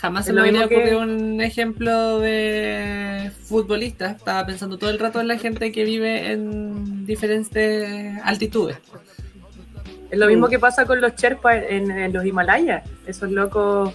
Jamás 0.03 0.27
se 0.27 0.33
me 0.33 0.41
había 0.41 0.65
ocurrido 0.65 0.99
un 0.99 1.41
ejemplo 1.41 2.19
de 2.19 3.31
futbolista. 3.45 4.11
Estaba 4.11 4.45
pensando 4.45 4.77
todo 4.77 4.91
el 4.91 4.99
rato 4.99 5.21
en 5.21 5.29
la 5.29 5.39
gente 5.39 5.71
que 5.71 5.85
vive 5.85 6.33
en 6.33 7.07
diferentes 7.07 8.21
altitudes. 8.25 8.79
Es 10.11 10.19
lo 10.19 10.27
mismo 10.27 10.49
que 10.49 10.59
pasa 10.59 10.87
con 10.87 11.01
los 11.01 11.15
Sherpas 11.15 11.63
en, 11.69 12.13
los 12.13 12.27
Himalayas. 12.27 12.83
Esos 13.07 13.31
locos 13.31 13.95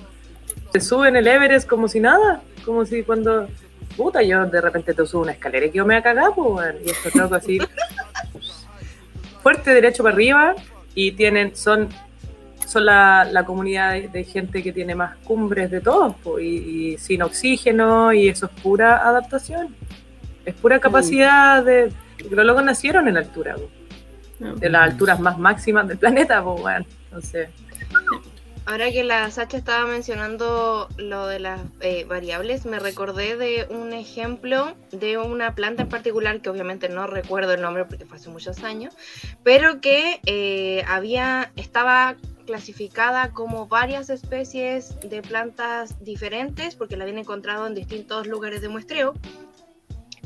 se 0.72 0.80
suben 0.80 1.18
el 1.18 1.28
Everest 1.28 1.68
como 1.68 1.89
si 1.89 1.99
nada. 1.99 2.41
Como 2.64 2.86
si 2.86 3.03
cuando. 3.03 3.49
Puta, 3.97 4.24
yo 4.24 4.45
de 4.45 4.62
repente 4.62 4.93
te 4.93 5.05
subo 5.05 5.24
una 5.24 5.34
escalera 5.34 5.66
y 5.66 5.72
yo 5.72 5.86
me 5.86 5.95
voy 5.95 5.99
a 5.99 6.03
cagar, 6.03 6.32
pues, 6.34 6.76
Y 6.86 6.89
estos 6.89 7.16
locos 7.16 7.39
así. 7.39 7.60
fuerte 9.43 9.72
derecho 9.72 10.03
para 10.03 10.16
arriba. 10.16 10.55
Y 10.95 11.12
tienen, 11.12 11.53
son 11.53 11.89
son 12.68 12.86
la, 12.86 13.43
comunidad 13.45 13.93
de, 13.93 14.24
gente 14.24 14.61
que 14.61 14.74
tiene 14.74 14.93
más 14.93 15.15
cumbres 15.24 15.72
de 15.72 15.82
todos, 15.82 16.15
y, 16.41 16.97
sin 16.97 17.22
oxígeno, 17.22 18.13
y 18.13 18.28
eso 18.28 18.47
es 18.47 18.61
pura 18.61 19.07
adaptación. 19.07 19.76
Es 20.45 20.53
pura 20.55 20.80
capacidad 20.80 21.63
de. 21.63 21.91
Los 22.30 22.45
locos 22.45 22.63
nacieron 22.63 23.07
en 23.07 23.18
altura, 23.18 23.55
de 24.39 24.70
las 24.70 24.91
alturas 24.91 25.20
más 25.20 25.38
máximas 25.38 25.88
del 25.88 25.97
planeta, 25.97 26.43
pues, 26.43 26.61
bueno, 26.61 26.86
entonces. 27.05 27.49
Ahora 28.65 28.91
que 28.91 29.05
la 29.05 29.32
Sacha 29.32 29.55
estaba 29.55 29.88
mencionando 29.88 30.89
lo 30.97 31.26
de 31.26 31.39
las 31.39 31.61
eh, 31.80 32.03
variables, 32.03 32.65
me 32.65 32.80
recordé 32.80 33.38
de 33.38 33.65
un 33.70 33.93
ejemplo 33.93 34.76
de 34.91 35.18
una 35.18 35.55
planta 35.55 35.84
en 35.84 35.89
particular 35.89 36.41
que 36.41 36.49
obviamente 36.49 36.89
no 36.89 37.07
recuerdo 37.07 37.53
el 37.53 37.61
nombre 37.61 37.86
porque 37.86 38.05
fue 38.05 38.18
hace 38.18 38.30
muchos 38.30 38.65
años, 38.65 38.93
pero 39.41 39.80
que 39.80 40.20
eh, 40.26 40.84
había 40.86 41.53
estaba 41.55 42.18
clasificada 42.48 43.32
como 43.32 43.68
varias 43.68 44.10
especies 44.10 45.00
de 45.02 45.22
plantas 45.22 46.04
diferentes 46.04 46.76
porque 46.76 46.98
la 46.98 47.04
habían 47.04 47.20
encontrado 47.20 47.68
en 47.68 47.76
distintos 47.76 48.26
lugares 48.26 48.62
de 48.62 48.70
muestreo 48.70 49.14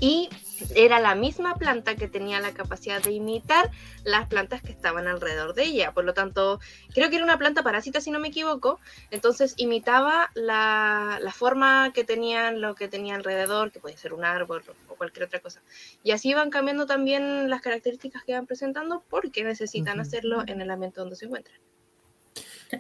y 0.02 0.30
era 0.74 1.00
la 1.00 1.14
misma 1.14 1.56
planta 1.56 1.96
que 1.96 2.08
tenía 2.08 2.40
la 2.40 2.54
capacidad 2.54 3.04
de 3.04 3.12
imitar 3.12 3.70
las 4.04 4.28
plantas 4.28 4.62
que 4.64 4.72
estaban 4.72 5.08
alrededor 5.08 5.54
de 5.54 5.66
ella. 5.66 5.92
Por 5.92 6.06
lo 6.06 6.16
tanto, 6.16 6.60
creo 6.94 7.10
que 7.10 7.18
era 7.18 7.24
una 7.24 7.38
planta 7.38 7.62
parásita, 7.62 8.02
si 8.02 8.10
no 8.10 8.20
me 8.20 8.30
equivoco. 8.30 8.80
Entonces 9.12 9.54
imitaba 9.58 10.32
la, 10.34 11.20
forma 11.36 11.94
que 11.94 12.04
tenían 12.04 12.62
lo 12.62 12.74
que 12.74 12.88
tenía 12.88 13.14
alrededor, 13.14 13.72
que 13.72 13.80
puede 13.80 13.96
ser 13.96 14.14
un 14.14 14.26
árbol 14.26 14.64
o 14.88 14.96
cualquier 14.96 15.26
otra 15.26 15.40
cosa. 15.40 15.62
Y 16.04 16.12
así 16.12 16.34
van 16.34 16.50
cambiando 16.50 16.88
también 16.88 17.48
las 17.50 17.62
características 17.62 18.24
que 18.24 18.34
van 18.34 18.48
presentando 18.48 19.04
porque 19.08 19.44
necesitan 19.44 20.00
hacerlo 20.00 20.44
en 20.48 20.62
el 20.62 20.72
ambiente 20.72 21.00
donde 21.00 21.16
se 21.16 21.26
encuentran. 21.26 21.60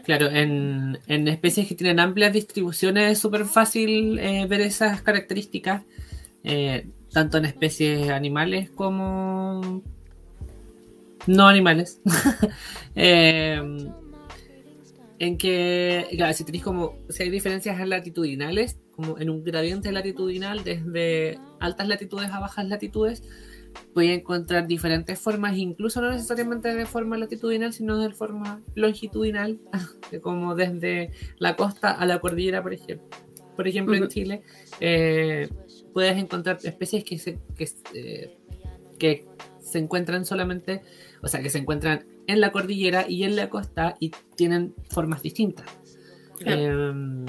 Claro, 0.03 0.27
en, 0.29 0.97
especies 1.07 1.67
que 1.67 1.75
tienen 1.75 1.99
amplias 1.99 2.33
distribuciones 2.33 3.11
es 3.11 3.19
súper 3.19 3.45
fácil 3.45 4.19
eh, 4.19 4.45
ver 4.47 4.61
esas 4.61 5.01
características, 5.01 5.83
eh, 6.43 6.87
tanto 7.11 7.37
en 7.37 7.45
especies 7.45 8.09
animales 8.09 8.69
como 8.71 9.81
no 11.27 11.47
animales. 11.47 11.99
Eh, 12.93 13.57
en 15.17 15.37
que, 15.37 16.07
si 16.33 16.43
tenéis 16.43 16.63
como, 16.63 16.97
si 17.07 17.23
hay 17.23 17.29
diferencias 17.29 17.87
latitudinales, 17.87 18.79
como 18.91 19.17
en 19.17 19.29
un 19.29 19.45
gradiente 19.45 19.93
latitudinal 19.93 20.65
desde 20.65 21.39
altas 21.61 21.87
latitudes 21.87 22.31
a 22.31 22.41
bajas 22.41 22.67
latitudes, 22.67 23.23
voy 23.93 24.09
a 24.09 24.13
encontrar 24.13 24.67
diferentes 24.67 25.19
formas, 25.19 25.57
incluso 25.57 26.01
no 26.01 26.11
necesariamente 26.11 26.73
de 26.73 26.85
forma 26.85 27.17
latitudinal, 27.17 27.73
sino 27.73 27.97
de 27.97 28.13
forma 28.13 28.61
longitudinal, 28.75 29.59
como 30.21 30.55
desde 30.55 31.11
la 31.37 31.55
costa 31.55 31.91
a 31.91 32.05
la 32.05 32.19
cordillera, 32.19 32.61
por 32.61 32.73
ejemplo. 32.73 33.07
Por 33.55 33.67
ejemplo, 33.67 33.95
en 33.95 34.07
Chile 34.07 34.41
eh, 34.79 35.49
puedes 35.93 36.17
encontrar 36.17 36.57
especies 36.63 37.03
que 37.03 37.19
se, 37.19 37.37
que, 37.55 37.69
eh, 37.93 39.25
se 39.59 39.77
encuentran 39.77 40.25
solamente, 40.25 40.81
o 41.21 41.27
sea, 41.27 41.41
que 41.41 41.49
se 41.49 41.59
encuentran 41.59 42.05
en 42.27 42.39
la 42.39 42.51
cordillera 42.51 43.05
y 43.07 43.23
en 43.23 43.35
la 43.35 43.49
costa 43.49 43.95
y 43.99 44.11
tienen 44.35 44.73
formas 44.89 45.21
distintas. 45.21 45.67
Em, 46.45 47.25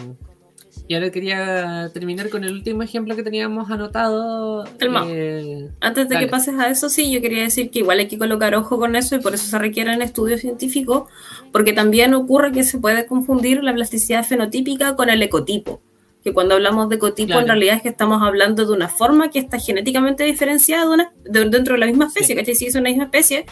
y 0.89 0.95
ahora 0.95 1.11
quería 1.11 1.91
terminar 1.95 2.29
con 2.29 2.45
el 2.45 2.53
último 2.53 2.83
ejemplo 2.83 3.17
que 3.17 3.23
teníamos 3.23 3.71
anotado. 3.71 4.65
Eh, 5.09 5.69
Antes 5.81 6.09
de 6.09 6.19
que 6.19 6.27
pases 6.27 6.59
a 6.59 6.69
eso, 6.69 6.89
sí, 6.89 7.11
yo 7.11 7.21
quería 7.21 7.43
decir 7.43 7.71
que 7.71 7.81
igual 7.81 8.01
hay 8.01 8.09
que 8.09 8.19
colocar 8.19 8.55
ojo 8.55 8.79
con 8.79 8.97
eso 8.97 9.17
y 9.17 9.21
por 9.21 9.35
eso 9.35 9.47
se 9.47 9.59
requieren 9.59 10.03
estudios 10.03 10.41
científicos, 10.41 11.09
porque 11.53 11.73
también 11.73 12.15
ocurre 12.15 12.53
que 12.53 12.65
se 12.65 12.79
puede 12.79 13.07
confundir 13.07 13.63
la 13.63 13.73
plasticidad 13.73 14.25
fenotípica 14.25 14.97
con 14.97 15.09
el 15.09 15.23
ecotipo. 15.23 15.81
Que 16.23 16.33
cuando 16.33 16.55
hablamos 16.55 16.89
de 16.89 16.97
ecotipo, 16.97 17.39
en 17.39 17.49
realidad 17.49 17.77
es 17.77 17.83
que 17.83 17.89
estamos 17.89 18.23
hablando 18.23 18.65
de 18.65 18.73
una 18.73 18.89
forma 18.89 19.31
que 19.31 19.41
está 19.41 19.59
genéticamente 19.59 20.23
diferenciada 20.23 21.13
dentro 21.25 21.75
de 21.75 21.79
la 21.79 21.87
misma 21.87 22.07
especie, 22.07 22.37
¿cachai? 22.37 22.55
Sí, 22.55 22.67
es 22.67 22.75
una 22.77 22.91
misma 22.91 23.05
especie, 23.05 23.45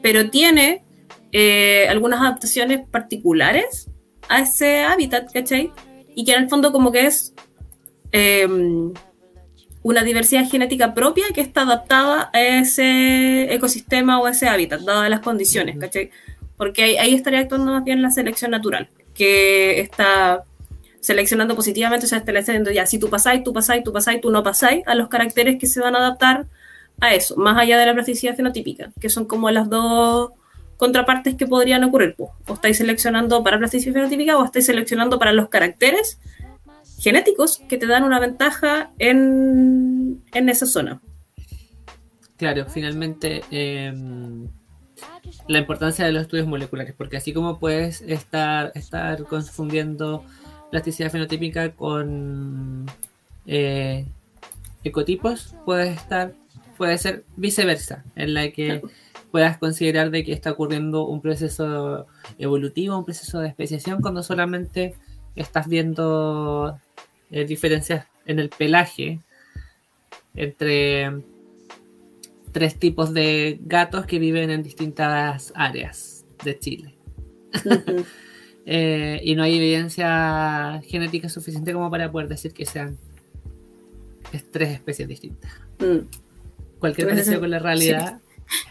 pero 0.00 0.30
tiene 0.30 0.84
eh, 1.32 1.86
algunas 1.88 2.20
adaptaciones 2.20 2.80
particulares 2.90 3.90
a 4.28 4.40
ese 4.40 4.84
hábitat, 4.84 5.30
¿cachai? 5.32 5.70
Y 6.14 6.24
que 6.24 6.32
en 6.32 6.44
el 6.44 6.48
fondo 6.48 6.72
como 6.72 6.92
que 6.92 7.06
es 7.06 7.34
em, 8.12 8.92
una 9.82 10.02
diversidad 10.02 10.48
genética 10.48 10.94
propia 10.94 11.26
que 11.34 11.40
está 11.40 11.62
adaptada 11.62 12.30
a 12.32 12.40
ese 12.40 13.52
ecosistema 13.52 14.18
o 14.18 14.26
a 14.26 14.30
ese 14.30 14.48
hábitat, 14.48 14.80
dadas 14.80 15.10
las 15.10 15.20
condiciones, 15.20 15.76
¿cachai? 15.78 16.10
Porque 16.56 16.98
ahí, 16.98 17.14
estaría 17.14 17.40
actuando 17.40 17.72
más 17.72 17.84
bien 17.84 18.00
la 18.00 18.10
selección 18.10 18.50
natural, 18.52 18.88
que 19.14 19.80
está 19.80 20.44
seleccionando 21.00 21.54
positivamente, 21.54 22.06
o 22.06 22.08
sea, 22.08 22.18
está 22.18 22.32
diciendo 22.32 22.70
ya, 22.70 22.86
si 22.86 22.98
tú 22.98 23.10
pasáis, 23.10 23.44
tú 23.44 23.52
pasáis, 23.52 23.84
tú 23.84 23.92
pasáis, 23.92 24.20
tú 24.22 24.30
no 24.30 24.42
pasáis, 24.42 24.82
a 24.86 24.94
los 24.94 25.08
caracteres 25.08 25.58
que 25.58 25.66
se 25.66 25.80
van 25.80 25.94
a 25.94 25.98
adaptar 25.98 26.46
a 27.00 27.14
eso, 27.14 27.36
más 27.36 27.58
allá 27.58 27.78
de 27.78 27.84
la 27.84 27.92
plasticidad 27.92 28.36
fenotípica, 28.36 28.90
que 29.00 29.10
son 29.10 29.26
como 29.26 29.50
las 29.50 29.68
dos 29.68 30.30
contrapartes 30.84 31.34
que 31.34 31.46
podrían 31.46 31.82
ocurrir. 31.82 32.14
Pues. 32.14 32.30
O 32.46 32.54
estáis 32.54 32.76
seleccionando 32.76 33.42
para 33.42 33.58
plasticidad 33.58 33.94
fenotípica 33.94 34.36
o 34.36 34.44
estáis 34.44 34.66
seleccionando 34.66 35.18
para 35.18 35.32
los 35.32 35.48
caracteres 35.48 36.18
genéticos 36.98 37.62
que 37.68 37.78
te 37.78 37.86
dan 37.86 38.04
una 38.04 38.20
ventaja 38.20 38.90
en, 38.98 40.22
esa 40.32 40.66
zona. 40.66 41.00
Claro, 42.36 42.66
finalmente 42.66 43.42
em, 43.50 44.46
la 45.48 45.58
importancia 45.58 46.04
de 46.04 46.12
los 46.12 46.22
estudios 46.22 46.46
moleculares, 46.46 46.94
porque 46.94 47.16
así 47.16 47.32
como 47.32 47.58
puedes 47.58 48.02
estar, 48.02 48.70
estar 48.74 49.24
confundiendo 49.24 50.22
plasticidad 50.70 51.10
fenotípica 51.10 51.70
con 51.72 52.84
eh, 53.46 54.04
ecotipos, 54.82 55.54
puede 55.64 55.92
estar, 55.92 56.34
puede 56.76 56.98
ser 56.98 57.24
viceversa, 57.36 58.04
en 58.16 58.34
la 58.34 58.50
que 58.50 58.82
puedas 59.34 59.58
considerar 59.58 60.12
de 60.12 60.22
que 60.22 60.32
está 60.32 60.52
ocurriendo 60.52 61.08
un 61.08 61.20
proceso 61.20 62.06
evolutivo, 62.38 62.96
un 62.96 63.04
proceso 63.04 63.40
de 63.40 63.48
especiación, 63.48 64.00
cuando 64.00 64.22
solamente 64.22 64.94
estás 65.34 65.66
viendo 65.66 66.78
eh, 67.32 67.44
diferencias 67.44 68.06
en 68.26 68.38
el 68.38 68.48
pelaje 68.48 69.18
entre 70.36 71.10
tres 72.52 72.78
tipos 72.78 73.12
de 73.12 73.58
gatos 73.62 74.06
que 74.06 74.20
viven 74.20 74.50
en 74.50 74.62
distintas 74.62 75.52
áreas 75.56 76.24
de 76.44 76.56
Chile. 76.60 76.94
Eh, 78.66 79.20
y 79.22 79.34
no 79.34 79.42
hay 79.42 79.58
evidencia 79.58 80.80
genética 80.86 81.28
suficiente 81.28 81.74
como 81.74 81.90
para 81.90 82.10
poder 82.10 82.28
decir 82.28 82.54
que 82.54 82.64
sean 82.64 82.96
tres 84.50 84.70
especies 84.70 85.06
distintas. 85.06 85.52
Mm. 85.80 86.06
Cualquier 86.78 87.08
parecido 87.08 87.40
con 87.40 87.50
la 87.50 87.58
realidad 87.58 88.22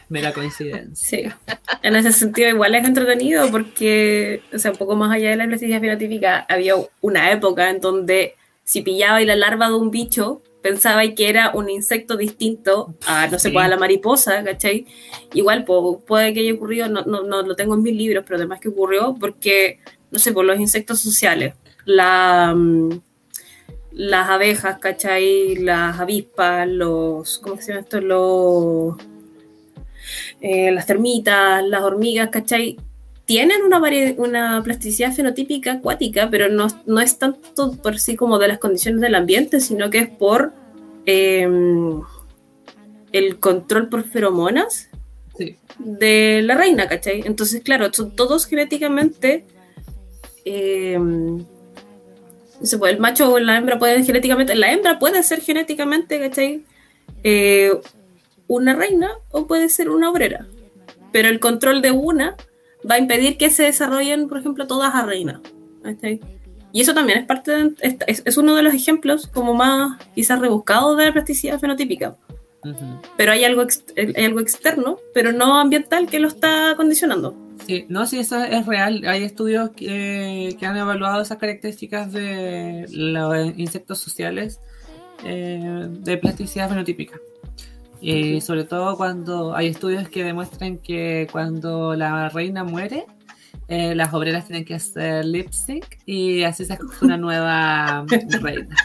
Mera 0.09 0.33
coincidencia. 0.33 0.95
Sí. 0.95 1.23
En 1.81 1.95
ese 1.95 2.11
sentido, 2.11 2.49
igual 2.49 2.75
es 2.75 2.85
entretenido 2.85 3.49
porque, 3.49 4.41
o 4.53 4.59
sea, 4.59 4.71
un 4.71 4.77
poco 4.77 4.95
más 4.95 5.11
allá 5.11 5.29
de 5.29 5.35
la 5.37 5.45
investigación 5.45 5.81
fenotípica, 5.81 6.45
había 6.49 6.75
una 7.01 7.31
época 7.31 7.69
en 7.69 7.79
donde 7.79 8.35
si 8.63 8.81
pillaba 8.81 9.19
la 9.21 9.35
larva 9.35 9.67
de 9.67 9.75
un 9.75 9.91
bicho, 9.91 10.41
pensaba 10.61 11.05
que 11.07 11.29
era 11.29 11.51
un 11.53 11.69
insecto 11.69 12.15
distinto 12.15 12.95
a, 13.05 13.27
no 13.27 13.37
sé, 13.37 13.51
pues, 13.51 13.69
la 13.69 13.77
mariposa, 13.77 14.43
¿cachai? 14.43 14.87
Igual 15.33 15.65
puede 15.65 16.33
que 16.33 16.39
haya 16.39 16.53
ocurrido, 16.53 16.87
no, 16.87 17.03
no, 17.03 17.23
no, 17.23 17.41
lo 17.41 17.55
tengo 17.55 17.75
en 17.75 17.83
mis 17.83 17.95
libros, 17.95 18.23
pero 18.25 18.37
además 18.37 18.61
que 18.61 18.69
ocurrió 18.69 19.15
porque, 19.19 19.79
no 20.09 20.19
sé, 20.19 20.31
por 20.31 20.45
los 20.45 20.59
insectos 20.59 21.01
sociales, 21.01 21.55
la, 21.85 22.53
mm, 22.55 23.01
las 23.91 24.29
abejas, 24.29 24.79
¿cachai? 24.79 25.57
Las 25.57 25.99
avispas, 25.99 26.67
los, 26.67 27.39
¿cómo 27.39 27.57
se 27.61 27.73
llama 27.73 27.81
esto? 27.81 27.99
Los 27.99 28.95
eh, 30.45 30.73
las 30.73 30.85
termitas, 30.85 31.63
las 31.65 31.83
hormigas, 31.83 32.27
¿cachai? 32.27 32.75
Tienen 33.23 33.63
una, 33.63 33.81
una 34.17 34.61
plasticidad 34.61 35.13
fenotípica 35.13 35.71
acuática, 35.71 36.27
pero 36.29 36.49
no, 36.49 36.67
no, 36.85 36.99
es 36.99 37.17
tanto 37.17 37.71
por 37.81 37.97
sí 37.97 38.17
como 38.17 38.37
de 38.39 38.49
las 38.49 38.59
condiciones 38.59 38.99
del 38.99 39.15
ambiente, 39.15 39.61
sino 39.61 39.89
que 39.89 39.99
es 39.99 40.09
por 40.09 40.51
em, 41.05 42.01
el 43.13 43.39
control 43.39 43.87
por 43.87 44.03
feromonas 44.03 44.89
de 45.79 46.41
la 46.43 46.55
reina, 46.55 46.89
¿cachai? 46.89 47.23
Entonces, 47.25 47.61
claro, 47.63 47.91
son 47.93 48.13
todos 48.13 48.45
genéticamente... 48.45 49.45
Eh, 50.43 50.99
el 52.89 52.99
macho 52.99 53.31
o 53.31 53.39
la 53.39 53.57
hembra 53.57 53.79
pueden 53.79 54.05
genéticamente, 54.05 54.55
la 54.55 54.71
hembra 54.73 54.99
puede 54.99 55.23
ser 55.23 55.39
genéticamente, 55.39 56.19
¿cachai? 56.19 56.65
Eh, 57.23 57.71
una 58.47 58.75
reina 58.75 59.11
o 59.31 59.47
puede 59.47 59.69
ser 59.69 59.89
una 59.89 60.09
obrera. 60.09 60.47
Pero 61.11 61.29
el 61.29 61.39
control 61.39 61.81
de 61.81 61.91
una 61.91 62.35
va 62.89 62.95
a 62.95 62.99
impedir 62.99 63.37
que 63.37 63.49
se 63.49 63.63
desarrollen, 63.63 64.27
por 64.27 64.39
ejemplo, 64.39 64.67
todas 64.67 64.93
a 64.95 65.05
reina. 65.05 65.41
Y 66.71 66.81
eso 66.81 66.93
también 66.93 67.19
es 67.19 67.25
parte 67.25 67.51
de, 67.51 67.75
es, 68.07 68.37
uno 68.37 68.55
de 68.55 68.63
los 68.63 68.73
ejemplos 68.73 69.27
como 69.27 69.53
más 69.53 69.99
quizás 70.15 70.39
rebuscados 70.39 70.97
de 70.97 71.05
la 71.05 71.13
plasticidad 71.13 71.59
fenotípica. 71.59 72.17
Pero 73.17 73.33
hay 73.33 73.43
algo, 73.43 73.63
hay 73.95 74.25
algo 74.25 74.39
externo, 74.39 74.97
pero 75.13 75.33
no 75.33 75.59
ambiental, 75.59 76.07
que 76.07 76.19
lo 76.19 76.29
está 76.29 76.73
condicionando. 76.77 77.35
Sí, 77.67 77.85
no, 77.89 78.05
sí, 78.07 78.19
eso 78.19 78.41
es 78.41 78.65
real. 78.65 79.03
Hay 79.05 79.23
estudios 79.23 79.69
que, 79.71 80.55
que 80.59 80.65
han 80.65 80.77
evaluado 80.77 81.21
esas 81.21 81.37
características 81.37 82.11
de 82.11 82.87
los 82.91 83.57
insectos 83.57 83.99
sociales 83.99 84.59
eh, 85.25 85.87
de 85.89 86.17
plasticidad 86.17 86.69
fenotípica. 86.69 87.19
Y 88.03 88.41
sobre 88.41 88.65
todo 88.65 88.97
cuando 88.97 89.55
hay 89.55 89.67
estudios 89.67 90.09
que 90.09 90.25
demuestran 90.25 90.77
que 90.77 91.25
cuando 91.31 91.95
la 91.95 92.27
reina 92.27 92.65
muere, 92.65 93.05
eh, 93.69 93.95
las 93.95 94.13
obreras 94.13 94.45
tienen 94.45 94.65
que 94.65 94.73
hacer 94.73 95.23
lip 95.23 95.51
sync 95.51 95.85
y 96.05 96.43
así 96.43 96.65
se 96.65 96.73
escoge 96.73 97.05
una 97.05 97.15
nueva 97.15 98.05
reina. 98.41 98.75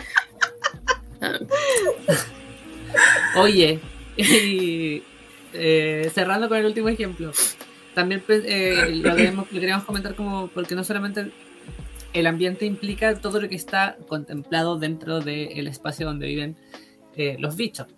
Oye, 3.37 3.81
y, 4.17 5.03
eh, 5.53 6.11
cerrando 6.15 6.49
con 6.49 6.59
el 6.59 6.67
último 6.67 6.89
ejemplo, 6.89 7.33
también 7.97 8.23
pues, 8.25 8.45
eh, 8.47 9.01
lo, 9.03 9.17
queríamos 9.17 9.85
comentar 9.85 10.15
como 10.15 10.47
porque 10.47 10.77
no 10.77 10.85
solamente 10.85 11.33
el 12.13 12.27
ambiente 12.29 12.67
implica 12.67 13.17
todo 13.17 13.41
lo 13.41 13.49
que 13.49 13.57
está 13.57 13.97
contemplado 14.07 14.79
dentro 14.79 15.19
del 15.19 15.67
espacio 15.67 16.07
donde 16.07 16.29
viven 16.29 16.57
los 17.41 17.57
bichos. 17.57 17.89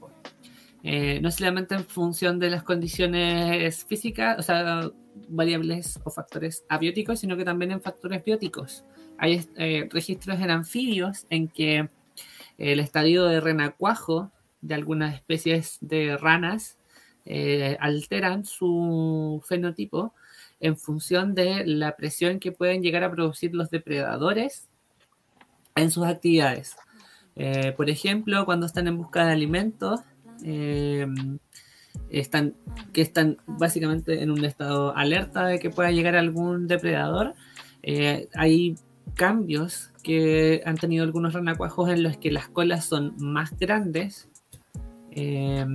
Eh, 0.83 1.20
no 1.20 1.31
solamente 1.31 1.74
en 1.74 1.85
función 1.85 2.39
de 2.39 2.49
las 2.49 2.62
condiciones 2.62 3.85
físicas, 3.85 4.39
o 4.39 4.43
sea, 4.43 4.91
variables 5.28 6.01
o 6.05 6.11
factores 6.11 6.64
abióticos, 6.68 7.20
sino 7.20 7.37
que 7.37 7.45
también 7.45 7.72
en 7.72 7.83
factores 7.83 8.24
bióticos. 8.24 8.85
Hay 9.18 9.47
eh, 9.57 9.89
registros 9.93 10.41
en 10.41 10.51
anfibios 10.51 11.26
en 11.28 11.49
que 11.49 11.89
el 12.57 12.81
estadio 12.81 13.24
de 13.26 13.41
renacuajo 13.41 14.31
de 14.62 14.74
algunas 14.74 15.14
especies 15.14 15.78
de 15.83 16.16
ranas 16.16 16.78
eh, 17.26 17.76
alteran 17.81 18.47
su 18.47 19.43
fenotipo 19.47 20.14
en 20.61 20.76
función 20.76 21.35
de 21.35 21.66
la 21.66 21.97
presión 21.97 22.39
que 22.39 22.53
pueden 22.53 22.83
llegar 22.83 23.05
a 23.05 23.11
producir 23.11 23.55
los 23.55 23.70
depredadores 23.70 24.68
en 25.76 25.91
sus 25.91 26.07
actividades. 26.07 26.76
por 27.76 27.89
ejemplo, 27.89 28.45
cuando 28.45 28.66
están 28.66 28.87
en 28.87 28.99
busca 28.99 29.24
de 29.24 29.33
alimentos, 29.33 30.01
eh, 30.45 31.07
están, 32.09 32.55
que 32.93 33.03
están 33.03 33.38
básicamente 33.47 34.22
en 34.22 34.30
un 34.30 34.45
estado 34.45 34.97
alerta 34.97 35.47
de 35.47 35.59
que 35.59 35.70
pueda 35.70 35.91
llegar 35.91 36.16
algún 36.16 36.66
depredador. 36.66 37.34
Eh, 37.82 38.28
hay 38.34 38.76
cambios 39.14 39.91
que 40.03 40.62
han 40.64 40.76
tenido 40.76 41.05
algunos 41.05 41.32
renacuajos 41.32 41.91
en 41.91 42.03
los 42.03 42.16
que 42.16 42.30
las 42.30 42.49
colas 42.49 42.84
son 42.84 43.14
más 43.18 43.59
grandes 43.59 44.28
eh, 45.11 45.66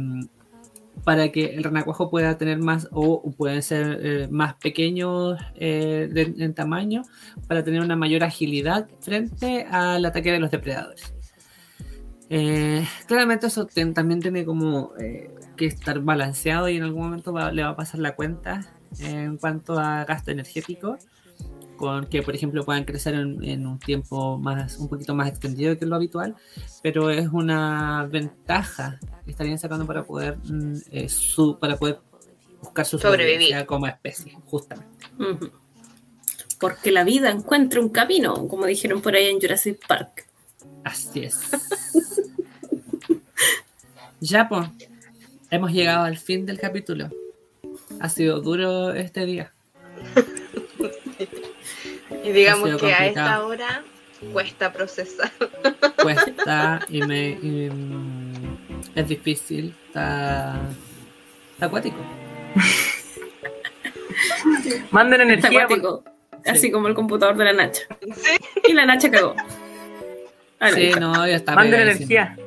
para 1.03 1.31
que 1.31 1.55
el 1.55 1.63
renacuajo 1.63 2.09
pueda 2.09 2.37
tener 2.37 2.57
más 2.57 2.87
o 2.91 3.31
pueden 3.37 3.61
ser 3.61 4.29
más 4.31 4.55
pequeños 4.55 5.39
en 5.55 6.53
tamaño 6.53 7.03
para 7.47 7.63
tener 7.63 7.81
una 7.81 7.95
mayor 7.95 8.23
agilidad 8.23 8.87
frente 9.01 9.67
al 9.69 10.05
ataque 10.05 10.31
de 10.31 10.39
los 10.39 10.49
depredadores. 10.49 11.14
Eh, 12.29 12.85
claramente 13.07 13.47
eso 13.47 13.67
también 13.93 14.19
tiene 14.19 14.45
como 14.45 14.93
eh, 14.99 15.29
que 15.55 15.67
estar 15.67 15.99
balanceado 15.99 16.69
y 16.69 16.77
en 16.77 16.83
algún 16.83 17.03
momento 17.03 17.31
le 17.51 17.63
va 17.63 17.69
a 17.69 17.75
pasar 17.75 17.99
la 17.99 18.15
cuenta 18.15 18.65
en 18.99 19.37
cuanto 19.37 19.77
a 19.77 20.05
gasto 20.05 20.31
energético, 20.31 20.97
con 21.75 22.07
que 22.07 22.21
por 22.21 22.35
ejemplo 22.35 22.63
puedan 22.63 22.85
crecer 22.85 23.13
en, 23.13 23.67
un 23.67 23.79
tiempo 23.79 24.37
más, 24.37 24.77
un 24.77 24.87
poquito 24.87 25.13
más 25.13 25.29
extendido 25.29 25.77
que 25.77 25.85
lo 25.85 25.95
habitual, 25.95 26.35
pero 26.81 27.09
es 27.09 27.27
una 27.27 28.07
ventaja 28.09 28.99
que 29.25 29.31
estarían 29.31 29.59
sacando 29.59 29.85
para 29.85 30.03
poder 30.03 30.37
mm, 30.37 30.75
eh, 30.91 31.09
su, 31.09 31.59
para 31.59 31.77
poder 31.77 31.99
buscar 32.61 32.85
su 32.85 32.97
sobrevivencia 32.97 33.65
como 33.65 33.87
especie, 33.87 34.37
justamente. 34.45 35.05
Porque 36.59 36.91
la 36.91 37.03
vida 37.03 37.29
encuentra 37.29 37.81
un 37.81 37.89
camino, 37.89 38.47
como 38.47 38.65
dijeron 38.65 39.01
por 39.01 39.13
ahí 39.15 39.27
en 39.27 39.39
Jurassic 39.39 39.85
Park. 39.85 40.25
Así 40.85 41.23
es. 41.23 41.39
ya, 44.19 44.47
pues, 44.47 44.69
hemos 45.49 45.71
llegado 45.71 46.05
al 46.05 46.17
fin 46.17 46.45
del 46.45 46.59
capítulo. 46.59 47.09
Ha 47.99 48.07
sido 48.07 48.39
duro 48.39 48.93
este 48.93 49.25
día. 49.25 49.51
y 52.23 52.31
digamos 52.31 52.79
que 52.79 52.93
a 52.93 53.07
esta 53.07 53.43
hora 53.43 53.83
cuesta 54.31 54.71
procesar. 54.71 55.31
Cuesta 56.01 56.85
y 56.87 57.01
me 57.01 57.35
mm, 57.41 58.57
es 58.93 59.07
difícil, 59.07 59.75
está, 59.87 60.61
está 61.53 61.65
acuático. 61.65 61.97
Manden 64.91 65.21
energía. 65.21 65.63
Acuático, 65.63 66.03
así 66.45 66.69
como 66.69 66.87
el 66.87 66.93
computador 66.93 67.35
de 67.37 67.45
la 67.45 67.53
Nacha. 67.53 67.81
Y 68.67 68.73
la 68.73 68.85
Nacha 68.85 69.09
cagó. 69.09 69.35
Sí, 70.73 70.91
no, 70.99 71.27
ya 71.27 71.35
está. 71.35 71.55
Manden 71.55 71.81
energía. 71.81 72.37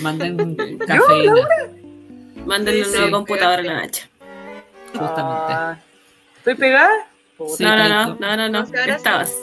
Manden 0.00 0.56
cafeína. 0.86 1.34
Manden 2.46 2.84
un 2.84 2.92
nuevo 2.92 3.10
computador 3.10 3.60
a 3.60 3.62
la 3.62 3.74
Nacha. 3.74 4.08
Justamente. 4.92 5.52
Ah, 5.52 5.78
¿Estoy 6.38 6.54
pegada? 6.54 6.90
no, 7.38 7.76
no, 7.76 7.88
no, 7.88 8.16
no, 8.16 8.36
no, 8.36 8.48
no, 8.48 8.62
estabas. 8.62 9.34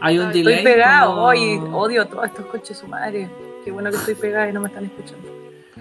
Hay 0.00 0.18
un 0.18 0.32
delay. 0.32 0.54
Estoy 0.54 0.72
pegado, 0.72 1.14
hoy 1.14 1.60
odio 1.72 2.06
todos 2.06 2.26
estos 2.26 2.46
coches 2.46 2.76
su 2.76 2.86
madre. 2.88 3.28
Qué 3.64 3.70
bueno 3.70 3.90
que 3.90 3.96
estoy 3.96 4.16
pegada 4.16 4.48
y 4.48 4.52
no 4.52 4.60
me 4.60 4.68
están 4.68 4.84
escuchando. 4.84 5.30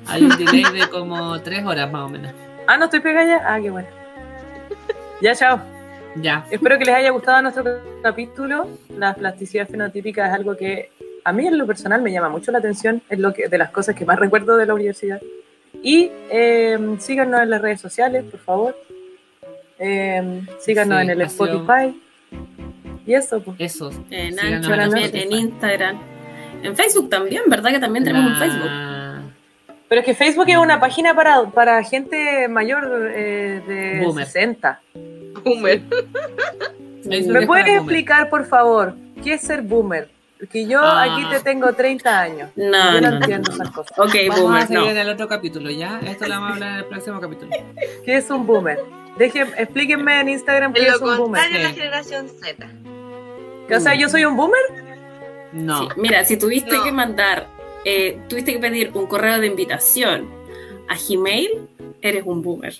Hay 0.07 0.23
un 0.23 0.37
delay 0.37 0.63
de 0.71 0.87
como 0.89 1.41
tres 1.41 1.65
horas 1.65 1.91
más 1.91 2.03
o 2.03 2.09
menos. 2.09 2.31
Ah, 2.67 2.77
no 2.77 2.85
estoy 2.85 2.99
pegada 2.99 3.25
ya. 3.25 3.53
Ah, 3.53 3.59
qué 3.59 3.69
bueno. 3.71 3.87
Ya, 5.21 5.35
chao. 5.35 5.59
Ya. 6.15 6.45
Espero 6.49 6.77
que 6.77 6.85
les 6.85 6.95
haya 6.95 7.09
gustado 7.09 7.41
nuestro 7.41 7.63
capítulo. 8.03 8.67
La 8.89 9.13
plasticidad 9.13 9.67
fenotípica 9.67 10.27
es 10.27 10.33
algo 10.33 10.55
que 10.55 10.91
a 11.23 11.33
mí 11.33 11.47
en 11.47 11.57
lo 11.57 11.67
personal 11.67 12.01
me 12.01 12.11
llama 12.11 12.29
mucho 12.29 12.51
la 12.51 12.59
atención. 12.59 13.01
Es 13.09 13.19
lo 13.19 13.33
que, 13.33 13.47
de 13.47 13.57
las 13.57 13.71
cosas 13.71 13.95
que 13.95 14.05
más 14.05 14.19
recuerdo 14.19 14.57
de 14.57 14.65
la 14.65 14.73
universidad. 14.73 15.21
Y 15.83 16.11
eh, 16.29 16.77
síganos 16.99 17.41
en 17.41 17.49
las 17.49 17.61
redes 17.61 17.81
sociales, 17.81 18.23
por 18.29 18.39
favor. 18.39 18.77
Eh, 19.79 20.41
síganos 20.59 21.01
en 21.01 21.09
el 21.09 21.21
Spotify. 21.21 21.99
Y 23.05 23.13
eso, 23.13 23.41
pues. 23.41 23.57
Eso. 23.59 23.91
En 24.09 24.39
Ancho, 24.39 24.73
en 24.73 25.31
Instagram. 25.31 25.99
En 26.63 26.75
Facebook 26.75 27.09
también, 27.09 27.43
¿verdad? 27.47 27.71
Que 27.71 27.79
también 27.79 28.03
tenemos 28.03 28.31
un 28.31 28.37
Facebook. 28.37 28.69
Pero 29.89 30.01
es 30.01 30.05
que 30.05 30.13
Facebook 30.13 30.45
es 30.47 30.57
una 30.57 30.79
página 30.79 31.13
para, 31.13 31.49
para 31.49 31.83
gente 31.83 32.47
mayor 32.47 33.11
eh, 33.13 33.61
de 33.67 34.23
60. 34.25 34.81
Boomer. 35.43 35.81
¿Me 37.05 37.45
puedes 37.45 37.67
explicar, 37.67 38.29
por 38.29 38.45
favor, 38.45 38.95
qué 39.23 39.33
es 39.33 39.41
ser 39.41 39.61
boomer? 39.63 40.09
Porque 40.41 40.65
yo 40.65 40.81
ah. 40.81 41.03
aquí 41.03 41.23
te 41.29 41.39
tengo 41.41 41.71
30 41.71 42.19
años. 42.19 42.49
No, 42.55 42.93
yo 42.95 43.01
no, 43.01 43.17
entiendo 43.17 43.51
esas 43.51 43.69
cosas. 43.69 43.97
Ok, 43.99 44.15
vamos 44.27 44.41
boomer, 44.41 44.63
a 44.63 44.67
seguir 44.67 44.89
en 44.89 44.97
el 44.97 45.09
otro 45.09 45.27
capítulo, 45.27 45.69
¿ya? 45.69 45.99
Esto 45.99 46.25
lo 46.25 46.31
vamos 46.31 46.49
a 46.49 46.53
hablar 46.53 46.71
en 46.71 46.77
el 46.77 46.85
próximo 46.85 47.21
capítulo. 47.21 47.51
¿Qué 48.05 48.17
es 48.17 48.27
un 48.31 48.47
boomer? 48.47 48.79
Deje, 49.19 49.41
explíquenme 49.41 50.19
en 50.19 50.29
Instagram 50.29 50.73
qué 50.73 50.87
es 50.87 50.99
un 50.99 51.15
boomer. 51.15 51.51
la 51.51 51.69
generación 51.69 52.27
Z. 52.27 52.67
O 53.69 53.79
sea, 53.79 53.93
¿yo 53.93 54.09
soy 54.09 54.25
un 54.25 54.35
boomer? 54.35 54.59
No. 55.53 55.89
mira, 55.95 56.25
si 56.25 56.37
tuviste 56.37 56.75
que 56.83 56.91
mandar, 56.91 57.45
eh, 57.85 58.19
tuviste 58.27 58.53
que 58.53 58.59
pedir 58.59 58.91
un 58.95 59.05
correo 59.05 59.39
de 59.39 59.45
invitación 59.45 60.27
a 60.89 60.95
Gmail, 60.95 61.69
eres 62.01 62.23
un 62.25 62.41
boomer. 62.41 62.73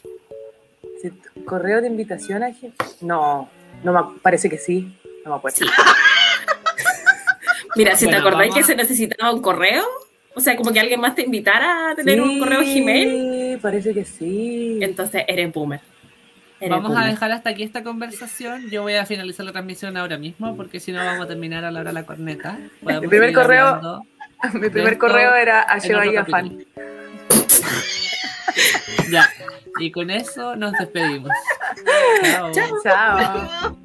¿Correo 1.45 1.79
de 1.79 1.87
invitación 1.87 2.41
a 2.41 2.49
Gmail? 2.49 2.73
No, 3.01 3.49
no 3.83 3.93
me, 3.93 4.19
parece 4.19 4.49
que 4.49 4.57
sí. 4.57 4.97
No 5.23 5.33
me 5.33 5.37
acuerdo. 5.37 5.67
Mira, 7.75 7.95
si 7.95 8.07
te 8.07 8.15
acordáis 8.15 8.53
que 8.53 8.63
se 8.63 8.75
necesitaba 8.75 9.31
un 9.31 9.41
correo, 9.41 9.83
o 10.33 10.39
sea, 10.39 10.55
como 10.55 10.71
que 10.71 10.79
alguien 10.79 10.99
más 10.99 11.15
te 11.15 11.23
invitara 11.23 11.91
a 11.91 11.95
tener 11.95 12.21
un 12.21 12.39
correo 12.39 12.61
Gmail. 12.61 13.09
Sí, 13.09 13.57
parece 13.61 13.93
que 13.93 14.05
sí. 14.05 14.79
Entonces 14.81 15.23
eres 15.27 15.51
boomer. 15.51 15.81
vamos 16.69 16.95
a 16.95 17.05
dejar 17.05 17.31
hasta 17.31 17.49
aquí 17.49 17.63
esta 17.63 17.83
conversación. 17.83 18.69
Yo 18.69 18.83
voy 18.83 18.93
a 18.93 19.05
finalizar 19.05 19.45
la 19.45 19.51
transmisión 19.51 19.97
ahora 19.97 20.17
mismo 20.17 20.55
porque 20.55 20.79
si 20.79 20.91
no 20.91 21.03
vamos 21.03 21.25
a 21.25 21.27
terminar 21.27 21.65
a 21.65 21.71
la 21.71 21.81
hora 21.81 21.89
de 21.89 21.95
la 21.95 22.05
corneta. 22.05 22.57
mi 22.81 23.07
primer 23.07 23.33
correo, 23.33 24.03
mi 24.53 24.69
primer 24.69 24.97
correo 24.97 25.35
era 25.35 25.63
a 25.63 25.79
Fan. 26.25 26.65
ya, 29.11 29.29
y 29.79 29.91
con 29.91 30.09
eso 30.09 30.55
nos 30.55 30.71
despedimos. 30.73 31.31
Chao. 32.53 32.77
Chao. 32.83 33.77